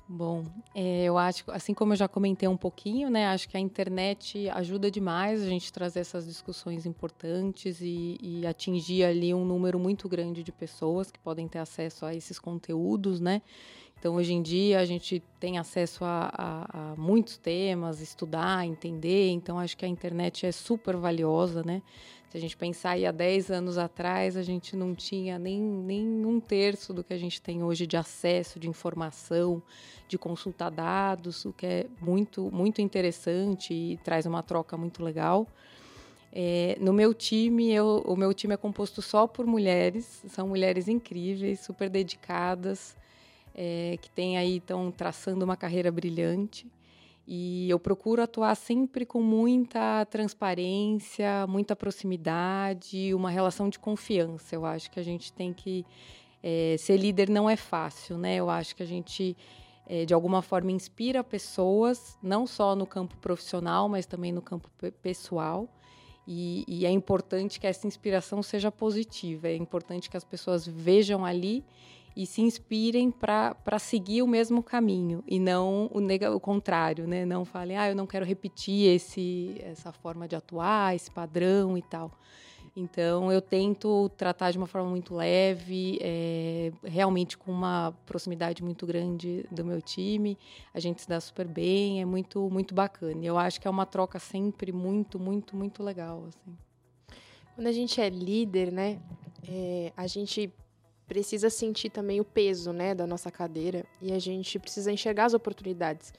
Bom, 0.07 0.43
é, 0.75 1.05
eu 1.05 1.17
acho, 1.17 1.45
assim 1.47 1.73
como 1.73 1.93
eu 1.93 1.97
já 1.97 2.09
comentei 2.09 2.47
um 2.47 2.57
pouquinho, 2.57 3.09
né, 3.09 3.27
acho 3.27 3.47
que 3.47 3.55
a 3.55 3.59
internet 3.59 4.49
ajuda 4.49 4.91
demais 4.91 5.41
a 5.41 5.45
gente 5.45 5.71
trazer 5.71 6.01
essas 6.01 6.25
discussões 6.25 6.85
importantes 6.85 7.79
e, 7.79 8.17
e, 8.21 8.45
atingir 8.45 9.05
ali 9.05 9.33
um 9.33 9.45
número 9.45 9.79
muito 9.79 10.09
grande 10.09 10.43
de 10.43 10.51
pessoas 10.51 11.09
que 11.09 11.17
podem 11.19 11.47
ter 11.47 11.59
acesso 11.59 12.05
a 12.05 12.13
esses 12.13 12.37
conteúdos, 12.37 13.21
né? 13.21 13.41
Então, 13.97 14.15
hoje 14.15 14.33
em 14.33 14.41
dia, 14.41 14.81
a 14.81 14.85
gente 14.85 15.23
tem 15.39 15.57
acesso 15.57 16.03
a, 16.03 16.29
a, 16.33 16.91
a, 16.91 16.95
muitos 16.97 17.37
temas, 17.37 18.01
estudar, 18.01 18.67
entender. 18.67 19.29
Então, 19.29 19.57
acho 19.57 19.77
que 19.77 19.85
a 19.85 19.87
internet 19.87 20.45
é 20.45 20.51
super 20.51 20.97
valiosa, 20.97 21.63
né? 21.63 21.81
Se 22.33 22.37
a 22.37 22.41
gente 22.41 22.57
pensar 22.57 22.89
aí 22.93 23.05
há 23.05 23.11
10 23.11 23.51
anos 23.51 23.77
atrás, 23.77 24.35
a 24.35 24.41
gente 24.41 24.75
não 24.75 24.95
tinha 24.95 25.37
nem, 25.37 25.61
nem 25.61 26.25
um 26.25 26.39
terço 26.39 26.91
do 26.91 27.03
que 27.03 27.13
a 27.13 27.17
gente 27.17 27.39
tem 27.39 27.61
hoje 27.61 27.85
de 27.85 27.95
acesso, 27.95 28.59
de 28.59 28.67
informação, 28.67 29.61
de 30.07 30.17
consultar 30.17 30.71
dados, 30.71 31.45
o 31.45 31.53
que 31.53 31.63
é 31.63 31.85
muito, 32.01 32.49
muito 32.51 32.81
interessante 32.81 33.71
e 33.71 33.97
traz 33.97 34.25
uma 34.25 34.41
troca 34.41 34.75
muito 34.75 35.03
legal. 35.03 35.45
É, 36.33 36.75
no 36.81 36.91
meu 36.91 37.13
time, 37.13 37.71
eu, 37.71 38.03
o 38.03 38.15
meu 38.15 38.33
time 38.33 38.55
é 38.55 38.57
composto 38.57 38.99
só 38.99 39.27
por 39.27 39.45
mulheres, 39.45 40.23
são 40.27 40.47
mulheres 40.47 40.87
incríveis, 40.87 41.59
super 41.59 41.87
dedicadas, 41.87 42.97
é, 43.53 43.99
que 44.01 44.09
tem 44.09 44.39
aí 44.39 44.57
estão 44.57 44.89
traçando 44.89 45.45
uma 45.45 45.55
carreira 45.55 45.91
brilhante. 45.91 46.65
E 47.25 47.69
eu 47.69 47.79
procuro 47.79 48.21
atuar 48.21 48.53
sempre 48.55 49.05
com 49.05 49.21
muita 49.21 50.05
transparência, 50.05 51.47
muita 51.47 51.75
proximidade, 51.75 53.13
uma 53.13 53.29
relação 53.29 53.69
de 53.69 53.79
confiança. 53.79 54.55
Eu 54.55 54.65
acho 54.65 54.91
que 54.91 54.99
a 54.99 55.03
gente 55.03 55.31
tem 55.31 55.53
que 55.53 55.85
é, 56.41 56.75
ser 56.77 56.97
líder 56.97 57.29
não 57.29 57.49
é 57.49 57.55
fácil, 57.55 58.17
né? 58.17 58.35
Eu 58.35 58.49
acho 58.49 58.75
que 58.75 58.83
a 58.83 58.85
gente 58.85 59.37
é, 59.85 60.05
de 60.05 60.13
alguma 60.13 60.41
forma 60.41 60.71
inspira 60.71 61.23
pessoas, 61.23 62.17
não 62.21 62.47
só 62.47 62.75
no 62.75 62.85
campo 62.85 63.17
profissional, 63.17 63.89
mas 63.89 64.05
também 64.05 64.31
no 64.31 64.41
campo 64.41 64.69
pessoal. 65.01 65.67
E, 66.25 66.63
e, 66.67 66.85
é 66.85 66.89
importante 66.89 67.59
que 67.59 67.67
essa 67.67 67.85
inspiração 67.85 68.41
seja 68.41 68.71
positiva. 68.71 69.49
É 69.49 69.55
importante 69.55 70.09
que 70.09 70.15
as 70.15 70.23
pessoas 70.23 70.65
vejam 70.65 71.25
ali 71.25 71.65
e 72.15 72.25
se 72.25 72.41
inspirem 72.41 73.09
para 73.09 73.79
seguir 73.79 74.21
o 74.21 74.27
mesmo 74.27 74.61
caminho 74.61 75.23
e 75.27 75.39
não 75.39 75.89
o, 75.91 76.35
o 76.35 76.39
contrário, 76.39 77.07
né? 77.07 77.25
Não 77.25 77.43
falem, 77.43 77.77
ah, 77.77 77.89
eu 77.89 77.95
não 77.95 78.05
quero 78.05 78.25
repetir 78.25 78.95
esse, 78.95 79.55
essa 79.63 79.91
forma 79.91 80.27
de 80.27 80.35
atuar, 80.35 80.95
esse 80.95 81.09
padrão 81.09 81.77
e 81.77 81.81
tal. 81.81 82.11
Então, 82.75 83.31
eu 83.31 83.39
tento 83.39 84.09
tratar 84.17 84.49
de 84.49 84.57
uma 84.57 84.65
forma 84.65 84.89
muito 84.89 85.13
leve, 85.13 85.99
é, 86.01 86.71
realmente 86.83 87.37
com 87.37 87.51
uma 87.51 87.93
proximidade 88.03 88.63
muito 88.63 88.87
grande 88.87 89.45
do 89.51 89.63
meu 89.63 89.79
time. 89.79 90.35
A 90.73 90.79
gente 90.79 91.01
se 91.01 91.07
dá 91.07 91.19
super 91.19 91.47
bem, 91.47 92.01
é 92.01 92.05
muito, 92.05 92.49
muito 92.49 92.73
bacana. 92.73 93.23
Eu 93.23 93.37
acho 93.37 93.61
que 93.61 93.67
é 93.67 93.69
uma 93.69 93.85
troca 93.85 94.17
sempre 94.17 94.71
muito, 94.71 95.19
muito, 95.19 95.55
muito 95.55 95.83
legal. 95.83 96.25
Assim. 96.27 96.57
Quando 97.53 97.67
a 97.67 97.71
gente 97.71 98.01
é 98.01 98.09
líder, 98.09 98.71
né, 98.71 98.99
é, 99.47 99.93
a 99.95 100.07
gente 100.07 100.51
precisa 101.07 101.49
sentir 101.49 101.89
também 101.89 102.19
o 102.19 102.25
peso 102.25 102.71
né, 102.71 102.95
da 102.95 103.05
nossa 103.05 103.31
cadeira 103.31 103.85
e 104.01 104.11
a 104.11 104.19
gente 104.19 104.57
precisa 104.59 104.91
enxergar 104.91 105.25
as 105.25 105.33
oportunidades. 105.33 106.13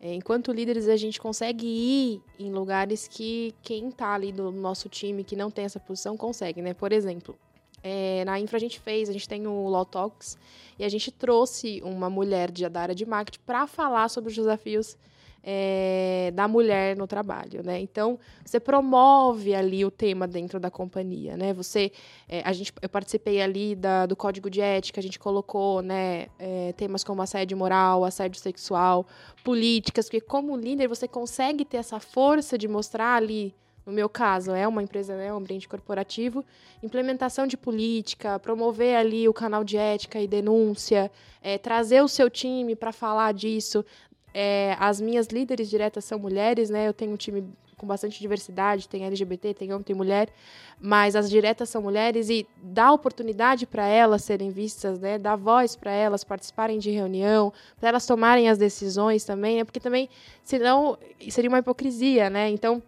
É, 0.00 0.12
enquanto 0.14 0.52
líderes, 0.52 0.88
a 0.88 0.96
gente 0.96 1.20
consegue 1.20 1.64
ir 1.64 2.22
em 2.36 2.50
lugares 2.50 3.06
que 3.06 3.54
quem 3.62 3.88
está 3.88 4.14
ali 4.14 4.32
do 4.32 4.50
nosso 4.50 4.88
time, 4.88 5.22
que 5.22 5.36
não 5.36 5.48
tem 5.48 5.64
essa 5.64 5.78
posição, 5.78 6.16
consegue. 6.16 6.60
Né? 6.60 6.74
Por 6.74 6.92
exemplo, 6.92 7.38
é, 7.82 8.24
na 8.24 8.40
Infra 8.40 8.56
a 8.56 8.60
gente 8.60 8.80
fez, 8.80 9.08
a 9.08 9.12
gente 9.12 9.28
tem 9.28 9.46
o 9.46 9.68
Law 9.68 9.84
Talks, 9.84 10.36
e 10.76 10.84
a 10.84 10.88
gente 10.88 11.12
trouxe 11.12 11.80
uma 11.84 12.10
mulher 12.10 12.50
de, 12.50 12.68
da 12.68 12.80
área 12.80 12.94
de 12.94 13.06
marketing 13.06 13.40
para 13.46 13.66
falar 13.68 14.08
sobre 14.08 14.30
os 14.30 14.36
desafios 14.36 14.96
é, 15.42 16.30
da 16.34 16.46
mulher 16.46 16.96
no 16.96 17.06
trabalho, 17.06 17.62
né? 17.64 17.80
Então 17.80 18.18
você 18.44 18.60
promove 18.60 19.54
ali 19.54 19.84
o 19.84 19.90
tema 19.90 20.26
dentro 20.26 20.60
da 20.60 20.70
companhia, 20.70 21.36
né? 21.36 21.52
Você, 21.52 21.90
é, 22.28 22.42
a 22.44 22.52
gente, 22.52 22.72
eu 22.80 22.88
participei 22.88 23.40
ali 23.42 23.74
da, 23.74 24.06
do 24.06 24.14
código 24.14 24.48
de 24.48 24.60
ética, 24.60 25.00
a 25.00 25.02
gente 25.02 25.18
colocou, 25.18 25.82
né, 25.82 26.26
é, 26.38 26.72
temas 26.76 27.02
como 27.02 27.22
assédio 27.22 27.56
moral, 27.56 28.04
assédio 28.04 28.40
sexual, 28.40 29.06
políticas, 29.42 30.06
porque 30.06 30.20
como 30.20 30.56
líder 30.56 30.86
você 30.88 31.08
consegue 31.08 31.64
ter 31.64 31.78
essa 31.78 31.98
força 31.98 32.56
de 32.56 32.68
mostrar 32.68 33.16
ali 33.16 33.54
no 33.84 33.92
meu 33.92 34.08
caso, 34.08 34.52
é 34.52 34.66
uma 34.66 34.82
empresa, 34.82 35.12
é 35.14 35.32
um 35.32 35.38
ambiente 35.38 35.68
corporativo, 35.68 36.44
implementação 36.82 37.48
de 37.48 37.56
política, 37.56 38.38
promover 38.38 38.96
ali 38.96 39.28
o 39.28 39.34
canal 39.34 39.64
de 39.64 39.76
ética 39.76 40.20
e 40.20 40.28
denúncia, 40.28 41.10
é, 41.42 41.58
trazer 41.58 42.00
o 42.00 42.06
seu 42.06 42.30
time 42.30 42.76
para 42.76 42.92
falar 42.92 43.32
disso, 43.32 43.84
é, 44.34 44.76
as 44.78 45.00
minhas 45.00 45.26
líderes 45.26 45.68
diretas 45.68 46.04
são 46.04 46.18
mulheres, 46.18 46.70
né? 46.70 46.88
Eu 46.88 46.92
tenho 46.92 47.12
um 47.12 47.16
time 47.16 47.52
com 47.82 47.86
bastante 47.86 48.20
diversidade, 48.20 48.88
tem 48.88 49.04
LGBT, 49.04 49.54
tem 49.54 49.72
homem, 49.72 49.82
tem 49.82 49.96
mulher, 49.96 50.28
mas 50.80 51.16
as 51.16 51.28
diretas 51.28 51.68
são 51.68 51.82
mulheres 51.82 52.30
e 52.30 52.46
dá 52.62 52.92
oportunidade 52.92 53.66
para 53.66 53.84
elas 53.84 54.22
serem 54.22 54.50
vistas, 54.50 55.00
né? 55.00 55.18
Dá 55.18 55.34
voz 55.34 55.74
para 55.74 55.90
elas 55.90 56.22
participarem 56.22 56.78
de 56.78 56.92
reunião, 56.92 57.52
para 57.80 57.88
elas 57.88 58.06
tomarem 58.06 58.48
as 58.48 58.56
decisões 58.56 59.24
também, 59.24 59.56
né? 59.56 59.64
Porque 59.64 59.80
também, 59.80 60.08
senão, 60.44 60.96
seria 61.28 61.50
uma 61.50 61.58
hipocrisia, 61.58 62.30
né? 62.30 62.48
Então, 62.50 62.80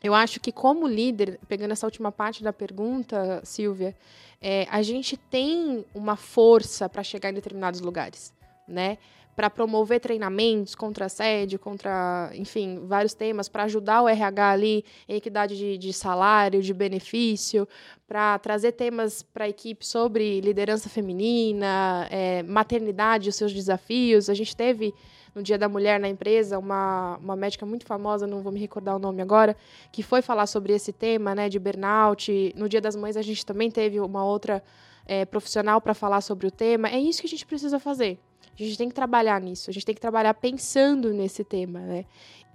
eu 0.00 0.14
acho 0.14 0.38
que 0.38 0.52
como 0.52 0.86
líder, 0.86 1.40
pegando 1.48 1.72
essa 1.72 1.86
última 1.86 2.12
parte 2.12 2.44
da 2.44 2.52
pergunta, 2.52 3.40
Silvia, 3.42 3.96
é, 4.40 4.68
a 4.70 4.80
gente 4.80 5.16
tem 5.16 5.84
uma 5.92 6.14
força 6.14 6.88
para 6.88 7.02
chegar 7.02 7.30
em 7.30 7.34
determinados 7.34 7.80
lugares, 7.80 8.32
né? 8.68 8.96
Para 9.36 9.50
promover 9.50 10.00
treinamentos 10.00 10.74
contra 10.74 11.04
assédio, 11.04 11.58
contra, 11.58 12.30
enfim, 12.34 12.80
vários 12.86 13.12
temas, 13.12 13.50
para 13.50 13.64
ajudar 13.64 14.00
o 14.00 14.08
RH 14.08 14.50
ali 14.50 14.84
em 15.06 15.16
equidade 15.16 15.56
de, 15.56 15.76
de 15.76 15.92
salário, 15.92 16.62
de 16.62 16.72
benefício, 16.72 17.68
para 18.08 18.38
trazer 18.38 18.72
temas 18.72 19.22
para 19.22 19.44
a 19.44 19.48
equipe 19.48 19.86
sobre 19.86 20.40
liderança 20.40 20.88
feminina, 20.88 22.08
é, 22.10 22.42
maternidade 22.44 23.28
os 23.28 23.36
seus 23.36 23.52
desafios. 23.52 24.30
A 24.30 24.34
gente 24.34 24.56
teve 24.56 24.94
no 25.34 25.42
Dia 25.42 25.58
da 25.58 25.68
Mulher 25.68 26.00
na 26.00 26.08
empresa, 26.08 26.58
uma, 26.58 27.18
uma 27.18 27.36
médica 27.36 27.66
muito 27.66 27.84
famosa, 27.84 28.26
não 28.26 28.40
vou 28.40 28.50
me 28.50 28.58
recordar 28.58 28.96
o 28.96 28.98
nome 28.98 29.20
agora, 29.20 29.54
que 29.92 30.02
foi 30.02 30.22
falar 30.22 30.46
sobre 30.46 30.72
esse 30.72 30.94
tema 30.94 31.34
né, 31.34 31.50
de 31.50 31.58
burnout. 31.58 32.54
No 32.56 32.70
Dia 32.70 32.80
das 32.80 32.96
Mães, 32.96 33.18
a 33.18 33.22
gente 33.22 33.44
também 33.44 33.70
teve 33.70 34.00
uma 34.00 34.24
outra 34.24 34.62
é, 35.06 35.24
profissional 35.24 35.80
para 35.80 35.94
falar 35.94 36.20
sobre 36.20 36.46
o 36.46 36.50
tema. 36.50 36.88
É 36.88 36.98
isso 36.98 37.20
que 37.20 37.26
a 37.26 37.30
gente 37.30 37.46
precisa 37.46 37.78
fazer. 37.78 38.18
A 38.58 38.62
gente 38.62 38.78
tem 38.78 38.88
que 38.88 38.94
trabalhar 38.94 39.40
nisso, 39.40 39.68
a 39.68 39.72
gente 39.72 39.84
tem 39.84 39.94
que 39.94 40.00
trabalhar 40.00 40.32
pensando 40.34 41.12
nesse 41.12 41.44
tema, 41.44 41.80
né? 41.80 42.04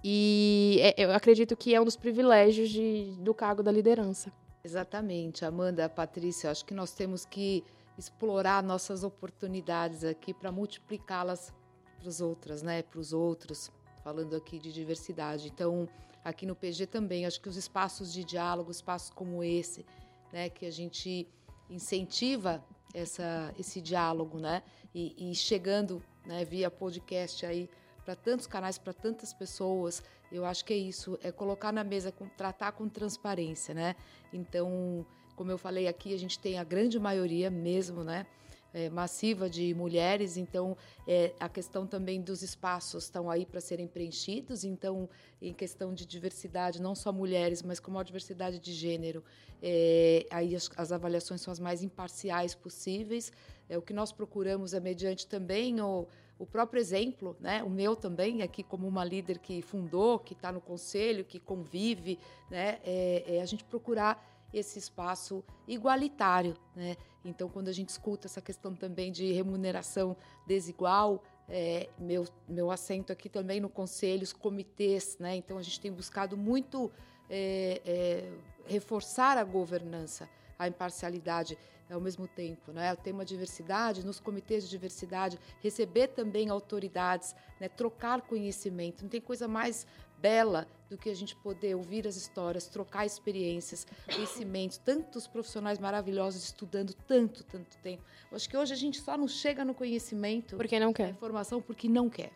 E 0.04 0.80
é, 0.82 1.06
eu 1.06 1.14
acredito 1.14 1.56
que 1.56 1.76
é 1.76 1.80
um 1.80 1.86
dos 1.86 1.96
privilégios 1.96 2.70
de, 2.70 3.16
do 3.20 3.34
cargo 3.36 3.62
da 3.62 3.72
liderança. 3.72 4.32
Exatamente, 4.64 5.46
Amanda, 5.46 5.88
Patrícia, 5.88 6.50
acho 6.50 6.66
que 6.66 6.74
nós 6.74 6.92
temos 6.92 7.24
que 7.24 7.64
explorar 7.98 8.64
nossas 8.64 9.04
oportunidades 9.04 10.04
aqui 10.04 10.34
para 10.34 10.52
multiplicá-las 10.52 11.54
para 12.00 12.10
as 12.10 12.20
outras, 12.20 12.64
né? 12.64 12.82
Para 12.82 13.00
os 13.00 13.14
outros, 13.14 13.72
falando 14.04 14.36
aqui 14.36 14.58
de 14.58 14.74
diversidade. 14.74 15.48
Então, 15.48 15.88
aqui 16.24 16.48
no 16.48 16.56
PG 16.56 16.88
também, 16.88 17.28
acho 17.28 17.40
que 17.40 17.50
os 17.50 17.58
espaços 17.58 18.12
de 18.12 18.24
diálogo, 18.24 18.72
espaços 18.72 19.12
como 19.12 19.44
esse, 19.44 19.86
né, 20.32 20.50
que 20.50 20.66
a 20.66 20.72
gente 20.72 21.28
incentiva 21.72 22.64
essa, 22.94 23.54
esse 23.58 23.82
diálogo, 23.82 24.38
né? 24.38 24.62
E, 24.94 25.32
e 25.32 25.36
chegando 25.36 26.04
né, 26.26 26.44
via 26.46 26.70
podcast 26.70 27.46
aí 27.46 27.70
para 28.04 28.16
tantos 28.16 28.46
canais, 28.48 28.78
para 28.78 28.94
tantas 28.94 29.34
pessoas, 29.34 30.04
eu 30.32 30.46
acho 30.46 30.66
que 30.66 30.74
é 30.74 30.78
isso, 30.78 31.18
é 31.24 31.32
colocar 31.32 31.72
na 31.72 31.84
mesa, 31.84 32.12
com, 32.12 32.28
tratar 32.28 32.72
com 32.74 32.88
transparência, 32.90 33.74
né? 33.74 33.96
Então, 34.34 35.06
como 35.36 35.52
eu 35.52 35.58
falei 35.58 35.88
aqui, 35.88 36.14
a 36.14 36.18
gente 36.18 36.40
tem 36.40 36.58
a 36.58 36.64
grande 36.64 37.00
maioria 37.00 37.50
mesmo, 37.50 38.04
né? 38.04 38.26
É, 38.74 38.90
massiva 38.90 39.50
de 39.50 39.74
mulheres, 39.74 40.38
então 40.38 40.78
é, 41.08 41.34
a 41.40 41.50
questão 41.50 41.86
também 41.86 42.22
dos 42.22 42.42
espaços 42.42 43.06
estão 43.06 43.30
aí 43.30 43.46
para 43.46 43.60
serem 43.60 43.88
preenchidos, 43.88 44.64
então 44.64 45.10
em 45.42 45.54
questão 45.54 45.94
de 45.94 46.06
diversidade, 46.06 46.82
não 46.82 46.96
só 46.96 47.12
mulheres, 47.12 47.62
mas 47.62 47.80
como 47.80 48.00
a 48.00 48.04
diversidade 48.04 48.60
de 48.60 48.74
gênero, 48.74 49.24
é, 49.62 50.26
aí 50.32 50.56
as, 50.56 50.70
as, 50.76 50.92
avaliações 50.92 51.42
são 51.42 51.52
as 51.52 51.60
mais 51.60 51.84
imparciais 51.84 52.56
possíveis. 52.56 53.32
É, 53.70 53.78
o 53.78 53.82
que 53.82 53.94
nós 53.94 54.12
procuramos 54.12 54.74
é 54.74 54.80
mediante 54.80 55.28
também 55.28 55.80
o, 55.80 56.08
o 56.40 56.46
próprio 56.46 56.80
exemplo, 56.80 57.38
né? 57.40 57.62
o 57.64 57.70
meu 57.70 57.96
também, 57.96 58.42
aqui 58.42 58.64
como 58.64 58.88
uma 58.88 59.04
líder 59.06 59.38
que 59.38 59.62
fundou, 59.62 60.18
que 60.18 60.34
está 60.34 60.52
no 60.52 60.60
conselho, 60.60 61.24
que 61.24 61.40
convive, 61.40 62.18
né? 62.50 62.80
é, 62.84 63.40
a 63.42 63.46
gente 63.46 63.64
procurar 63.64 64.28
esse 64.54 64.80
espaço 64.80 65.44
igualitário. 65.68 66.56
Né? 66.76 66.98
Então, 67.24 67.48
quando 67.50 67.68
a 67.68 67.72
gente 67.72 67.90
escuta 67.90 68.28
essa 68.28 68.42
questão 68.42 68.76
também 68.76 69.12
de 69.12 69.32
remuneração 69.32 70.18
desigual, 70.48 71.24
é, 71.48 71.90
meu, 72.00 72.26
meu 72.48 72.72
assento 72.72 73.12
aqui 73.12 73.30
também 73.30 73.60
no 73.60 73.70
conselho, 73.70 74.24
os 74.24 74.34
comitês, 74.34 75.18
né? 75.20 75.36
então 75.36 75.58
a 75.58 75.62
gente 75.62 75.80
tem 75.80 75.92
buscado 75.92 76.36
muito 76.38 76.92
é, 77.30 77.82
é, 77.86 78.32
reforçar 78.66 79.38
a 79.38 79.44
governança, 79.44 80.30
a 80.58 80.68
imparcialidade 80.68 81.58
ao 81.90 82.00
mesmo 82.00 82.28
tempo, 82.28 82.72
né? 82.72 82.94
O 82.94 82.98
tema 82.98 83.26
diversidade, 83.26 84.06
nos 84.06 84.20
comitês 84.20 84.64
de 84.64 84.70
diversidade, 84.70 85.38
receber 85.60 86.08
também 86.08 86.50
autoridades, 86.50 87.36
né? 87.60 87.68
trocar 87.68 88.22
conhecimento. 88.22 89.02
Não 89.02 89.10
tem 89.10 89.20
coisa 89.20 89.48
mais 89.48 89.86
bela 90.22 90.68
do 90.90 90.98
que 90.98 91.10
a 91.10 91.16
gente 91.16 91.36
poder 91.38 91.76
ouvir 91.76 92.06
as 92.08 92.16
histórias, 92.16 92.68
trocar 92.68 93.06
experiências, 93.06 93.88
conhecimentos, 94.14 94.78
tantos 94.78 95.26
profissionais 95.26 95.80
maravilhosos 95.80 96.44
estudando 96.44 96.94
tanto, 97.08 97.44
tanto 97.46 97.78
tempo. 97.78 98.04
Eu 98.30 98.36
acho 98.36 98.50
que 98.50 98.58
hoje 98.58 98.74
a 98.74 98.78
gente 98.78 99.02
só 99.02 99.18
não 99.18 99.28
chega 99.28 99.64
no 99.64 99.74
conhecimento, 99.74 100.58
porque 100.58 100.80
não 100.80 100.92
quer, 100.92 101.10
informação 101.10 101.62
porque 101.62 101.88
não 101.88 102.10
quer. 102.10 102.32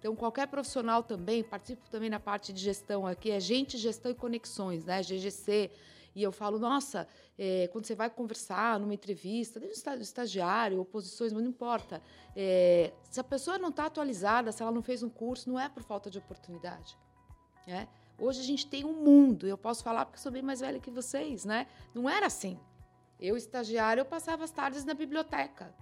Então, 0.00 0.16
qualquer 0.16 0.48
profissional 0.48 1.02
também, 1.02 1.44
participo 1.44 1.88
também 1.90 2.08
na 2.08 2.18
parte 2.18 2.52
de 2.52 2.60
gestão 2.60 3.06
aqui, 3.06 3.30
é 3.30 3.38
gente, 3.38 3.76
gestão 3.76 4.10
e 4.10 4.14
conexões, 4.14 4.84
né? 4.84 5.02
GGC. 5.02 5.70
E 6.14 6.22
eu 6.22 6.32
falo, 6.32 6.58
nossa, 6.58 7.06
é, 7.38 7.68
quando 7.68 7.84
você 7.84 7.94
vai 7.94 8.10
conversar 8.10 8.80
numa 8.80 8.94
entrevista, 8.94 9.60
desde 9.60 9.88
o 9.88 10.00
estagiário, 10.00 10.80
oposições, 10.80 11.32
mas 11.32 11.42
não 11.42 11.50
importa. 11.50 12.02
É, 12.34 12.92
se 13.10 13.20
a 13.20 13.24
pessoa 13.24 13.58
não 13.58 13.68
está 13.68 13.86
atualizada, 13.86 14.50
se 14.50 14.62
ela 14.62 14.72
não 14.72 14.82
fez 14.82 15.02
um 15.02 15.08
curso, 15.08 15.48
não 15.48 15.60
é 15.60 15.68
por 15.68 15.82
falta 15.82 16.10
de 16.10 16.18
oportunidade. 16.18 16.96
Né? 17.66 17.88
Hoje 18.18 18.40
a 18.40 18.44
gente 18.44 18.66
tem 18.66 18.84
um 18.84 18.92
mundo, 18.92 19.46
eu 19.46 19.56
posso 19.56 19.82
falar 19.82 20.04
porque 20.04 20.18
sou 20.18 20.30
bem 20.30 20.42
mais 20.42 20.60
velha 20.60 20.78
que 20.78 20.90
vocês, 20.90 21.44
né? 21.44 21.66
Não 21.94 22.08
era 22.08 22.26
assim. 22.26 22.58
Eu, 23.18 23.36
estagiário, 23.36 24.00
eu 24.00 24.04
passava 24.04 24.44
as 24.44 24.50
tardes 24.50 24.84
na 24.84 24.94
biblioteca, 24.94 25.74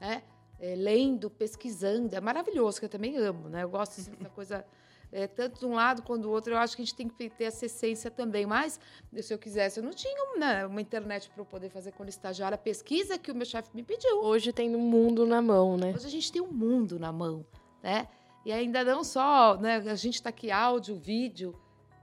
né? 0.00 0.22
é, 0.64 0.74
lendo, 0.74 1.30
pesquisando. 1.30 2.14
É 2.14 2.20
maravilhoso, 2.20 2.78
que 2.78 2.86
eu 2.86 2.88
também 2.88 3.16
amo, 3.16 3.48
né? 3.48 3.62
Eu 3.62 3.68
gosto 3.68 3.96
dessa 3.96 4.10
coisa, 4.30 4.64
é, 5.12 5.26
tanto 5.26 5.60
de 5.60 5.66
um 5.66 5.74
lado 5.74 6.02
quanto 6.02 6.22
do 6.22 6.30
outro. 6.30 6.52
Eu 6.52 6.58
acho 6.58 6.76
que 6.76 6.82
a 6.82 6.84
gente 6.84 6.94
tem 6.94 7.08
que 7.08 7.30
ter 7.30 7.44
essa 7.44 7.66
essência 7.66 8.10
também. 8.10 8.46
Mas, 8.46 8.80
se 9.20 9.32
eu 9.32 9.38
quisesse, 9.38 9.80
eu 9.80 9.84
não 9.84 9.92
tinha 9.92 10.38
né, 10.38 10.66
uma 10.66 10.80
internet 10.80 11.30
para 11.30 11.40
eu 11.40 11.46
poder 11.46 11.68
fazer 11.68 11.92
quando 11.92 12.08
estagiária 12.08 12.54
a 12.54 12.58
pesquisa 12.58 13.18
que 13.18 13.30
o 13.30 13.34
meu 13.34 13.46
chefe 13.46 13.70
me 13.74 13.82
pediu. 13.82 14.22
Hoje 14.22 14.52
tem 14.52 14.74
um 14.74 14.80
mundo 14.80 15.26
na 15.26 15.42
mão, 15.42 15.76
né? 15.76 15.92
Hoje 15.94 16.06
a 16.06 16.10
gente 16.10 16.30
tem 16.32 16.42
um 16.42 16.52
mundo 16.52 16.98
na 16.98 17.12
mão, 17.12 17.44
né? 17.82 18.08
E 18.44 18.52
ainda 18.52 18.84
não 18.84 19.02
só, 19.02 19.56
né? 19.56 19.76
A 19.76 19.94
gente 19.94 20.14
está 20.14 20.28
aqui 20.28 20.50
áudio, 20.50 20.96
vídeo, 20.96 21.54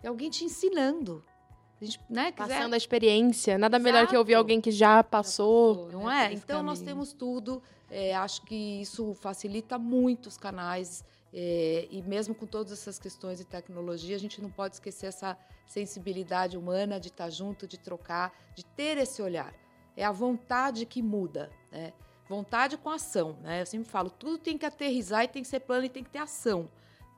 é 0.02 0.08
alguém 0.08 0.30
te 0.30 0.44
ensinando. 0.44 1.24
A 1.80 1.86
gente, 1.86 2.00
né, 2.10 2.32
quiser... 2.32 2.48
Passando 2.48 2.74
a 2.74 2.78
experiência. 2.78 3.58
Nada 3.58 3.78
Exato. 3.78 3.84
melhor 3.84 4.08
que 4.08 4.16
ouvir 4.16 4.36
alguém 4.36 4.62
que 4.62 4.72
já 4.72 5.04
passou. 5.04 5.74
Já 5.74 5.82
passou 5.84 6.00
não 6.00 6.08
né? 6.08 6.28
é? 6.28 6.34
Então 6.34 6.62
nós 6.62 6.80
temos 6.80 7.14
tudo. 7.14 7.62
É, 7.90 8.16
acho 8.16 8.44
que 8.44 8.82
isso 8.82 9.14
facilita 9.16 9.78
muito 9.78 10.28
os 10.28 10.38
canais. 10.38 11.04
É, 11.34 11.88
e 11.90 12.02
mesmo 12.02 12.36
com 12.36 12.46
todas 12.46 12.72
essas 12.72 13.00
questões 13.00 13.38
de 13.38 13.46
tecnologia, 13.46 14.16
a 14.16 14.20
gente 14.20 14.42
não 14.42 14.52
pode 14.52 14.76
esquecer 14.76 15.08
essa 15.08 15.38
sensibilidade 15.66 16.58
humana 16.58 17.00
de 17.00 17.08
estar 17.08 17.30
junto, 17.30 17.68
de 17.68 17.78
trocar, 17.80 18.34
de 18.54 18.66
ter 18.66 18.98
esse 18.98 19.22
olhar. 19.22 19.54
É 19.96 20.04
a 20.04 20.12
vontade 20.12 20.86
que 20.86 21.02
muda, 21.02 21.50
né? 21.72 21.94
Vontade 22.32 22.78
com 22.78 22.90
ação, 22.90 23.36
né? 23.44 23.62
Eu 23.62 23.66
sempre 23.66 23.90
falo, 23.90 24.10
tudo 24.10 24.38
tem 24.38 24.58
que 24.58 24.66
aterrizar 24.66 25.26
e 25.26 25.28
tem 25.28 25.42
que 25.42 25.50
ser 25.50 25.60
plano 25.60 25.84
e 25.84 25.90
tem 25.90 26.02
que 26.02 26.10
ter 26.10 26.20
ação. 26.20 26.70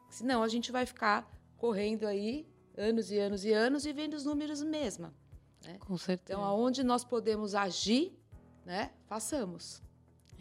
Senão 0.10 0.42
a 0.42 0.48
gente 0.48 0.72
vai 0.72 0.88
ficar 0.88 1.32
correndo 1.56 2.08
aí 2.08 2.48
anos 2.76 3.12
e 3.12 3.20
anos 3.20 3.46
e 3.46 3.54
anos 3.54 3.86
e 3.86 3.94
vendo 3.94 4.16
os 4.16 4.26
números 4.26 4.64
mesma. 4.64 5.14
Né? 5.64 5.78
Com 5.80 5.96
certeza. 6.00 6.40
Então, 6.40 6.44
aonde 6.44 6.84
nós 6.84 7.04
podemos 7.04 7.54
agir, 7.54 8.12
né? 8.66 8.90
Façamos. 9.06 9.84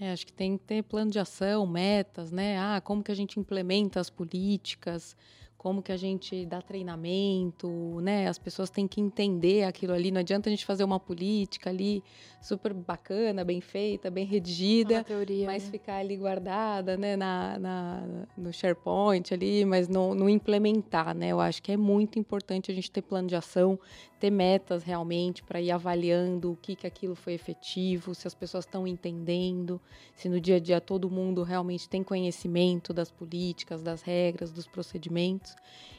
É, 0.01 0.11
acho 0.11 0.25
que 0.25 0.33
tem 0.33 0.57
que 0.57 0.65
ter 0.65 0.83
plano 0.83 1.11
de 1.11 1.19
ação, 1.19 1.67
metas, 1.67 2.33
né? 2.33 2.59
Ah, 2.59 2.81
como 2.81 3.05
que 3.05 3.13
a 3.13 3.15
gente 3.15 3.39
implementa 3.39 4.01
as 4.01 4.09
políticas, 4.09 5.15
como 5.63 5.81
que 5.81 5.93
a 5.93 5.97
gente 5.97 6.45
dá 6.45 6.61
treinamento, 6.61 8.01
né? 8.01 8.27
As 8.27 8.37
pessoas 8.37 8.69
têm 8.69 8.89
que 8.89 9.01
entender 9.01 9.63
aquilo 9.63 9.93
ali. 9.93 10.11
Não 10.11 10.19
adianta 10.19 10.49
a 10.49 10.51
gente 10.51 10.67
fazer 10.67 10.83
uma 10.83 10.99
política 10.99 11.71
ali 11.71 12.03
super 12.41 12.75
bacana, 12.75 13.45
bem 13.45 13.61
feita, 13.61 14.11
bem 14.11 14.27
redigida, 14.27 15.05
teoria, 15.05 15.47
mas 15.47 15.65
né? 15.65 15.71
ficar 15.71 15.99
ali 15.99 16.17
guardada, 16.17 16.97
né? 16.97 17.15
Na, 17.15 17.61
na, 17.61 18.03
no 18.37 18.53
SharePoint 18.53 19.33
ali, 19.33 19.65
mas 19.65 19.87
não, 19.87 20.17
não 20.17 20.29
implementar, 20.29 21.15
né? 21.15 21.29
Eu 21.29 21.39
acho 21.39 21.63
que 21.63 21.71
é 21.71 21.77
muito 21.77 22.19
importante 22.19 22.73
a 22.73 22.75
gente 22.75 22.91
ter 22.91 23.03
plano 23.03 23.29
de 23.29 23.37
ação, 23.37 23.79
ter 24.23 24.31
metas 24.31 24.85
realmente 24.85 25.43
para 25.43 25.61
ir 25.61 25.73
avaliando 25.73 26.53
o 26.53 26.57
que 26.57 26.77
que 26.77 26.87
aquilo 26.87 27.17
foi 27.17 27.33
efetivo, 27.33 28.15
se 28.15 28.29
as 28.29 28.35
pessoas 28.37 28.65
estão 28.65 28.87
entendendo, 28.87 29.81
se 30.15 30.29
no 30.29 30.41
dia 30.41 30.57
a 30.57 30.61
dia 30.61 30.81
todo 30.81 31.11
mundo 31.11 31.43
realmente 31.43 31.89
tem 31.89 32.05
conhecimento 32.05 32.93
das 32.93 33.11
políticas, 33.11 33.83
das 33.83 34.01
regras, 34.01 34.53
dos 34.53 34.65
procedimentos 34.65 35.57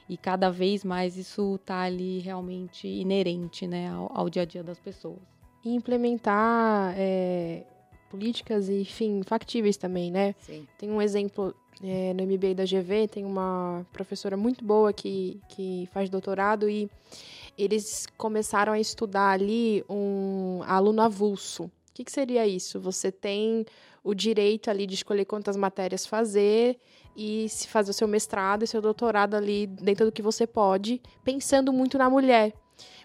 e 0.07 0.15
cada 0.15 0.49
vez 0.49 0.86
mais 0.86 1.17
isso 1.17 1.55
está 1.55 1.82
ali 1.82 2.19
realmente 2.19 2.88
inerente 2.88 3.67
né, 3.67 3.89
ao, 3.89 4.09
ao, 4.17 4.30
dia 4.30 4.43
a 4.43 4.45
dia 4.45 4.63
das 4.63 4.80
pessoas. 4.80 5.19
E 5.61 5.76
implementar 5.76 6.95
é, 6.97 7.65
políticas, 8.09 8.69
enfim, 8.69 9.21
factíveis 9.21 9.76
também, 9.76 10.09
né? 10.09 10.34
Sim. 10.39 10.65
Tem 10.78 10.89
um 10.89 11.01
exemplo 11.01 11.53
é, 11.84 12.13
no 12.13 12.24
MBA 12.24 12.55
da 12.55 12.63
GV, 12.63 13.09
tem 13.09 13.26
uma 13.26 13.86
professora 13.91 14.38
muito 14.38 14.63
boa 14.63 14.93
que, 14.93 15.41
que 15.49 15.89
faz 15.91 16.09
doutorado 16.09 16.69
e 16.69 16.89
eles 17.57 18.07
começaram 18.17 18.73
a 18.73 18.79
estudar 18.79 19.29
ali 19.29 19.83
um 19.89 20.61
aluno 20.65 21.01
avulso. 21.01 21.65
O 21.65 21.71
que, 21.93 22.03
que 22.03 22.11
seria 22.11 22.47
isso? 22.47 22.79
Você 22.79 23.11
tem 23.11 23.65
o 24.03 24.13
direito 24.13 24.69
ali 24.69 24.85
de 24.85 24.95
escolher 24.95 25.25
quantas 25.25 25.55
matérias 25.55 26.05
fazer 26.05 26.79
e 27.15 27.47
se 27.49 27.67
fazer 27.67 27.91
o 27.91 27.93
seu 27.93 28.07
mestrado 28.07 28.63
e 28.63 28.67
seu 28.67 28.81
doutorado 28.81 29.35
ali 29.35 29.67
dentro 29.67 30.05
do 30.05 30.11
que 30.11 30.21
você 30.21 30.47
pode, 30.47 31.01
pensando 31.23 31.71
muito 31.71 31.97
na 31.97 32.09
mulher. 32.09 32.53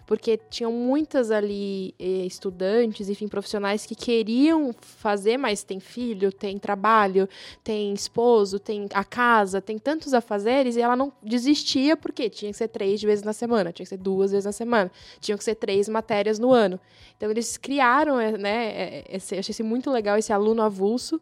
Porque 0.05 0.39
tinham 0.49 0.71
muitas 0.71 1.29
ali 1.29 1.93
eh, 1.99 2.25
estudantes, 2.25 3.09
enfim, 3.09 3.27
profissionais 3.27 3.85
que 3.85 3.93
queriam 3.93 4.73
fazer, 4.81 5.37
mas 5.37 5.61
tem 5.61 5.79
filho, 5.79 6.31
tem 6.31 6.57
trabalho, 6.57 7.29
tem 7.63 7.93
esposo, 7.93 8.57
tem 8.57 8.87
a 8.93 9.03
casa, 9.03 9.61
tem 9.61 9.77
tantos 9.77 10.13
afazeres, 10.13 10.75
e 10.75 10.81
ela 10.81 10.95
não 10.95 11.13
desistia 11.21 11.95
porque 11.95 12.29
tinha 12.29 12.51
que 12.51 12.57
ser 12.57 12.69
três 12.69 13.01
vezes 13.01 13.23
na 13.23 13.33
semana, 13.33 13.71
tinha 13.71 13.85
que 13.85 13.89
ser 13.89 13.97
duas 13.97 14.31
vezes 14.31 14.45
na 14.45 14.51
semana, 14.51 14.91
tinham 15.19 15.37
que 15.37 15.43
ser 15.43 15.55
três 15.55 15.87
matérias 15.87 16.39
no 16.39 16.51
ano. 16.51 16.79
Então, 17.15 17.29
eles 17.29 17.57
criaram, 17.57 18.19
eh, 18.19 18.37
né, 18.37 18.67
eh, 18.71 19.03
esse, 19.09 19.35
eu 19.35 19.39
achei 19.39 19.63
muito 19.63 19.91
legal 19.91 20.17
esse 20.17 20.33
aluno 20.33 20.61
avulso 20.61 21.21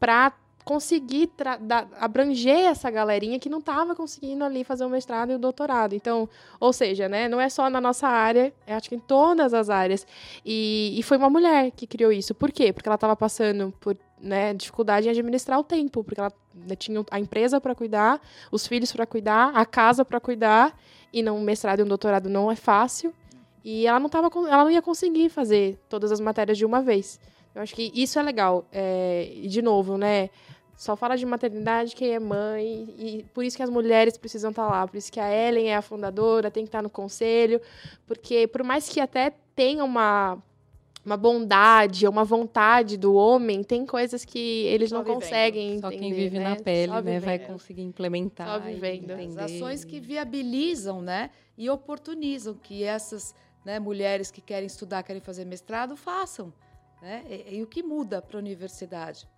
para 0.00 0.32
conseguir 0.64 1.30
abranger 1.98 2.70
essa 2.70 2.90
galerinha 2.90 3.38
que 3.38 3.48
não 3.48 3.58
estava 3.58 3.94
conseguindo 3.94 4.44
ali 4.44 4.64
fazer 4.64 4.84
o 4.84 4.88
mestrado 4.88 5.32
e 5.32 5.34
o 5.34 5.38
doutorado. 5.38 5.94
Então, 5.94 6.28
ou 6.60 6.72
seja, 6.72 7.08
né, 7.08 7.28
não 7.28 7.40
é 7.40 7.48
só 7.48 7.68
na 7.68 7.80
nossa 7.80 8.06
área, 8.06 8.52
é, 8.66 8.74
acho 8.74 8.88
que 8.88 8.94
em 8.94 9.00
todas 9.00 9.52
as 9.52 9.68
áreas. 9.68 10.06
E, 10.44 10.94
e 10.98 11.02
foi 11.02 11.16
uma 11.16 11.30
mulher 11.30 11.70
que 11.72 11.86
criou 11.86 12.12
isso. 12.12 12.34
Por 12.34 12.52
quê? 12.52 12.72
Porque 12.72 12.88
ela 12.88 12.94
estava 12.94 13.16
passando 13.16 13.72
por 13.80 13.96
né, 14.20 14.54
dificuldade 14.54 15.08
em 15.08 15.10
administrar 15.10 15.58
o 15.58 15.64
tempo, 15.64 16.04
porque 16.04 16.20
ela 16.20 16.32
né, 16.54 16.76
tinha 16.76 17.04
a 17.10 17.18
empresa 17.18 17.60
para 17.60 17.74
cuidar, 17.74 18.20
os 18.50 18.66
filhos 18.66 18.92
para 18.92 19.04
cuidar, 19.04 19.50
a 19.54 19.66
casa 19.66 20.04
para 20.04 20.20
cuidar, 20.20 20.78
e 21.12 21.22
não, 21.22 21.38
um 21.38 21.42
mestrado 21.42 21.80
e 21.80 21.82
um 21.82 21.88
doutorado 21.88 22.28
não 22.28 22.50
é 22.50 22.56
fácil. 22.56 23.12
E 23.64 23.86
ela 23.86 24.00
não, 24.00 24.08
tava, 24.08 24.28
ela 24.48 24.64
não 24.64 24.70
ia 24.70 24.82
conseguir 24.82 25.28
fazer 25.28 25.78
todas 25.88 26.10
as 26.10 26.20
matérias 26.20 26.58
de 26.58 26.64
uma 26.64 26.82
vez. 26.82 27.20
Eu 27.54 27.62
acho 27.62 27.74
que 27.74 27.92
isso 27.94 28.18
é 28.18 28.22
legal. 28.22 28.66
É, 28.72 29.30
e, 29.34 29.48
de 29.48 29.62
novo, 29.62 29.96
né? 29.96 30.30
Só 30.76 30.96
fala 30.96 31.16
de 31.16 31.24
maternidade 31.24 31.94
quem 31.94 32.12
é 32.12 32.18
mãe, 32.18 32.92
e 32.98 33.24
por 33.32 33.44
isso 33.44 33.56
que 33.56 33.62
as 33.62 33.70
mulheres 33.70 34.16
precisam 34.18 34.50
estar 34.50 34.64
tá 34.64 34.70
lá, 34.70 34.88
por 34.88 34.96
isso 34.96 35.12
que 35.12 35.20
a 35.20 35.30
Ellen 35.30 35.68
é 35.68 35.76
a 35.76 35.82
fundadora, 35.82 36.50
tem 36.50 36.64
que 36.64 36.68
estar 36.68 36.78
tá 36.78 36.82
no 36.82 36.90
conselho, 36.90 37.60
porque 38.04 38.48
por 38.48 38.64
mais 38.64 38.88
que 38.88 38.98
até 38.98 39.32
tenha 39.54 39.84
uma, 39.84 40.42
uma 41.04 41.16
bondade, 41.16 42.08
uma 42.08 42.24
vontade 42.24 42.96
do 42.96 43.14
homem, 43.14 43.62
tem 43.62 43.86
coisas 43.86 44.24
que 44.24 44.64
eles 44.66 44.88
Só 44.88 44.96
não 44.96 45.04
vivendo. 45.04 45.20
conseguem 45.20 45.76
entender. 45.76 45.80
Só 45.82 45.90
quem 45.90 46.12
vive 46.12 46.38
né? 46.38 46.48
na 46.48 46.56
pele, 46.56 47.00
né, 47.02 47.20
vai 47.20 47.38
conseguir 47.38 47.82
implementar. 47.82 48.48
Só 48.48 48.58
vivendo. 48.58 49.12
As 49.12 49.36
ações 49.36 49.84
que 49.84 50.00
viabilizam, 50.00 51.00
né, 51.00 51.30
e 51.56 51.70
oportunizam 51.70 52.54
que 52.54 52.82
essas 52.82 53.34
né, 53.64 53.78
mulheres 53.78 54.32
que 54.32 54.40
querem 54.40 54.66
estudar, 54.66 55.04
querem 55.04 55.22
fazer 55.22 55.44
mestrado, 55.44 55.96
façam. 55.96 56.52
Né? 57.02 57.24
E, 57.28 57.56
e 57.56 57.62
o 57.62 57.66
que 57.66 57.82
muda 57.82 58.22
para 58.22 58.38
a 58.38 58.40
universidade? 58.40 59.28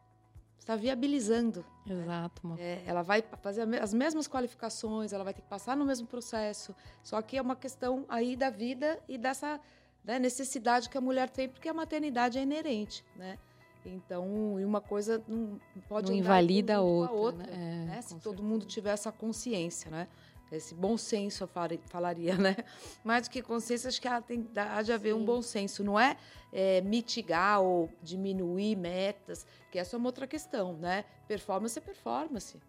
está 0.64 0.74
viabilizando. 0.76 1.64
Exato. 1.86 2.56
É, 2.58 2.82
ela 2.86 3.02
vai 3.02 3.22
fazer 3.42 3.62
as 3.80 3.92
mesmas 3.92 4.26
qualificações, 4.26 5.12
ela 5.12 5.22
vai 5.22 5.34
ter 5.34 5.42
que 5.42 5.48
passar 5.48 5.76
no 5.76 5.84
mesmo 5.84 6.06
processo. 6.06 6.74
Só 7.02 7.20
que 7.20 7.36
é 7.36 7.42
uma 7.42 7.54
questão 7.54 8.06
aí 8.08 8.34
da 8.34 8.48
vida 8.48 8.98
e 9.06 9.18
dessa 9.18 9.60
né, 10.02 10.18
necessidade 10.18 10.88
que 10.88 10.96
a 10.96 11.00
mulher 11.00 11.28
tem, 11.28 11.48
porque 11.48 11.68
a 11.68 11.74
maternidade 11.74 12.38
é 12.38 12.42
inerente, 12.42 13.04
né? 13.14 13.38
Então, 13.84 14.26
uma 14.56 14.80
coisa 14.80 15.22
não 15.28 15.60
pode 15.86 16.10
não 16.10 16.18
invalida 16.18 16.76
a 16.76 16.80
outra, 16.80 17.14
outra 17.14 17.46
né? 17.46 17.84
né? 17.86 18.00
Se 18.00 18.08
certeza. 18.08 18.20
todo 18.22 18.42
mundo 18.42 18.64
tiver 18.64 18.92
essa 18.92 19.12
consciência, 19.12 19.90
né? 19.90 20.08
Esse 20.52 20.74
bom 20.74 20.96
senso, 20.96 21.44
eu 21.44 21.48
falaria, 21.88 22.36
né? 22.36 22.56
Mais 23.02 23.26
do 23.26 23.30
que 23.30 23.42
consciência, 23.42 23.88
acho 23.88 24.00
que 24.00 24.06
ela 24.06 24.20
tem, 24.20 24.48
há 24.54 24.82
de 24.82 24.92
haver 24.92 25.14
Sim. 25.14 25.20
um 25.20 25.24
bom 25.24 25.42
senso. 25.42 25.82
Não 25.82 25.98
é, 25.98 26.16
é, 26.52 26.80
mitigar 26.80 27.60
ou 27.60 27.90
diminuir 28.02 28.76
metas, 28.76 29.46
que 29.70 29.78
essa 29.78 29.96
é 29.96 29.98
uma 29.98 30.08
outra 30.08 30.26
questão, 30.26 30.74
né? 30.74 31.04
Performance 31.26 31.78
é 31.78 31.82
performance. 31.82 32.60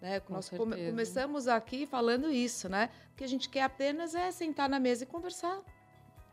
Né? 0.00 0.22
Nós 0.28 0.48
come, 0.50 0.76
começamos 0.86 1.48
aqui 1.48 1.86
falando 1.86 2.30
isso, 2.30 2.68
né? 2.68 2.90
O 3.12 3.16
que 3.16 3.24
a 3.24 3.28
gente 3.28 3.48
quer 3.48 3.62
apenas 3.62 4.14
é 4.14 4.30
sentar 4.30 4.68
na 4.68 4.78
mesa 4.78 5.04
e 5.04 5.06
conversar 5.06 5.62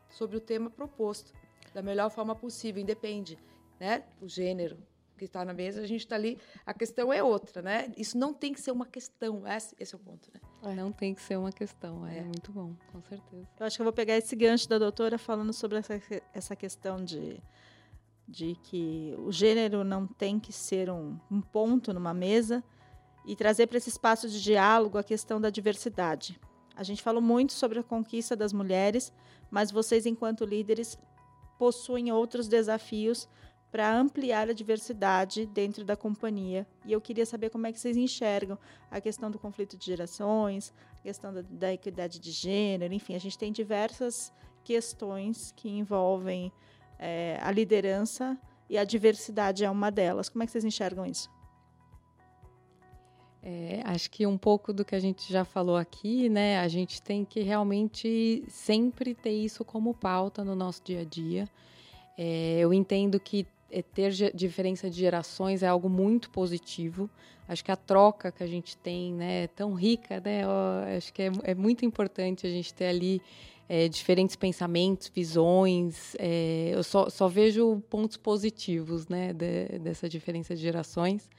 sobre 0.10 0.38
o 0.38 0.39
tema 0.39 0.70
proposto. 0.70 1.34
da 1.74 1.82
melhor 1.82 2.10
forma 2.10 2.36
possível, 2.36 2.82
independe, 2.82 3.38
né? 3.80 4.04
O 4.22 4.28
gênero 4.28 4.78
que 5.18 5.26
está 5.26 5.43
na 5.45 5.53
mesa, 5.53 5.82
a 5.82 5.88
gente 5.88 6.01
está 6.01 6.16
ali. 6.16 6.39
A 6.66 6.74
questão 6.74 7.11
é 7.11 7.24
outra, 7.24 7.61
né? 7.61 7.91
Isso 7.97 8.18
não 8.18 8.34
tem 8.34 8.53
que 8.53 8.61
ser 8.61 8.72
uma 8.72 8.86
questão. 8.86 9.47
Esse, 9.47 9.76
esse 9.80 9.93
é 9.93 9.97
o 9.97 9.99
ponto, 9.99 10.30
né? 10.34 10.72
É. 10.72 10.76
Não 10.76 10.91
tem 10.91 11.14
que 11.14 11.22
ser 11.22 11.38
uma 11.38 11.51
questão. 11.51 12.05
É, 12.07 12.20
é, 12.20 12.24
muito 12.24 12.51
bom, 12.51 12.74
com 12.91 13.01
certeza. 13.01 13.47
Eu 13.59 13.66
acho 13.66 13.76
que 13.76 13.82
eu 13.82 13.86
vou 13.86 13.93
pegar 13.93 14.18
esse 14.18 14.36
gancho 14.36 14.68
da 14.68 14.78
doutora 14.78 15.18
falando 15.18 15.53
sobre 15.53 15.78
essa, 15.78 16.01
essa 16.34 16.55
questão 16.55 17.03
de 17.03 17.41
de 18.28 18.55
que 18.64 19.14
o 19.20 19.32
gênero 19.32 19.84
não 19.84 20.07
tem 20.07 20.39
que 20.39 20.53
ser 20.53 20.89
um, 20.89 21.20
um 21.30 21.41
ponto 21.41 21.93
numa 21.93 22.14
mesa 22.14 22.64
e 23.26 23.36
trazer 23.36 23.68
para 23.68 23.78
esse 23.78 23.89
espaço 23.89 24.30
de 24.30 24.41
diálogo 24.41 24.97
a 24.97 25.03
questão 25.03 25.39
da 25.39 25.49
diversidade. 25.49 26.39
A 26.76 26.84
gente 26.84 27.03
falou 27.03 27.22
muito 27.22 27.53
sobre 27.53 27.80
a 27.80 27.84
conquista 27.84 28.36
das 28.36 28.51
mulheres, 28.51 29.14
mas 29.51 29.72
vocês, 29.72 30.05
enquanto 30.05 30.45
líderes, 30.45 30.97
possuem 31.57 32.11
outros 32.11 32.47
desafios 32.47 33.30
para 33.74 33.91
ampliar 33.91 34.47
a 34.47 34.53
diversidade 34.53 35.47
dentro 35.47 35.84
da 35.84 35.95
companhia. 35.97 36.67
E 36.86 36.91
eu 36.91 37.01
queria 37.01 37.26
saber 37.26 37.49
como 37.49 37.65
é 37.65 37.74
que 37.74 37.80
vocês 37.80 37.97
enxergam 37.97 38.55
a 38.91 39.01
questão 39.01 39.32
do 39.32 39.39
conflito 39.39 39.76
de 39.76 39.84
gerações, 39.84 40.71
a 40.99 41.01
questão 41.01 41.34
da, 41.34 41.41
da 41.41 41.74
equidade 41.74 42.19
de 42.19 42.30
gênero, 42.30 42.93
enfim, 42.93 43.15
a 43.15 43.19
gente 43.19 43.36
tem 43.36 43.51
diversas 43.51 44.32
questões 44.63 45.51
que 45.57 45.67
envolvem 45.67 46.51
é, 46.99 47.39
a 47.41 47.49
liderança 47.49 48.38
e 48.69 48.78
a 48.78 48.84
diversidade 48.84 49.65
é 49.65 49.71
uma 49.71 49.89
delas. 49.89 50.30
Como 50.30 50.43
é 50.43 50.45
que 50.45 50.51
vocês 50.51 50.63
enxergam 50.63 51.03
isso? 51.03 51.28
É, 53.41 53.82
acho 53.86 54.07
que 54.11 54.28
um 54.28 54.38
pouco 54.38 54.71
do 54.71 54.86
que 54.86 54.93
a 54.93 54.99
gente 54.99 55.34
já 55.34 55.43
falou 55.43 55.78
aqui, 55.78 56.30
né? 56.30 56.59
A 56.59 56.67
gente 56.67 57.01
tem 57.01 57.26
que 57.26 57.41
realmente 57.41 58.45
sempre 58.47 59.15
ter 59.15 59.32
isso 59.32 59.65
como 59.65 59.95
pauta 59.95 60.43
no 60.43 60.55
nosso 60.55 60.84
dia 60.84 61.01
a 61.01 61.03
dia. 61.03 61.49
É, 62.15 62.59
eu 62.59 62.71
entendo 62.71 63.19
que 63.19 63.47
ter 63.82 64.11
diferença 64.34 64.89
de 64.89 64.99
gerações 64.99 65.63
é 65.63 65.67
algo 65.67 65.89
muito 65.89 66.30
positivo. 66.30 67.09
Acho 67.47 67.63
que 67.63 67.71
a 67.71 67.76
troca 67.76 68.32
que 68.32 68.43
a 68.43 68.47
gente 68.47 68.78
tem, 68.78 69.13
né, 69.13 69.43
é 69.43 69.47
tão 69.47 69.74
rica, 69.74 70.21
né? 70.24 70.43
Eu 70.43 70.95
acho 70.97 71.13
que 71.13 71.24
é, 71.24 71.32
é 71.43 71.55
muito 71.55 71.86
importante 71.86 72.45
a 72.45 72.49
gente 72.49 72.74
ter 72.74 72.86
ali 72.86 73.21
é, 73.67 73.88
diferentes 73.88 74.36
pensamentos, 74.36 75.11
visões. 75.13 76.15
É, 76.19 76.71
eu 76.74 76.84
só, 76.84 77.09
só, 77.09 77.28
vejo 77.28 77.82
pontos 77.89 78.17
positivos 78.17 79.07
né, 79.07 79.34
de, 79.34 79.80
dessa 79.80 80.07
diferença 80.07 80.55
de 80.55 80.61
gerações. 80.61 81.30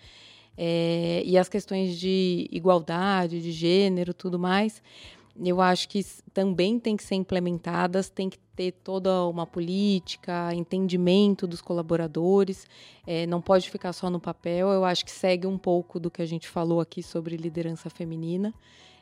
É, 0.57 1.23
e 1.25 1.37
as 1.37 1.49
questões 1.49 1.99
de 1.99 2.49
igualdade, 2.51 3.41
de 3.41 3.51
gênero, 3.51 4.15
tudo 4.15 4.39
mais, 4.39 4.83
eu 5.43 5.61
acho 5.61 5.89
que 5.89 6.05
também 6.33 6.79
tem 6.79 6.97
que 6.97 7.03
ser 7.03 7.17
implementadas, 7.17 8.09
tem 8.09 8.31
que 8.31 8.39
ter 8.55 8.73
toda 8.73 9.25
uma 9.27 9.47
política, 9.47 10.55
entendimento 10.55 11.47
dos 11.47 11.61
colaboradores, 11.61 12.69
é, 13.07 13.27
não 13.27 13.41
pode 13.41 13.69
ficar 13.69 13.93
só 13.93 14.09
no 14.09 14.21
papel. 14.21 14.69
Eu 14.71 14.85
acho 14.85 15.05
que 15.05 15.11
segue 15.11 15.47
um 15.47 15.59
pouco 15.59 15.99
do 15.99 16.11
que 16.11 16.23
a 16.23 16.27
gente 16.27 16.49
falou 16.49 16.81
aqui 16.81 17.03
sobre 17.03 17.37
liderança 17.37 17.91
feminina. 17.91 18.55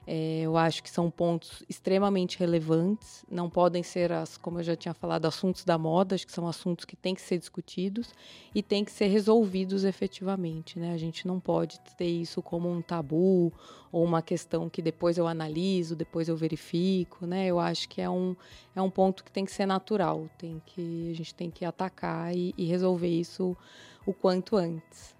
É, 0.05 0.41
eu 0.41 0.57
acho 0.57 0.83
que 0.83 0.91
são 0.91 1.09
pontos 1.09 1.63
extremamente 1.69 2.39
relevantes, 2.39 3.25
não 3.31 3.49
podem 3.49 3.85
ser, 3.85 4.11
as, 4.11 4.37
como 4.37 4.59
eu 4.59 4.65
já 4.65 4.75
tinha 4.75 4.93
falado, 4.93 5.27
assuntos 5.27 5.65
da 5.65 5.79
moda, 5.79 6.17
acho 6.17 6.27
que 6.27 6.33
são 6.33 6.49
assuntos 6.49 6.85
que 6.85 6.97
têm 6.97 7.15
que 7.15 7.21
ser 7.21 7.39
discutidos 7.39 8.13
e 8.53 8.63
têm 8.63 8.85
que 8.85 8.91
ser 8.91 9.07
resolvidos 9.07 9.85
efetivamente. 9.85 10.79
Né? 10.79 10.93
A 10.93 10.97
gente 10.97 11.27
não 11.27 11.39
pode 11.39 11.79
ter 11.97 12.09
isso 12.09 12.43
como 12.43 12.69
um 12.69 12.83
tabu 12.83 13.53
ou 13.93 14.05
uma 14.05 14.23
questão 14.23 14.69
que 14.69 14.83
depois 14.83 15.19
eu 15.19 15.27
analiso, 15.29 15.95
depois 15.95 16.29
eu 16.29 16.37
verifico. 16.37 17.25
Né? 17.25 17.47
Eu 17.47 17.61
acho 17.61 17.89
que 17.89 18.01
é 18.01 18.11
um, 18.11 18.35
é 18.75 18.83
um 18.83 18.91
ponto 18.91 19.23
que 19.23 19.31
tem 19.31 19.45
que 19.45 19.53
ser 19.53 19.67
natural, 19.67 20.29
tem 20.37 20.61
que, 20.67 21.11
a 21.13 21.15
gente 21.15 21.35
tem 21.35 21.51
que 21.51 21.65
atacar 21.65 22.35
e, 22.35 22.53
e 22.59 22.65
resolver 22.65 23.09
isso 23.09 23.57
o 24.05 24.13
quanto 24.13 24.57
antes. 24.57 25.15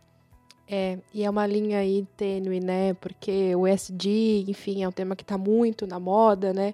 É, 0.75 0.99
e 1.13 1.23
é 1.23 1.29
uma 1.29 1.47
linha 1.47 1.81
aí 1.81 2.07
tênue, 2.17 2.59
né? 2.59 2.95
Porque 2.95 3.55
o 3.55 3.67
SD, 3.67 4.47
enfim, 4.49 4.83
é 4.83 4.89
um 4.89 4.93
tema 4.93 5.15
que 5.15 5.23
está 5.23 5.37
muito 5.37 5.87
na 5.87 6.01
moda, 6.01 6.55
né? 6.55 6.73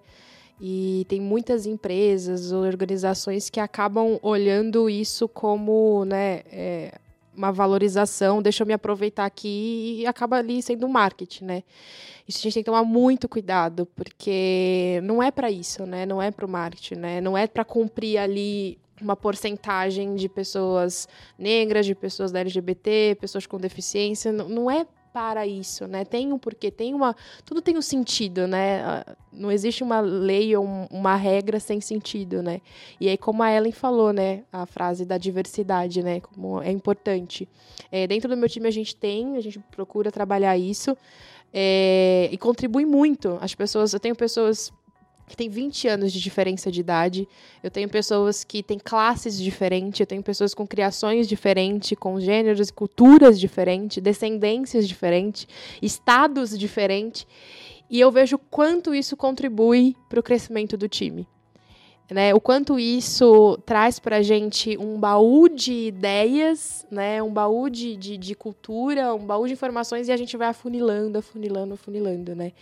E 0.60 1.04
tem 1.08 1.20
muitas 1.20 1.66
empresas 1.66 2.52
organizações 2.52 3.50
que 3.50 3.58
acabam 3.58 4.16
olhando 4.22 4.88
isso 4.88 5.26
como, 5.28 6.04
né, 6.04 6.42
é, 6.50 6.94
uma 7.36 7.50
valorização, 7.50 8.40
deixa 8.40 8.62
eu 8.62 8.66
me 8.68 8.72
aproveitar 8.72 9.24
aqui 9.24 9.98
e 10.00 10.06
acaba 10.06 10.36
ali 10.36 10.62
sendo 10.62 10.88
marketing, 10.88 11.44
né? 11.44 11.62
Isso 12.26 12.38
a 12.38 12.42
gente 12.42 12.54
tem 12.54 12.62
que 12.62 12.70
tomar 12.70 12.84
muito 12.84 13.28
cuidado, 13.28 13.86
porque 13.96 15.00
não 15.02 15.20
é 15.20 15.32
para 15.32 15.50
isso, 15.50 15.84
né? 15.86 16.06
Não 16.06 16.22
é 16.22 16.30
para 16.30 16.46
o 16.46 16.48
marketing, 16.48 16.96
né? 16.96 17.20
Não 17.20 17.36
é 17.36 17.48
para 17.48 17.64
cumprir 17.64 18.18
ali 18.18 18.78
uma 19.00 19.16
porcentagem 19.16 20.14
de 20.14 20.28
pessoas 20.28 21.08
negras, 21.38 21.86
de 21.86 21.94
pessoas 21.94 22.32
da 22.32 22.40
LGBT, 22.40 23.16
pessoas 23.20 23.46
com 23.46 23.58
deficiência. 23.58 24.32
Não, 24.32 24.48
não 24.48 24.70
é 24.70 24.86
para 25.12 25.46
isso, 25.46 25.86
né? 25.86 26.04
Tem 26.04 26.32
um 26.32 26.38
porquê, 26.38 26.70
tem 26.70 26.94
uma. 26.94 27.16
Tudo 27.44 27.60
tem 27.60 27.76
um 27.76 27.82
sentido, 27.82 28.46
né? 28.46 28.82
Ah, 28.82 29.16
não 29.32 29.50
existe 29.50 29.82
uma 29.82 30.00
lei 30.00 30.54
ou 30.56 30.64
uma 30.90 31.16
regra 31.16 31.58
sem 31.58 31.80
sentido, 31.80 32.42
né? 32.42 32.60
E 33.00 33.08
aí, 33.08 33.16
como 33.16 33.42
a 33.42 33.50
Ellen 33.50 33.72
falou, 33.72 34.12
né? 34.12 34.44
A 34.52 34.66
frase 34.66 35.04
da 35.04 35.18
diversidade, 35.18 36.02
né? 36.02 36.20
Como 36.20 36.62
é 36.62 36.70
importante. 36.70 37.48
É, 37.90 38.06
dentro 38.06 38.28
do 38.28 38.36
meu 38.36 38.48
time 38.48 38.68
a 38.68 38.70
gente 38.70 38.94
tem, 38.94 39.36
a 39.36 39.40
gente 39.40 39.58
procura 39.58 40.12
trabalhar 40.12 40.56
isso. 40.56 40.96
É, 41.52 42.28
e 42.30 42.36
contribui 42.36 42.84
muito. 42.84 43.38
As 43.40 43.54
pessoas, 43.54 43.92
eu 43.92 44.00
tenho 44.00 44.14
pessoas 44.14 44.72
que 45.28 45.36
tem 45.36 45.48
20 45.48 45.86
anos 45.86 46.12
de 46.12 46.20
diferença 46.20 46.72
de 46.72 46.80
idade. 46.80 47.28
Eu 47.62 47.70
tenho 47.70 47.88
pessoas 47.88 48.42
que 48.42 48.62
têm 48.62 48.78
classes 48.78 49.38
diferentes, 49.38 50.00
eu 50.00 50.06
tenho 50.06 50.22
pessoas 50.22 50.54
com 50.54 50.66
criações 50.66 51.28
diferentes, 51.28 51.96
com 51.98 52.18
gêneros 52.18 52.68
e 52.68 52.72
culturas 52.72 53.38
diferentes, 53.38 54.02
descendências 54.02 54.88
diferentes, 54.88 55.46
estados 55.80 56.58
diferentes. 56.58 57.26
E 57.90 58.00
eu 58.00 58.10
vejo 58.10 58.38
quanto 58.50 58.94
isso 58.94 59.16
contribui 59.16 59.94
para 60.08 60.20
o 60.20 60.22
crescimento 60.22 60.76
do 60.76 60.88
time. 60.88 61.26
Né, 62.10 62.32
o 62.32 62.40
quanto 62.40 62.78
isso 62.78 63.58
traz 63.66 63.98
para 63.98 64.16
a 64.16 64.22
gente 64.22 64.78
um 64.78 64.98
baú 64.98 65.46
de 65.46 65.88
ideias, 65.88 66.86
né, 66.90 67.22
um 67.22 67.30
baú 67.30 67.68
de, 67.68 67.96
de, 67.96 68.16
de, 68.16 68.34
cultura, 68.34 69.14
um 69.14 69.26
baú 69.26 69.46
de 69.46 69.52
informações 69.52 70.08
e 70.08 70.12
a 70.12 70.16
gente 70.16 70.34
vai 70.34 70.48
afunilando, 70.48 71.18
afunilando, 71.18 71.74
afunilando. 71.74 72.34
Né? 72.34 72.52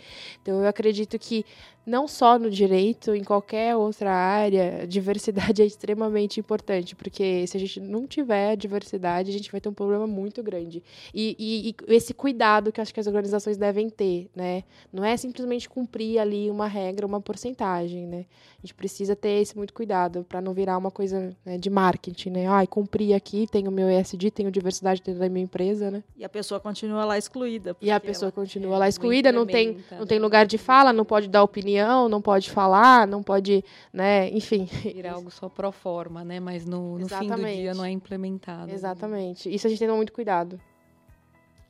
Então 0.41 0.59
eu 0.61 0.67
acredito 0.67 1.17
que 1.17 1.45
não 1.87 2.05
só 2.05 2.37
no 2.37 2.51
direito, 2.51 3.15
em 3.15 3.23
qualquer 3.23 3.73
outra 3.73 4.11
área, 4.11 4.85
diversidade 4.85 5.61
é 5.63 5.65
extremamente 5.65 6.37
importante, 6.37 6.93
porque 6.93 7.47
se 7.47 7.55
a 7.55 7.59
gente 7.59 7.79
não 7.79 8.05
tiver 8.05 8.57
diversidade, 8.57 9.29
a 9.29 9.33
gente 9.33 9.49
vai 9.49 9.61
ter 9.61 9.69
um 9.69 9.73
problema 9.73 10.05
muito 10.05 10.43
grande. 10.43 10.83
E, 11.13 11.35
e, 11.39 11.69
e 11.69 11.95
esse 11.95 12.13
cuidado 12.13 12.73
que 12.73 12.81
acho 12.81 12.93
que 12.93 12.99
as 12.99 13.07
organizações 13.07 13.55
devem 13.55 13.89
ter, 13.89 14.29
né? 14.35 14.63
Não 14.91 15.03
é 15.03 15.15
simplesmente 15.15 15.69
cumprir 15.69 16.19
ali 16.19 16.51
uma 16.51 16.67
regra, 16.67 17.07
uma 17.07 17.21
porcentagem, 17.21 18.05
né? 18.05 18.25
A 18.57 18.67
gente 18.67 18.73
precisa 18.73 19.15
ter 19.15 19.41
esse 19.41 19.55
muito 19.55 19.73
cuidado 19.73 20.25
para 20.27 20.41
não 20.41 20.53
virar 20.53 20.77
uma 20.77 20.91
coisa 20.91 21.33
né, 21.45 21.57
de 21.57 21.69
marketing, 21.69 22.31
né? 22.31 22.47
Ai, 22.47 22.67
cumpri 22.67 23.13
aqui, 23.13 23.47
tenho 23.49 23.71
meu 23.71 23.89
ESG, 23.89 24.29
tenho 24.31 24.51
diversidade 24.51 25.01
dentro 25.01 25.21
da 25.21 25.29
minha 25.29 25.45
empresa, 25.45 25.89
né? 25.89 26.03
E 26.17 26.25
a 26.25 26.29
pessoa 26.29 26.59
continua 26.59 27.05
lá 27.05 27.17
excluída. 27.17 27.77
E 27.81 27.89
a 27.89 27.99
pessoa 27.99 28.29
continua 28.29 28.75
é, 28.75 28.79
lá 28.79 28.89
excluída, 28.89 29.31
não 29.31 29.45
tem, 29.45 29.77
não 29.97 30.05
tem 30.05 30.19
lugar 30.19 30.45
de 30.45 30.57
fala, 30.57 30.91
não 30.91 31.05
pode 31.05 31.29
dar 31.29 31.43
opinião 31.43 31.76
opinião, 31.77 32.09
não 32.09 32.21
pode 32.21 32.49
falar, 32.49 33.07
não 33.07 33.21
pode, 33.21 33.63
né, 33.91 34.29
enfim. 34.29 34.65
Virar 34.65 35.13
algo 35.13 35.29
só 35.29 35.47
pro 35.49 35.71
forma, 35.71 36.23
né, 36.23 36.39
mas 36.39 36.65
no, 36.65 36.97
no 36.97 37.07
fim 37.07 37.27
do 37.27 37.45
dia 37.45 37.73
não 37.73 37.85
é 37.85 37.91
implementado. 37.91 38.71
Exatamente. 38.71 39.53
Isso 39.53 39.67
a 39.67 39.69
gente 39.69 39.79
tem 39.79 39.89
muito 39.89 40.13
cuidado. 40.13 40.59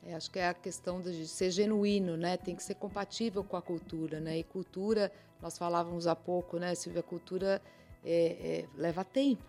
É, 0.08 0.14
acho 0.14 0.30
que 0.30 0.38
é 0.38 0.48
a 0.48 0.54
questão 0.54 1.02
de 1.02 1.26
ser 1.26 1.50
genuíno, 1.50 2.16
né? 2.16 2.38
Tem 2.38 2.56
que 2.56 2.62
ser 2.62 2.76
compatível 2.76 3.44
com 3.44 3.58
a 3.58 3.62
cultura, 3.62 4.18
né? 4.18 4.38
E 4.38 4.42
cultura, 4.42 5.12
nós 5.42 5.58
falávamos 5.58 6.06
há 6.06 6.16
pouco, 6.16 6.58
né, 6.58 6.74
Silvia? 6.74 7.02
Cultura 7.02 7.60
é, 8.02 8.64
é, 8.64 8.64
leva 8.74 9.04
tempo. 9.04 9.44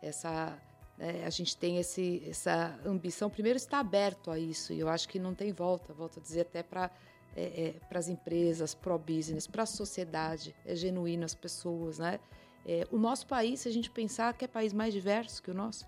Essa, 0.00 0.56
né, 0.96 1.24
a 1.26 1.30
gente 1.30 1.56
tem 1.56 1.78
esse, 1.78 2.22
essa 2.28 2.78
ambição. 2.86 3.28
Primeiro, 3.28 3.56
está 3.56 3.80
aberto 3.80 4.30
a 4.30 4.38
isso. 4.38 4.72
E 4.72 4.78
eu 4.78 4.88
acho 4.88 5.08
que 5.08 5.18
não 5.18 5.34
tem 5.34 5.52
volta. 5.52 5.92
Volto 5.92 6.20
a 6.20 6.22
dizer 6.22 6.42
até 6.42 6.62
para 6.62 6.88
é, 7.36 7.42
é, 7.42 7.72
para 7.88 7.98
as 7.98 8.08
empresas, 8.08 8.74
pro-business, 8.74 9.46
para 9.46 9.62
a 9.62 9.66
sociedade, 9.66 10.54
é 10.64 10.74
genuíno 10.74 11.24
as 11.24 11.34
pessoas, 11.34 11.98
né? 11.98 12.18
É, 12.66 12.86
o 12.90 12.98
nosso 12.98 13.26
país, 13.26 13.60
se 13.60 13.68
a 13.68 13.72
gente 13.72 13.90
pensar 13.90 14.34
que 14.34 14.44
é 14.44 14.48
país 14.48 14.72
mais 14.72 14.92
diverso 14.92 15.42
que 15.42 15.50
o 15.50 15.54
nosso, 15.54 15.86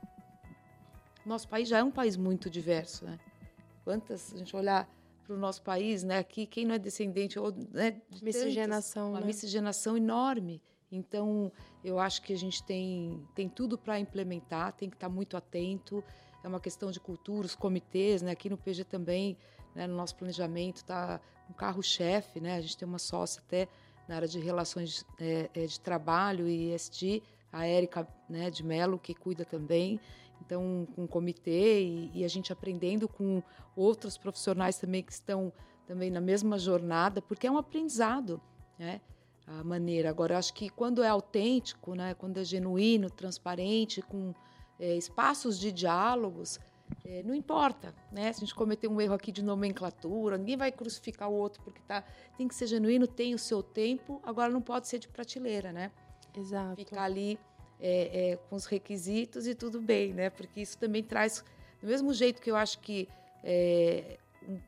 o 1.24 1.28
nosso 1.28 1.48
país 1.48 1.68
já 1.68 1.78
é 1.78 1.84
um 1.84 1.90
país 1.90 2.16
muito 2.16 2.48
diverso, 2.48 3.04
né? 3.04 3.18
Quantas, 3.84 4.32
a 4.32 4.38
gente 4.38 4.54
olhar 4.54 4.88
para 5.24 5.34
o 5.34 5.38
nosso 5.38 5.62
país, 5.62 6.02
né? 6.02 6.18
Aqui, 6.18 6.46
quem 6.46 6.64
não 6.64 6.74
é 6.74 6.78
descendente 6.78 7.38
ou 7.38 7.52
né, 7.72 8.00
de 8.08 8.24
miscigenação, 8.24 9.06
tantas, 9.06 9.14
uma 9.14 9.20
né? 9.20 9.26
miscigenação 9.26 9.96
enorme. 9.96 10.62
Então, 10.90 11.50
eu 11.82 11.98
acho 11.98 12.22
que 12.22 12.32
a 12.32 12.38
gente 12.38 12.62
tem, 12.62 13.26
tem 13.34 13.48
tudo 13.48 13.78
para 13.78 13.98
implementar, 13.98 14.72
tem 14.72 14.88
que 14.90 14.96
estar 14.96 15.08
muito 15.08 15.36
atento. 15.36 16.04
É 16.44 16.48
uma 16.48 16.60
questão 16.60 16.90
de 16.90 17.00
cultura, 17.00 17.46
os 17.46 17.54
comitês, 17.54 18.20
né? 18.20 18.32
Aqui 18.32 18.50
no 18.50 18.58
PG 18.58 18.84
também 18.84 19.36
né, 19.74 19.86
no 19.86 19.96
nosso 19.96 20.14
planejamento 20.16 20.76
está 20.76 21.20
um 21.48 21.52
carro-chefe, 21.52 22.40
né? 22.40 22.56
A 22.56 22.60
gente 22.60 22.76
tem 22.76 22.86
uma 22.86 22.98
sócia 22.98 23.42
até 23.46 23.68
na 24.08 24.16
área 24.16 24.28
de 24.28 24.38
relações 24.38 25.04
é, 25.18 25.50
é, 25.54 25.66
de 25.66 25.78
trabalho 25.80 26.48
e 26.48 26.74
ESG. 26.74 27.22
a 27.52 27.66
Érica 27.66 28.06
né, 28.28 28.50
de 28.50 28.64
Mello, 28.64 28.98
que 28.98 29.14
cuida 29.14 29.44
também. 29.44 30.00
Então, 30.44 30.88
com 30.94 31.04
um 31.04 31.06
comitê 31.06 31.82
e, 31.82 32.10
e, 32.14 32.24
a 32.24 32.28
gente 32.28 32.52
aprendendo 32.52 33.08
com 33.08 33.42
outros 33.76 34.18
profissionais 34.18 34.76
também 34.76 35.02
que 35.02 35.12
estão 35.12 35.52
também 35.86 36.10
na 36.10 36.20
mesma 36.20 36.58
jornada, 36.58 37.20
porque 37.22 37.46
é 37.46 37.50
um 37.50 37.58
aprendizado, 37.58 38.40
né? 38.78 39.00
A 39.46 39.62
maneira. 39.62 40.08
Agora, 40.08 40.38
acho 40.38 40.54
que 40.54 40.68
quando 40.68 41.02
é 41.02 41.08
autêntico, 41.08 41.94
né? 41.94 42.14
Quando 42.14 42.38
é 42.38 42.44
genuíno, 42.44 43.10
transparente, 43.10 44.00
com 44.00 44.34
é, 44.78 44.96
espaços 44.96 45.58
de 45.58 45.70
diálogos, 45.70 46.58
é, 47.04 47.22
não 47.22 47.34
importa, 47.34 47.94
né? 48.10 48.32
Se 48.32 48.38
a 48.38 48.40
gente 48.40 48.54
cometer 48.54 48.88
um 48.88 49.00
erro 49.00 49.14
aqui 49.14 49.32
de 49.32 49.42
nomenclatura, 49.42 50.38
ninguém 50.38 50.56
vai 50.56 50.70
crucificar 50.70 51.28
o 51.28 51.34
outro 51.34 51.62
porque 51.62 51.80
tá. 51.86 52.04
Tem 52.36 52.48
que 52.48 52.54
ser 52.54 52.66
genuíno, 52.66 53.06
tem 53.06 53.34
o 53.34 53.38
seu 53.38 53.62
tempo. 53.62 54.20
Agora, 54.24 54.50
não 54.50 54.62
pode 54.62 54.88
ser 54.88 54.98
de 54.98 55.08
prateleira, 55.08 55.72
né? 55.72 55.90
Exato. 56.36 56.76
Ficar 56.76 57.04
ali 57.04 57.38
é, 57.80 58.30
é, 58.30 58.36
com 58.36 58.56
os 58.56 58.66
requisitos 58.66 59.46
e 59.46 59.54
tudo 59.54 59.80
bem, 59.80 60.12
né? 60.12 60.30
Porque 60.30 60.60
isso 60.60 60.78
também 60.78 61.02
traz, 61.02 61.44
do 61.80 61.86
mesmo 61.86 62.12
jeito 62.14 62.40
que 62.40 62.50
eu 62.50 62.56
acho 62.56 62.78
que 62.78 63.08
é, 63.42 64.18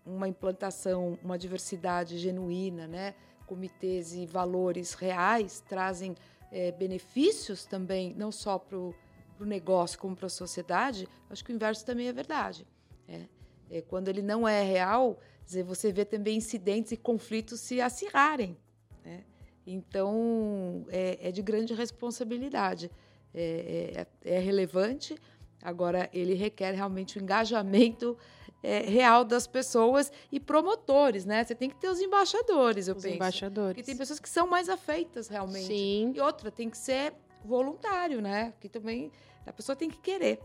uma 0.05 0.29
implantação, 0.29 1.18
uma 1.22 1.39
diversidade 1.39 2.18
genuína, 2.18 2.87
né? 2.87 3.14
Comitês 3.47 4.14
e 4.14 4.27
valores 4.27 4.95
reais 4.95 5.62
trazem 5.68 6.14
é, 6.51 6.72
benefícios 6.72 7.64
também, 7.64 8.14
não 8.14 8.33
só 8.33 8.59
para 8.59 8.79
o 8.79 8.95
negócio 9.41 9.99
como 9.99 10.14
para 10.14 10.26
a 10.26 10.30
sociedade. 10.30 11.09
Acho 11.28 11.45
que 11.45 11.53
o 11.53 11.55
inverso 11.55 11.85
também 11.85 12.09
é 12.09 12.12
verdade. 12.12 12.66
Né? 13.09 13.28
É, 13.70 13.80
quando 13.80 14.09
ele 14.09 14.22
não 14.22 14.47
é 14.47 14.62
real, 14.62 15.18
você 15.66 15.93
vê 15.93 16.05
também 16.05 16.37
incidentes 16.37 16.93
e 16.93 16.97
conflitos 16.97 17.61
se 17.61 17.80
acirrarem. 17.80 18.57
Né? 19.05 19.24
Então, 19.66 20.87
é, 20.89 21.28
é, 21.28 21.32
de 21.32 21.43
grande 21.43 21.74
responsabilidade. 21.74 22.91
É, 23.37 24.07
é, 24.22 24.37
é 24.37 24.39
relevante, 24.39 25.16
agora 25.61 26.09
ele 26.12 26.35
requer 26.35 26.72
realmente 26.72 27.18
o 27.18 27.20
engajamento 27.20 28.16
é, 28.62 28.78
real 28.78 29.24
das 29.24 29.47
pessoas 29.47 30.11
e 30.30 30.39
promotores, 30.39 31.24
né? 31.24 31.43
Você 31.43 31.55
tem 31.55 31.68
que 31.68 31.76
ter 31.76 31.89
os 31.89 32.01
embaixadores, 32.01 32.87
eu 32.87 32.95
os 32.95 33.03
penso. 33.03 33.16
embaixadores. 33.16 33.74
Porque 33.74 33.82
tem 33.82 33.97
pessoas 33.97 34.20
que 34.20 34.28
são 34.28 34.47
mais 34.47 34.68
afeitas 34.68 35.28
realmente. 35.28 35.66
Sim. 35.66 36.12
E 36.14 36.20
outra, 36.20 36.51
tem 36.51 36.70
que 36.70 36.78
ser 36.78 37.12
voluntário, 37.45 38.20
né? 38.20 38.53
Que 38.61 38.68
também 38.68 39.11
a 39.47 39.53
pessoa 39.53 39.76
tem 39.76 39.90
que 39.90 39.99
querer. 39.99 40.40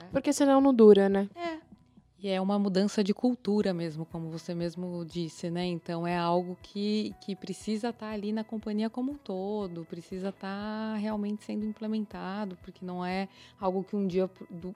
Né? 0.00 0.08
Porque 0.12 0.32
senão 0.32 0.60
não 0.60 0.74
dura, 0.74 1.08
né? 1.08 1.28
É. 1.34 1.74
E 2.24 2.28
é 2.30 2.40
uma 2.40 2.58
mudança 2.58 3.04
de 3.04 3.12
cultura 3.12 3.74
mesmo, 3.74 4.06
como 4.06 4.30
você 4.30 4.54
mesmo 4.54 5.04
disse, 5.04 5.50
né? 5.50 5.66
Então 5.66 6.06
é 6.06 6.16
algo 6.16 6.56
que, 6.62 7.14
que 7.20 7.36
precisa 7.36 7.90
estar 7.90 8.06
tá 8.06 8.12
ali 8.12 8.32
na 8.32 8.42
companhia 8.42 8.88
como 8.88 9.12
um 9.12 9.14
todo, 9.14 9.84
precisa 9.84 10.30
estar 10.30 10.94
tá 10.94 10.96
realmente 10.96 11.44
sendo 11.44 11.66
implementado, 11.66 12.56
porque 12.62 12.82
não 12.82 13.04
é 13.04 13.28
algo 13.60 13.84
que 13.84 13.94
um 13.94 14.06
dia, 14.06 14.30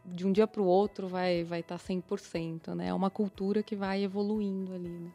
de 0.04 0.26
um 0.26 0.32
dia 0.32 0.46
para 0.46 0.60
o 0.60 0.66
outro 0.66 1.08
vai 1.08 1.42
vai 1.42 1.60
estar 1.60 1.78
tá 1.78 1.84
100%, 1.84 2.74
né? 2.74 2.88
É 2.88 2.94
uma 2.94 3.08
cultura 3.08 3.62
que 3.62 3.74
vai 3.74 4.02
evoluindo 4.02 4.74
ali, 4.74 4.90
né? 4.90 5.10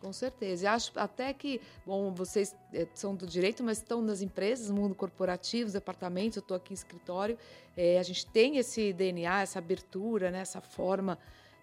Com 0.00 0.14
certeza. 0.14 0.64
E 0.64 0.66
acho 0.66 0.92
até 0.96 1.32
que, 1.34 1.60
bom, 1.84 2.10
vocês 2.12 2.56
eh, 2.72 2.88
são 2.94 3.14
do 3.14 3.26
direito, 3.26 3.62
mas 3.62 3.78
estão 3.78 4.00
nas 4.00 4.22
empresas, 4.22 4.70
mundo 4.70 4.94
corporativo, 4.94 5.66
os 5.66 5.74
departamentos, 5.74 6.36
eu 6.36 6.40
estou 6.40 6.56
aqui 6.56 6.72
em 6.72 6.74
escritório, 6.74 7.36
é, 7.76 7.98
a 7.98 8.02
gente 8.02 8.26
tem 8.26 8.56
esse 8.56 8.94
DNA, 8.94 9.42
essa 9.42 9.58
abertura, 9.58 10.30
né, 10.30 10.40
essa 10.40 10.60
forma 10.60 11.18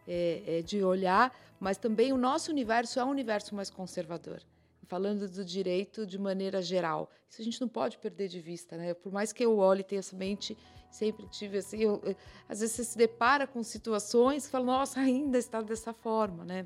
é, 0.08 0.44
é, 0.46 0.62
de 0.62 0.84
olhar, 0.84 1.36
mas 1.60 1.78
também 1.78 2.14
o 2.14 2.18
nosso 2.18 2.52
universo 2.52 3.00
é 3.00 3.04
um 3.04 3.10
universo 3.10 3.56
mais 3.56 3.72
conservador. 3.72 4.42
Falando 4.86 5.28
do 5.28 5.44
direito 5.44 6.06
de 6.06 6.18
maneira 6.18 6.62
geral. 6.62 7.12
Isso 7.30 7.42
a 7.42 7.44
gente 7.44 7.60
não 7.60 7.68
pode 7.68 7.98
perder 7.98 8.30
de 8.30 8.40
vista, 8.40 8.78
né? 8.78 8.94
Por 8.94 9.12
mais 9.12 9.34
que 9.34 9.44
eu 9.44 9.58
olhe 9.58 9.82
e 9.82 9.84
tenha 9.84 10.00
essa 10.00 10.16
mente, 10.16 10.58
sempre 10.90 11.28
tive 11.28 11.58
assim, 11.58 11.80
eu, 11.80 12.02
eu, 12.06 12.16
às 12.48 12.62
vezes 12.62 12.76
você 12.76 12.84
se 12.86 12.98
depara 12.98 13.46
com 13.46 13.62
situações 13.64 14.46
que 14.46 14.52
fala, 14.52 14.66
nossa, 14.66 15.02
ainda 15.02 15.38
está 15.38 15.62
dessa 15.62 15.92
forma, 15.92 16.46
né? 16.46 16.66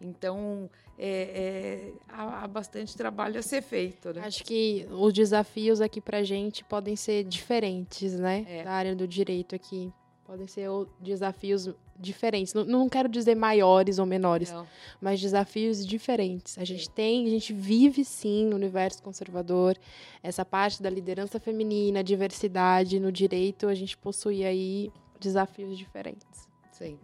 Então, 0.00 0.70
é, 0.96 1.08
é, 1.08 1.92
há, 2.08 2.44
há, 2.44 2.48
bastante 2.48 2.96
trabalho 2.96 3.38
a 3.38 3.42
ser 3.42 3.62
feito. 3.62 4.12
Né? 4.12 4.22
Acho 4.24 4.44
que 4.44 4.86
os 4.90 5.12
desafios 5.12 5.80
aqui 5.80 6.00
para 6.00 6.18
a 6.18 6.22
gente 6.22 6.64
podem 6.64 6.94
ser 6.94 7.24
diferentes, 7.24 8.18
né? 8.18 8.46
É. 8.48 8.64
Da 8.64 8.72
área 8.72 8.94
do 8.94 9.06
direito 9.06 9.54
aqui. 9.54 9.92
Podem 10.24 10.46
ser 10.46 10.68
desafios 11.00 11.70
diferentes. 11.98 12.54
Não, 12.54 12.64
não 12.64 12.88
quero 12.88 13.08
dizer 13.08 13.34
maiores 13.34 13.98
ou 13.98 14.06
menores, 14.06 14.52
não. 14.52 14.66
mas 15.00 15.20
desafios 15.20 15.84
diferentes. 15.84 16.56
A 16.58 16.64
gente 16.64 16.84
sim. 16.84 16.92
tem, 16.94 17.26
a 17.26 17.30
gente 17.30 17.52
vive 17.52 18.04
sim 18.04 18.46
no 18.46 18.56
universo 18.56 19.02
conservador. 19.02 19.76
Essa 20.22 20.44
parte 20.44 20.82
da 20.82 20.90
liderança 20.90 21.40
feminina, 21.40 22.04
diversidade 22.04 23.00
no 23.00 23.10
direito, 23.10 23.66
a 23.66 23.74
gente 23.74 23.96
possui 23.96 24.44
aí 24.44 24.92
desafios 25.18 25.76
diferentes. 25.76 26.46
Sim. 26.70 26.98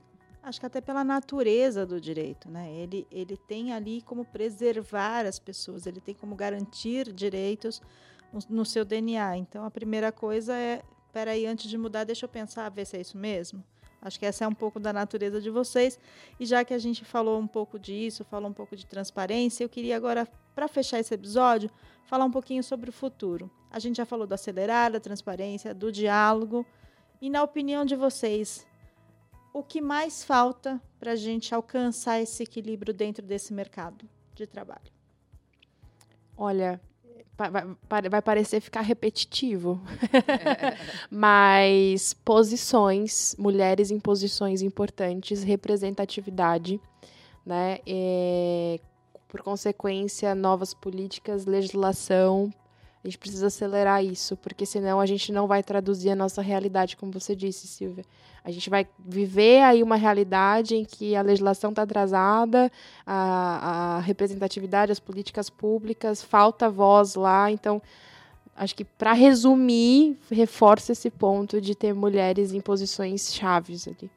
Acho 0.44 0.60
que 0.60 0.66
até 0.66 0.78
pela 0.78 1.02
natureza 1.02 1.86
do 1.86 1.98
direito, 1.98 2.50
né? 2.50 2.70
Ele, 2.70 3.06
ele 3.10 3.34
tem 3.34 3.72
ali 3.72 4.02
como 4.02 4.26
preservar 4.26 5.24
as 5.24 5.38
pessoas, 5.38 5.86
ele 5.86 6.02
tem 6.02 6.14
como 6.14 6.36
garantir 6.36 7.10
direitos 7.14 7.80
no, 8.30 8.58
no 8.58 8.64
seu 8.66 8.84
DNA. 8.84 9.38
Então, 9.38 9.64
a 9.64 9.70
primeira 9.70 10.12
coisa 10.12 10.54
é, 10.54 10.82
peraí, 11.14 11.46
antes 11.46 11.70
de 11.70 11.78
mudar, 11.78 12.04
deixa 12.04 12.26
eu 12.26 12.28
pensar, 12.28 12.68
ver 12.68 12.84
se 12.84 12.98
é 12.98 13.00
isso 13.00 13.16
mesmo. 13.16 13.64
Acho 14.02 14.18
que 14.18 14.26
essa 14.26 14.44
é 14.44 14.48
um 14.48 14.52
pouco 14.52 14.78
da 14.78 14.92
natureza 14.92 15.40
de 15.40 15.48
vocês. 15.48 15.98
E 16.38 16.44
já 16.44 16.62
que 16.62 16.74
a 16.74 16.78
gente 16.78 17.06
falou 17.06 17.40
um 17.40 17.46
pouco 17.46 17.78
disso, 17.78 18.22
falou 18.22 18.50
um 18.50 18.52
pouco 18.52 18.76
de 18.76 18.84
transparência, 18.84 19.64
eu 19.64 19.68
queria 19.70 19.96
agora, 19.96 20.28
para 20.54 20.68
fechar 20.68 21.00
esse 21.00 21.14
episódio, 21.14 21.70
falar 22.04 22.26
um 22.26 22.30
pouquinho 22.30 22.62
sobre 22.62 22.90
o 22.90 22.92
futuro. 22.92 23.50
A 23.70 23.78
gente 23.78 23.96
já 23.96 24.04
falou 24.04 24.26
do 24.26 24.34
acelerar, 24.34 24.92
da 24.92 25.00
transparência, 25.00 25.72
do 25.72 25.90
diálogo. 25.90 26.66
E 27.18 27.30
na 27.30 27.42
opinião 27.42 27.82
de 27.82 27.96
vocês, 27.96 28.66
o 29.54 29.62
que 29.62 29.80
mais 29.80 30.24
falta 30.24 30.82
para 30.98 31.12
a 31.12 31.16
gente 31.16 31.54
alcançar 31.54 32.20
esse 32.20 32.42
equilíbrio 32.42 32.92
dentro 32.92 33.24
desse 33.24 33.54
mercado 33.54 34.04
de 34.34 34.48
trabalho? 34.48 34.92
Olha, 36.36 36.80
vai, 37.88 38.20
parecer 38.20 38.60
ficar 38.60 38.80
repetitivo, 38.80 39.80
mas 41.08 42.12
posições, 42.24 43.36
mulheres 43.38 43.92
em 43.92 44.00
posições 44.00 44.60
importantes, 44.60 45.44
representatividade, 45.44 46.80
né? 47.46 47.78
E, 47.86 48.80
por 49.28 49.40
consequência, 49.40 50.34
novas 50.34 50.74
políticas, 50.74 51.46
legislação. 51.46 52.52
A 53.04 53.06
gente 53.06 53.18
precisa 53.18 53.48
acelerar 53.48 54.02
isso, 54.02 54.34
porque 54.34 54.64
senão 54.64 54.98
a 54.98 55.04
gente 55.04 55.30
não 55.30 55.46
vai 55.46 55.62
traduzir 55.62 56.08
a 56.08 56.16
nossa 56.16 56.40
realidade, 56.40 56.96
como 56.96 57.12
você 57.12 57.36
disse, 57.36 57.68
Silvia. 57.68 58.02
A 58.42 58.50
gente 58.50 58.70
vai 58.70 58.88
viver 58.98 59.60
aí 59.62 59.82
uma 59.82 59.96
realidade 59.96 60.74
em 60.74 60.86
que 60.86 61.14
a 61.14 61.20
legislação 61.20 61.68
está 61.68 61.82
atrasada, 61.82 62.72
a, 63.06 63.96
a 63.96 64.00
representatividade, 64.00 64.90
as 64.90 64.98
políticas 64.98 65.50
públicas, 65.50 66.22
falta 66.22 66.70
voz 66.70 67.14
lá. 67.14 67.50
Então, 67.50 67.82
acho 68.56 68.74
que 68.74 68.86
para 68.86 69.12
resumir, 69.12 70.18
reforça 70.30 70.92
esse 70.92 71.10
ponto 71.10 71.60
de 71.60 71.74
ter 71.74 71.92
mulheres 71.92 72.54
em 72.54 72.60
posições 72.60 73.34
chaves 73.34 73.86
ali. 73.86 74.10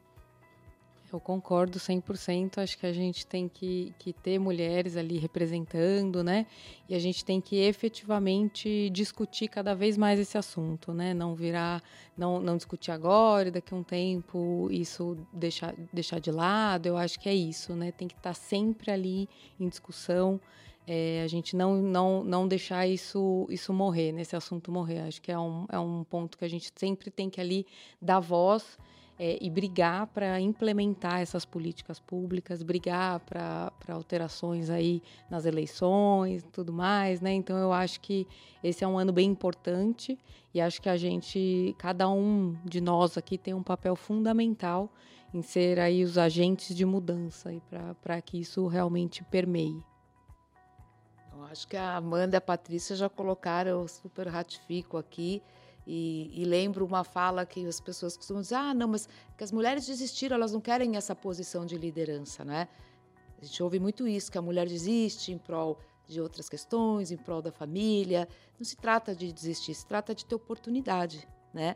Eu 1.10 1.18
concordo 1.18 1.78
100%. 1.78 2.58
Acho 2.58 2.76
que 2.76 2.86
a 2.86 2.92
gente 2.92 3.26
tem 3.26 3.48
que, 3.48 3.94
que 3.98 4.12
ter 4.12 4.38
mulheres 4.38 4.96
ali 4.96 5.16
representando, 5.18 6.22
né? 6.22 6.46
E 6.88 6.94
a 6.94 6.98
gente 6.98 7.24
tem 7.24 7.40
que 7.40 7.56
efetivamente 7.56 8.90
discutir 8.90 9.48
cada 9.48 9.74
vez 9.74 9.96
mais 9.96 10.20
esse 10.20 10.36
assunto, 10.36 10.92
né? 10.92 11.14
Não 11.14 11.34
virar, 11.34 11.82
não, 12.16 12.40
não 12.40 12.56
discutir 12.56 12.90
agora 12.90 13.50
daqui 13.50 13.72
a 13.72 13.76
um 13.76 13.82
tempo 13.82 14.68
isso 14.70 15.16
deixar, 15.32 15.74
deixar 15.92 16.20
de 16.20 16.30
lado. 16.30 16.86
Eu 16.86 16.96
acho 16.96 17.18
que 17.18 17.28
é 17.28 17.34
isso, 17.34 17.74
né? 17.74 17.90
Tem 17.90 18.06
que 18.06 18.14
estar 18.14 18.34
sempre 18.34 18.90
ali 18.90 19.28
em 19.58 19.68
discussão. 19.68 20.38
É, 20.86 21.22
a 21.22 21.26
gente 21.26 21.56
não, 21.56 21.76
não, 21.82 22.24
não 22.24 22.48
deixar 22.48 22.86
isso, 22.86 23.46
isso 23.50 23.72
morrer, 23.72 24.12
nesse 24.12 24.36
assunto 24.36 24.70
morrer. 24.70 25.00
Acho 25.00 25.20
que 25.22 25.32
é 25.32 25.38
um, 25.38 25.66
é 25.70 25.78
um 25.78 26.04
ponto 26.04 26.36
que 26.36 26.44
a 26.44 26.48
gente 26.48 26.70
sempre 26.76 27.10
tem 27.10 27.30
que 27.30 27.40
ali 27.40 27.66
dar 28.00 28.20
voz 28.20 28.76
é, 29.18 29.36
e 29.40 29.50
brigar 29.50 30.06
para 30.08 30.40
implementar 30.40 31.20
essas 31.20 31.44
políticas 31.44 31.98
públicas, 31.98 32.62
brigar 32.62 33.20
para 33.20 33.72
alterações 33.88 34.70
aí 34.70 35.02
nas 35.28 35.44
eleições 35.44 36.42
e 36.42 36.46
tudo 36.46 36.72
mais, 36.72 37.20
né? 37.20 37.32
Então 37.32 37.56
eu 37.58 37.72
acho 37.72 38.00
que 38.00 38.26
esse 38.62 38.84
é 38.84 38.88
um 38.88 38.96
ano 38.96 39.12
bem 39.12 39.28
importante 39.28 40.16
e 40.54 40.60
acho 40.60 40.80
que 40.80 40.88
a 40.88 40.96
gente, 40.96 41.74
cada 41.78 42.08
um 42.08 42.56
de 42.64 42.80
nós 42.80 43.18
aqui 43.18 43.36
tem 43.36 43.54
um 43.54 43.62
papel 43.62 43.96
fundamental 43.96 44.88
em 45.34 45.42
ser 45.42 45.78
aí 45.78 46.04
os 46.04 46.16
agentes 46.16 46.74
de 46.74 46.86
mudança 46.86 47.50
para 48.00 48.22
que 48.22 48.38
isso 48.38 48.66
realmente 48.66 49.22
permeie. 49.24 49.82
Eu 51.32 51.44
acho 51.44 51.68
que 51.68 51.76
a 51.76 51.96
Amanda 51.96 52.36
e 52.36 52.38
a 52.38 52.40
Patrícia 52.40 52.96
já 52.96 53.08
colocaram, 53.08 53.70
eu 53.70 53.88
super 53.88 54.26
ratifico 54.26 54.96
aqui, 54.96 55.42
e, 55.90 56.30
e, 56.34 56.44
lembro 56.44 56.84
uma 56.84 57.02
fala 57.02 57.46
que 57.46 57.66
as 57.66 57.80
pessoas 57.80 58.14
costumam 58.14 58.42
dizer: 58.42 58.56
ah, 58.56 58.74
não, 58.74 58.88
mas 58.88 59.08
que 59.38 59.42
as 59.42 59.50
mulheres 59.50 59.86
desistiram, 59.86 60.36
elas 60.36 60.52
não 60.52 60.60
querem 60.60 60.96
essa 60.96 61.14
posição 61.14 61.64
de 61.64 61.78
liderança, 61.78 62.44
né? 62.44 62.68
A 63.40 63.44
gente 63.46 63.62
ouve 63.62 63.80
muito 63.80 64.06
isso, 64.06 64.30
que 64.30 64.36
a 64.36 64.42
mulher 64.42 64.68
desiste 64.68 65.32
em 65.32 65.38
prol 65.38 65.78
de 66.06 66.20
outras 66.20 66.46
questões, 66.46 67.10
em 67.10 67.16
prol 67.16 67.40
da 67.40 67.50
família. 67.50 68.28
Não 68.58 68.66
se 68.66 68.76
trata 68.76 69.14
de 69.14 69.32
desistir, 69.32 69.72
se 69.72 69.86
trata 69.86 70.14
de 70.14 70.26
ter 70.26 70.34
oportunidade, 70.34 71.26
né? 71.54 71.74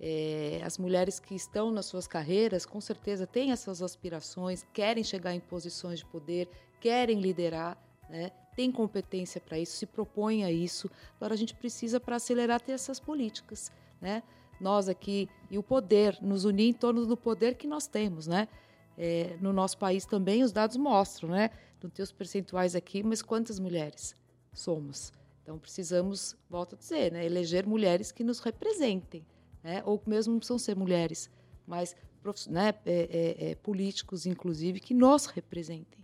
É, 0.00 0.60
as 0.64 0.76
mulheres 0.76 1.20
que 1.20 1.36
estão 1.36 1.70
nas 1.70 1.86
suas 1.86 2.08
carreiras, 2.08 2.66
com 2.66 2.80
certeza, 2.80 3.28
têm 3.28 3.52
essas 3.52 3.80
aspirações, 3.80 4.66
querem 4.72 5.04
chegar 5.04 5.34
em 5.36 5.40
posições 5.40 6.00
de 6.00 6.06
poder, 6.06 6.48
querem 6.80 7.20
liderar, 7.20 7.78
né? 8.10 8.32
Tem 8.54 8.70
competência 8.70 9.40
para 9.40 9.58
isso, 9.58 9.76
se 9.76 9.86
propõem 9.86 10.44
a 10.44 10.50
isso. 10.50 10.90
Agora 11.16 11.34
a 11.34 11.36
gente 11.36 11.54
precisa, 11.54 11.98
para 11.98 12.16
acelerar, 12.16 12.60
ter 12.60 12.72
essas 12.72 13.00
políticas. 13.00 13.72
Né? 14.00 14.22
Nós 14.60 14.88
aqui, 14.88 15.28
e 15.50 15.58
o 15.58 15.62
poder, 15.62 16.18
nos 16.20 16.44
unir 16.44 16.68
em 16.68 16.72
torno 16.72 17.06
do 17.06 17.16
poder 17.16 17.54
que 17.54 17.66
nós 17.66 17.86
temos. 17.86 18.26
Né? 18.26 18.48
É, 18.96 19.36
no 19.40 19.52
nosso 19.52 19.78
país 19.78 20.04
também 20.04 20.42
os 20.42 20.52
dados 20.52 20.76
mostram, 20.76 21.30
né? 21.30 21.50
não 21.82 21.90
tem 21.90 22.02
os 22.02 22.12
percentuais 22.12 22.74
aqui, 22.74 23.02
mas 23.02 23.22
quantas 23.22 23.58
mulheres 23.58 24.14
somos? 24.52 25.12
Então 25.42 25.58
precisamos, 25.58 26.36
volto 26.48 26.74
a 26.76 26.78
dizer, 26.78 27.12
né? 27.12 27.24
eleger 27.24 27.66
mulheres 27.66 28.12
que 28.12 28.22
nos 28.22 28.38
representem 28.38 29.24
né? 29.62 29.82
ou 29.84 30.02
mesmo 30.06 30.32
não 30.32 30.38
precisam 30.38 30.58
ser 30.58 30.76
mulheres, 30.76 31.30
mas 31.66 31.94
né, 32.48 32.74
é, 32.84 33.36
é, 33.46 33.50
é, 33.50 33.54
políticos, 33.56 34.26
inclusive, 34.26 34.80
que 34.80 34.94
nos 34.94 35.26
representem. 35.26 36.01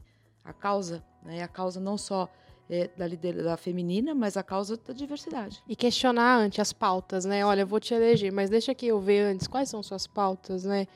A 0.48 0.52
causa, 0.54 1.04
né, 1.22 1.42
a 1.42 1.48
causa 1.48 1.78
não 1.78 1.98
só 1.98 2.26
é, 2.70 2.88
da 2.96 3.06
liderança 3.06 3.56
feminina, 3.58 4.14
mas 4.14 4.34
a 4.34 4.42
causa 4.42 4.78
da 4.78 4.94
diversidade. 4.94 5.62
E 5.68 5.76
questionar 5.76 6.38
antes 6.38 6.58
as 6.58 6.72
pautas, 6.72 7.26
né? 7.26 7.44
Olha, 7.44 7.60
eu 7.60 7.66
vou 7.66 7.78
te 7.78 7.92
eleger, 7.92 8.32
mas 8.32 8.48
deixa 8.48 8.74
que 8.74 8.86
eu 8.86 8.98
ver 8.98 9.20
antes 9.20 9.46
quais 9.46 9.68
são 9.68 9.82
suas 9.82 10.06
pautas, 10.06 10.64
né? 10.64 10.86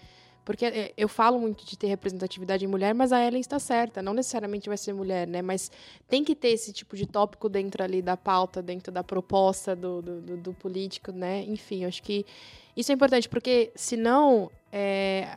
Porque 0.43 0.65
é, 0.65 0.93
eu 0.97 1.07
falo 1.07 1.39
muito 1.39 1.67
de 1.67 1.77
ter 1.77 1.87
representatividade 1.87 2.65
em 2.65 2.69
mulher, 2.69 2.95
mas 2.95 3.13
a 3.13 3.25
Ellen 3.25 3.41
está 3.41 3.59
certa. 3.59 4.03
Não 4.03 4.15
necessariamente 4.15 4.69
vai 4.69 4.79
ser 4.79 4.95
mulher, 4.95 5.27
né? 5.27 5.41
Mas 5.41 5.71
tem 6.09 6.25
que 6.25 6.35
ter 6.35 6.49
esse 6.49 6.73
tipo 6.73 6.97
de 6.97 7.07
tópico 7.07 7.49
dentro 7.49 7.85
ali 7.85 8.03
da 8.03 8.17
pauta, 8.17 8.61
dentro 8.61 8.91
da 8.91 9.05
proposta 9.05 9.77
do, 9.77 10.03
do, 10.03 10.37
do, 10.39 10.55
político, 10.55 11.13
né? 11.13 11.45
Enfim, 11.45 11.85
acho 11.85 12.03
que 12.03 12.25
isso 12.75 12.91
é 12.91 12.95
importante, 12.95 13.29
porque 13.29 13.71
senão 13.77 14.51
é, 14.73 15.29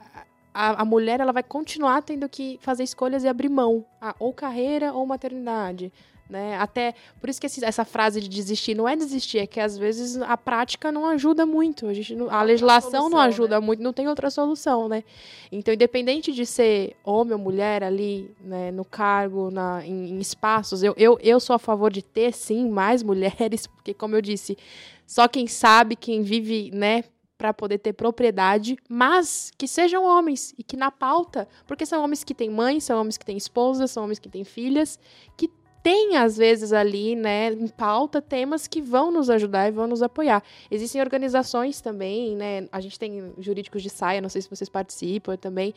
a, 0.56 0.82
a, 0.84 0.86
mulher 0.86 1.20
ela 1.20 1.34
vai 1.34 1.44
continuar 1.44 2.02
tendo 2.02 2.30
que 2.30 2.58
fazer 2.62 2.84
escolhas 2.84 3.26
e 3.26 3.28
abrir 3.28 3.50
mão, 3.50 3.86
a, 4.00 4.16
ou 4.18 4.34
carreira 4.34 4.94
ou 4.94 5.06
maternidade. 5.06 5.92
Né? 6.30 6.58
Até 6.58 6.96
por 7.20 7.30
isso 7.30 7.40
que 7.40 7.46
esse, 7.46 7.64
essa 7.64 7.84
frase 7.84 8.22
de 8.22 8.30
desistir 8.30 8.74
não 8.74 8.88
é 8.88 8.96
desistir, 8.96 9.40
é 9.40 9.46
que 9.46 9.60
às 9.60 9.78
vezes 9.78 10.16
a 10.22 10.38
prática 10.38 10.94
não 10.94 11.06
ajuda 11.08 11.46
muito. 11.46 11.88
A, 11.88 11.94
gente 11.94 12.16
não, 12.16 12.32
a 12.32 12.42
legislação 12.42 12.90
solução, 12.90 13.10
não 13.10 13.20
ajuda 13.20 13.60
né? 13.60 13.66
muito, 13.66 13.84
não 13.84 13.92
tem 13.92 14.08
outra 14.08 14.30
solução, 14.30 14.88
né? 14.88 15.04
Então, 15.52 15.74
independente 15.74 16.32
de 16.32 16.46
ser 16.46 16.96
homem 17.04 17.34
ou 17.34 17.40
mulher 17.40 17.84
ali, 17.84 18.34
né, 18.40 18.72
no 18.72 18.86
cargo, 18.86 19.52
na, 19.52 19.86
em, 19.86 20.12
em 20.12 20.20
espaços, 20.20 20.82
eu, 20.82 20.96
eu, 20.98 21.20
eu 21.22 21.40
sou 21.40 21.54
a 21.54 21.60
favor 21.60 21.92
de 21.92 22.02
ter 22.02 22.34
sim 22.34 22.70
mais 22.70 23.04
mulheres, 23.04 23.68
porque 23.76 23.94
como 23.94 24.16
eu 24.16 24.22
disse, 24.22 24.58
só 25.06 25.28
quem 25.28 25.46
sabe, 25.48 25.98
quem 25.98 26.24
vive, 26.24 26.72
né, 26.74 27.04
para 27.46 27.54
poder 27.54 27.78
ter 27.78 27.94
propriedade, 27.94 28.76
mas 28.90 29.52
que 29.56 29.68
sejam 29.68 30.04
homens 30.04 30.56
e 30.58 30.64
que 30.64 30.76
na 30.76 30.90
pauta, 30.90 31.48
porque 31.68 31.86
são 31.86 32.04
homens 32.04 32.24
que 32.24 32.34
têm 32.34 32.50
mãe, 32.50 32.80
são 32.80 33.00
homens 33.00 33.20
que 33.20 33.26
têm 33.26 33.38
esposa, 33.38 33.86
são 33.86 34.04
homens 34.04 34.18
que 34.18 34.28
têm 34.28 34.44
filhas, 34.44 34.98
que 35.38 35.48
tem 35.84 36.18
às 36.18 36.38
vezes 36.38 36.74
ali, 36.74 37.16
né, 37.16 37.52
em 37.52 37.68
pauta 37.68 38.20
temas 38.20 38.66
que 38.66 38.82
vão 38.82 39.12
nos 39.12 39.30
ajudar 39.30 39.68
e 39.68 39.72
vão 39.72 39.86
nos 39.86 40.02
apoiar. 40.02 40.42
Existem 40.72 41.00
organizações 41.00 41.82
também, 41.82 42.36
né, 42.36 42.68
a 42.72 42.82
gente 42.82 42.98
tem 42.98 43.32
jurídicos 43.38 43.84
de 43.84 43.92
saia, 43.92 44.20
não 44.20 44.30
sei 44.30 44.42
se 44.42 44.50
vocês 44.50 44.68
participam 44.68 45.38
também, 45.38 45.72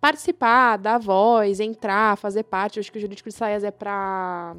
participar, 0.00 0.78
dar 0.78 0.96
voz, 0.96 1.60
entrar, 1.60 2.16
fazer 2.16 2.44
parte. 2.44 2.78
Eu 2.78 2.80
acho 2.80 2.90
que 2.90 2.96
o 2.96 3.00
jurídico 3.00 3.28
de 3.28 3.34
saias 3.34 3.62
é 3.62 3.70
para 3.70 4.56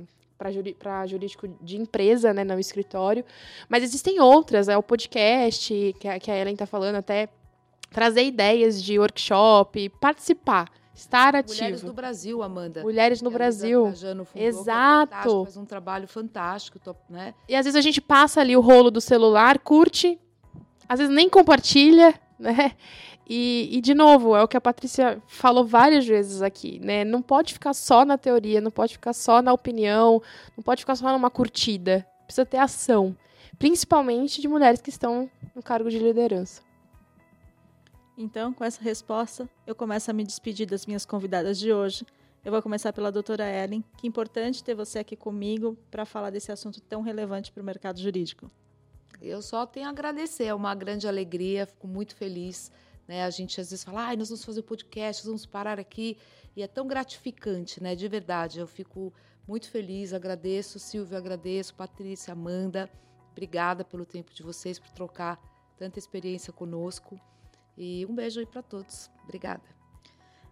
para 0.78 1.06
jurídico 1.06 1.48
de 1.62 1.78
empresa, 1.78 2.34
né, 2.34 2.44
não 2.44 2.58
escritório. 2.58 3.24
Mas 3.70 3.84
existem 3.84 4.20
outras, 4.20 4.68
é 4.68 4.78
o 4.78 4.82
podcast 4.82 5.96
que 6.00 6.08
a, 6.08 6.20
que 6.20 6.32
a 6.32 6.38
Ellen 6.38 6.54
está 6.54 6.66
falando, 6.66 6.96
até 6.96 7.30
trazer 7.92 8.24
ideias 8.24 8.82
de 8.82 8.98
workshop, 8.98 9.90
participar. 10.00 10.68
Estar 10.94 11.36
ativo. 11.36 11.62
Mulheres 11.62 11.84
no 11.84 11.94
Brasil, 11.94 12.44
Amanda. 12.44 12.82
Mulheres 12.84 13.22
no 13.22 13.32
Brasil. 13.32 13.94
Fundou, 13.94 14.28
Exato. 14.36 15.42
É 15.42 15.44
faz 15.46 15.58
um 15.58 15.66
trabalho 15.66 16.08
fantástico, 16.08 16.80
né? 17.10 17.34
E 17.48 17.56
às 17.56 17.66
vezes 17.66 17.78
a 17.78 17.82
gente 17.82 18.02
passa 18.02 18.42
ali 18.42 18.56
o 18.56 18.62
rolo 18.62 18.92
do 18.92 19.00
celular, 19.00 19.58
curte, 19.60 20.20
às 20.88 21.00
vezes 21.00 21.14
nem 21.14 21.30
compartilha, 21.30 22.14
né? 22.38 22.74
E, 23.28 23.70
e, 23.72 23.82
de 23.82 23.94
novo, 23.94 24.36
é 24.36 24.44
o 24.44 24.48
que 24.48 24.58
a 24.58 24.62
Patrícia 24.62 25.22
falou 25.28 25.66
várias 25.66 26.06
vezes 26.06 26.42
aqui, 26.42 26.80
né? 26.80 27.04
Não 27.04 27.22
pode 27.22 27.54
ficar 27.54 27.74
só 27.74 28.04
na 28.04 28.18
teoria, 28.18 28.60
não 28.60 28.72
pode 28.72 28.94
ficar 28.94 29.14
só 29.14 29.42
na 29.42 29.54
opinião, 29.54 30.22
não 30.56 30.64
pode 30.64 30.82
ficar 30.82 30.96
só 30.96 31.12
numa 31.12 31.30
curtida. 31.30 32.06
Precisa 32.26 32.46
ter 32.46 32.58
ação. 32.58 33.16
Principalmente 33.58 34.42
de 34.42 34.48
mulheres 34.48 34.82
que 34.82 34.90
estão 34.90 35.30
no 35.56 35.62
cargo 35.62 35.90
de 35.90 36.00
liderança. 36.00 36.62
Então, 38.18 38.54
com 38.54 38.64
essa 38.64 38.82
resposta, 38.82 39.50
eu 39.66 39.74
começo 39.74 40.10
a 40.12 40.14
me 40.14 40.24
despedir 40.24 40.68
das 40.68 40.86
minhas 40.86 41.06
convidadas 41.06 41.58
de 41.58 41.72
hoje. 41.72 42.06
Eu 42.44 42.52
vou 42.52 42.62
começar 42.62 42.92
pela 42.92 43.12
doutora 43.12 43.48
Ellen. 43.48 43.84
Que 43.98 44.08
importante 44.08 44.64
ter 44.64 44.76
você 44.76 45.00
aqui 45.00 45.16
comigo 45.16 45.78
para 45.90 46.06
falar 46.06 46.32
desse 46.32 46.52
assunto 46.52 46.82
tão 46.82 47.02
relevante 47.02 47.52
para 47.52 47.62
o 47.62 47.66
mercado 47.66 48.00
jurídico. 48.00 48.50
Eu 49.22 49.42
só 49.42 49.66
tenho 49.66 49.88
a 49.88 49.90
agradecer, 49.90 50.46
é 50.46 50.54
uma 50.54 50.74
grande 50.74 51.08
alegria, 51.08 51.68
fico 51.68 51.88
muito 51.88 52.16
feliz 52.16 52.72
né? 53.12 53.26
A 53.26 53.30
gente 53.30 53.60
às 53.60 53.70
vezes 53.70 53.84
fala, 53.84 54.08
ah, 54.08 54.16
nós 54.16 54.30
vamos 54.30 54.46
fazer 54.46 54.62
o 54.62 54.64
podcast, 54.64 55.26
vamos 55.26 55.46
parar 55.46 55.78
aqui. 55.78 56.18
E 56.56 56.64
é 56.64 56.68
tão 56.68 56.88
gratificante, 56.88 57.84
né? 57.84 57.94
De 57.94 58.08
verdade. 58.08 58.58
Eu 58.58 58.66
fico 58.66 59.14
muito 59.46 59.70
feliz, 59.70 60.14
agradeço, 60.14 60.80
Silvio, 60.80 61.18
agradeço, 61.18 61.76
Patrícia, 61.76 62.32
Amanda. 62.32 62.90
Obrigada 63.34 63.84
pelo 63.84 64.06
tempo 64.06 64.34
de 64.34 64.42
vocês, 64.42 64.80
por 64.80 64.90
trocar 64.92 65.38
tanta 65.78 66.00
experiência 66.00 66.54
conosco. 66.54 67.20
E 67.78 68.06
um 68.06 68.16
beijo 68.16 68.40
aí 68.40 68.46
para 68.46 68.62
todos. 68.62 69.12
Obrigada. 69.26 69.64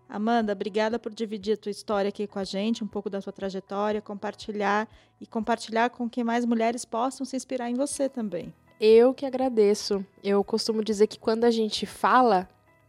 Amanda, 0.10 0.52
obrigada 0.52 1.00
por 1.00 1.14
dividir 1.14 1.54
a 1.54 1.58
tua 1.58 1.70
história 1.70 2.10
aqui 2.10 2.28
com 2.28 2.40
a 2.40 2.44
gente, 2.44 2.84
um 2.84 2.88
pouco 2.88 3.10
da 3.10 3.22
tua 3.22 3.32
trajetória, 3.32 4.02
compartilhar 4.02 4.86
e 5.22 5.26
compartilhar 5.26 5.92
com 5.92 6.10
que 6.10 6.26
mais 6.26 6.44
mulheres 6.44 6.84
possam 6.84 7.26
se 7.26 7.38
inspirar 7.38 7.70
em 7.70 7.76
você 7.76 8.10
também. 8.10 8.54
Eu 8.80 9.14
que 9.14 9.26
agradeço. 9.26 10.06
Eu 10.24 10.42
costumo 10.42 10.82
dizer 10.82 11.08
que 11.08 11.20
quando 11.20 11.44
a 11.44 11.52
gente 11.52 11.86
fala, 11.86 12.48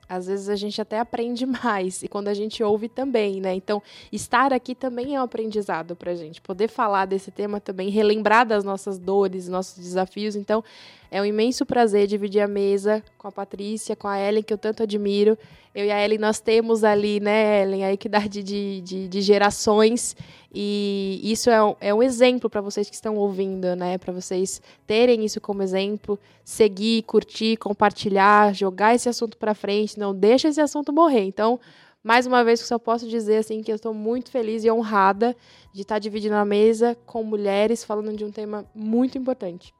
às 0.08 0.28
vezes 0.28 0.48
a 0.48 0.54
gente 0.54 0.80
até 0.80 1.00
aprende 1.00 1.44
mais 1.46 2.02
e 2.04 2.08
quando 2.08 2.28
a 2.28 2.34
gente 2.34 2.62
ouve 2.62 2.88
também, 2.88 3.40
né? 3.40 3.54
Então, 3.54 3.82
estar 4.12 4.52
aqui 4.52 4.72
também 4.72 5.16
é 5.16 5.20
um 5.20 5.24
aprendizado 5.24 5.96
pra 5.96 6.14
gente. 6.14 6.40
Poder 6.40 6.68
falar 6.68 7.06
desse 7.06 7.32
tema 7.32 7.60
também, 7.60 7.88
relembrar 7.90 8.46
das 8.46 8.62
nossas 8.62 8.98
dores, 8.98 9.48
nossos 9.48 9.82
desafios. 9.82 10.36
Então, 10.36 10.62
é 11.10 11.20
um 11.20 11.24
imenso 11.24 11.66
prazer 11.66 12.06
dividir 12.06 12.40
a 12.40 12.46
mesa 12.46 13.02
com 13.18 13.26
a 13.26 13.32
Patrícia, 13.32 13.96
com 13.96 14.06
a 14.06 14.16
Ellen, 14.16 14.44
que 14.44 14.52
eu 14.52 14.58
tanto 14.58 14.84
admiro. 14.84 15.36
Eu 15.72 15.84
e 15.84 15.90
a 15.90 16.04
Ellen, 16.04 16.18
nós 16.18 16.40
temos 16.40 16.82
ali, 16.82 17.20
né, 17.20 17.62
Ellen, 17.62 17.84
a 17.84 17.92
equidade 17.92 18.42
de, 18.42 18.80
de, 18.80 19.08
de 19.08 19.20
gerações. 19.20 20.16
E 20.52 21.20
isso 21.22 21.48
é 21.48 21.62
um, 21.62 21.76
é 21.80 21.94
um 21.94 22.02
exemplo 22.02 22.50
para 22.50 22.60
vocês 22.60 22.88
que 22.88 22.94
estão 22.94 23.14
ouvindo, 23.14 23.76
né? 23.76 23.96
Para 23.96 24.12
vocês 24.12 24.60
terem 24.84 25.24
isso 25.24 25.40
como 25.40 25.62
exemplo, 25.62 26.18
seguir, 26.44 27.02
curtir, 27.02 27.56
compartilhar, 27.56 28.52
jogar 28.52 28.96
esse 28.96 29.08
assunto 29.08 29.36
para 29.38 29.54
frente. 29.54 29.96
Não 29.96 30.12
deixa 30.12 30.48
esse 30.48 30.60
assunto 30.60 30.92
morrer. 30.92 31.22
Então, 31.22 31.60
mais 32.02 32.26
uma 32.26 32.42
vez, 32.42 32.60
só 32.60 32.78
posso 32.78 33.06
dizer 33.06 33.36
assim 33.36 33.62
que 33.62 33.70
eu 33.70 33.76
estou 33.76 33.94
muito 33.94 34.30
feliz 34.30 34.64
e 34.64 34.70
honrada 34.70 35.36
de 35.72 35.82
estar 35.82 36.00
dividindo 36.00 36.34
a 36.34 36.44
mesa 36.44 36.96
com 37.06 37.22
mulheres 37.22 37.84
falando 37.84 38.16
de 38.16 38.24
um 38.24 38.32
tema 38.32 38.64
muito 38.74 39.16
importante. 39.16 39.72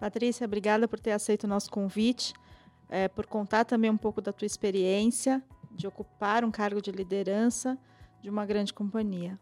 Patrícia, 0.00 0.46
obrigada 0.46 0.88
por 0.88 0.98
ter 0.98 1.12
aceito 1.12 1.44
o 1.44 1.48
nosso 1.48 1.70
convite, 1.70 2.34
é, 2.88 3.08
por 3.08 3.26
contar 3.26 3.64
também 3.64 3.90
um 3.90 3.96
pouco 3.96 4.20
da 4.20 4.32
tua 4.32 4.46
experiência 4.46 5.42
de 5.72 5.86
ocupar 5.86 6.44
um 6.44 6.50
cargo 6.50 6.80
de 6.80 6.90
liderança 6.90 7.78
de 8.22 8.30
uma 8.30 8.46
grande 8.46 8.72
companhia. 8.72 9.38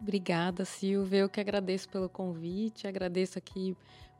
Obrigada, 0.00 0.64
Silvia. 0.64 1.20
Eu 1.20 1.28
que 1.28 1.40
agradeço 1.40 1.88
pelo 1.88 2.08
convite, 2.08 2.86
agradeço 2.86 3.38
aqui 3.38 3.76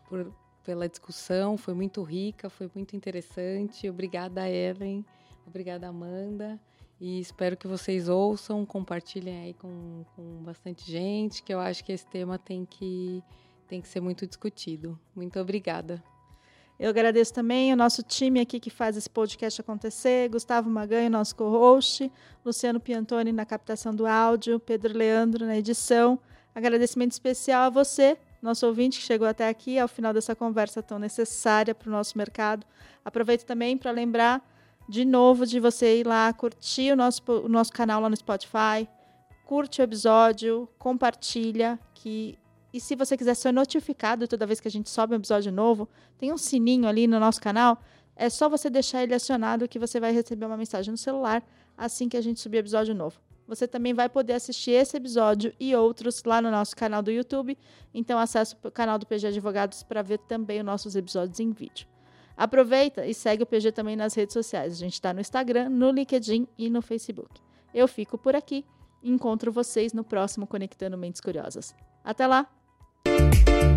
por, 0.08 0.32
pela 0.64 0.88
discussão, 0.88 1.56
foi 1.56 1.74
muito 1.74 2.02
rica, 2.02 2.48
foi 2.48 2.70
muito 2.74 2.96
interessante. 2.96 3.88
Obrigada, 3.88 4.48
Ellen. 4.48 5.04
Obrigada, 5.46 5.88
Amanda. 5.88 6.60
E 6.98 7.20
espero 7.20 7.56
que 7.56 7.66
vocês 7.66 8.08
ouçam, 8.08 8.64
compartilhem 8.64 9.42
aí 9.44 9.54
com, 9.54 10.04
com 10.14 10.42
bastante 10.42 10.90
gente, 10.90 11.42
que 11.42 11.52
eu 11.52 11.60
acho 11.60 11.84
que 11.84 11.92
esse 11.92 12.06
tema 12.06 12.38
tem 12.38 12.64
que 12.64 13.22
tem 13.68 13.80
que 13.80 13.88
ser 13.88 14.00
muito 14.00 14.26
discutido. 14.26 14.98
Muito 15.14 15.38
obrigada. 15.40 16.02
Eu 16.78 16.90
agradeço 16.90 17.32
também 17.32 17.72
o 17.72 17.76
nosso 17.76 18.02
time 18.02 18.38
aqui 18.38 18.60
que 18.60 18.68
faz 18.68 18.98
esse 18.98 19.08
podcast 19.08 19.58
acontecer, 19.58 20.28
Gustavo 20.28 20.68
Maganho, 20.68 21.08
nosso 21.08 21.34
co-host, 21.34 22.12
Luciano 22.44 22.78
Piantoni 22.78 23.32
na 23.32 23.46
captação 23.46 23.94
do 23.94 24.06
áudio, 24.06 24.60
Pedro 24.60 24.96
Leandro 24.96 25.46
na 25.46 25.56
edição. 25.56 26.18
Agradecimento 26.54 27.12
especial 27.12 27.64
a 27.64 27.70
você, 27.70 28.18
nosso 28.42 28.66
ouvinte 28.66 28.98
que 28.98 29.04
chegou 29.06 29.26
até 29.26 29.48
aqui, 29.48 29.78
ao 29.78 29.88
final 29.88 30.12
dessa 30.12 30.36
conversa 30.36 30.82
tão 30.82 30.98
necessária 30.98 31.74
para 31.74 31.88
o 31.88 31.92
nosso 31.92 32.18
mercado. 32.18 32.66
Aproveito 33.02 33.44
também 33.44 33.78
para 33.78 33.90
lembrar 33.90 34.46
de 34.86 35.02
novo 35.02 35.46
de 35.46 35.58
você 35.58 36.00
ir 36.00 36.06
lá 36.06 36.30
curtir 36.34 36.92
o 36.92 36.96
nosso, 36.96 37.22
o 37.26 37.48
nosso 37.48 37.72
canal 37.72 38.02
lá 38.02 38.10
no 38.10 38.16
Spotify, 38.16 38.86
curte 39.46 39.80
o 39.80 39.84
episódio, 39.84 40.68
compartilha, 40.78 41.78
que 41.94 42.38
e 42.76 42.80
se 42.80 42.94
você 42.94 43.16
quiser 43.16 43.34
ser 43.34 43.52
notificado 43.52 44.28
toda 44.28 44.44
vez 44.44 44.60
que 44.60 44.68
a 44.68 44.70
gente 44.70 44.90
sobe 44.90 45.14
um 45.14 45.16
episódio 45.16 45.50
novo, 45.50 45.88
tem 46.18 46.30
um 46.30 46.36
sininho 46.36 46.86
ali 46.86 47.06
no 47.06 47.18
nosso 47.18 47.40
canal. 47.40 47.80
É 48.14 48.28
só 48.28 48.50
você 48.50 48.68
deixar 48.68 49.02
ele 49.02 49.14
acionado 49.14 49.66
que 49.66 49.78
você 49.78 49.98
vai 49.98 50.12
receber 50.12 50.44
uma 50.44 50.58
mensagem 50.58 50.90
no 50.90 50.98
celular 50.98 51.42
assim 51.74 52.06
que 52.06 52.18
a 52.18 52.20
gente 52.20 52.38
subir 52.38 52.58
episódio 52.58 52.94
novo. 52.94 53.18
Você 53.48 53.66
também 53.66 53.94
vai 53.94 54.10
poder 54.10 54.34
assistir 54.34 54.72
esse 54.72 54.94
episódio 54.94 55.54
e 55.58 55.74
outros 55.74 56.22
lá 56.24 56.42
no 56.42 56.50
nosso 56.50 56.76
canal 56.76 57.00
do 57.02 57.10
YouTube. 57.10 57.56
Então 57.94 58.18
acesse 58.18 58.54
o 58.62 58.70
canal 58.70 58.98
do 58.98 59.06
PG 59.06 59.28
Advogados 59.28 59.82
para 59.82 60.02
ver 60.02 60.18
também 60.18 60.58
os 60.58 60.66
nossos 60.66 60.96
episódios 60.96 61.40
em 61.40 61.52
vídeo. 61.52 61.88
Aproveita 62.36 63.06
e 63.06 63.14
segue 63.14 63.42
o 63.42 63.46
PG 63.46 63.72
também 63.72 63.96
nas 63.96 64.12
redes 64.12 64.34
sociais. 64.34 64.74
A 64.74 64.76
gente 64.76 64.94
está 64.94 65.14
no 65.14 65.20
Instagram, 65.20 65.70
no 65.70 65.90
LinkedIn 65.90 66.46
e 66.58 66.68
no 66.68 66.82
Facebook. 66.82 67.40
Eu 67.72 67.88
fico 67.88 68.18
por 68.18 68.36
aqui 68.36 68.66
encontro 69.02 69.50
vocês 69.50 69.94
no 69.94 70.04
próximo 70.04 70.46
Conectando 70.46 70.98
Mentes 70.98 71.22
Curiosas. 71.22 71.74
Até 72.04 72.26
lá! 72.26 72.55
Música 73.06 73.75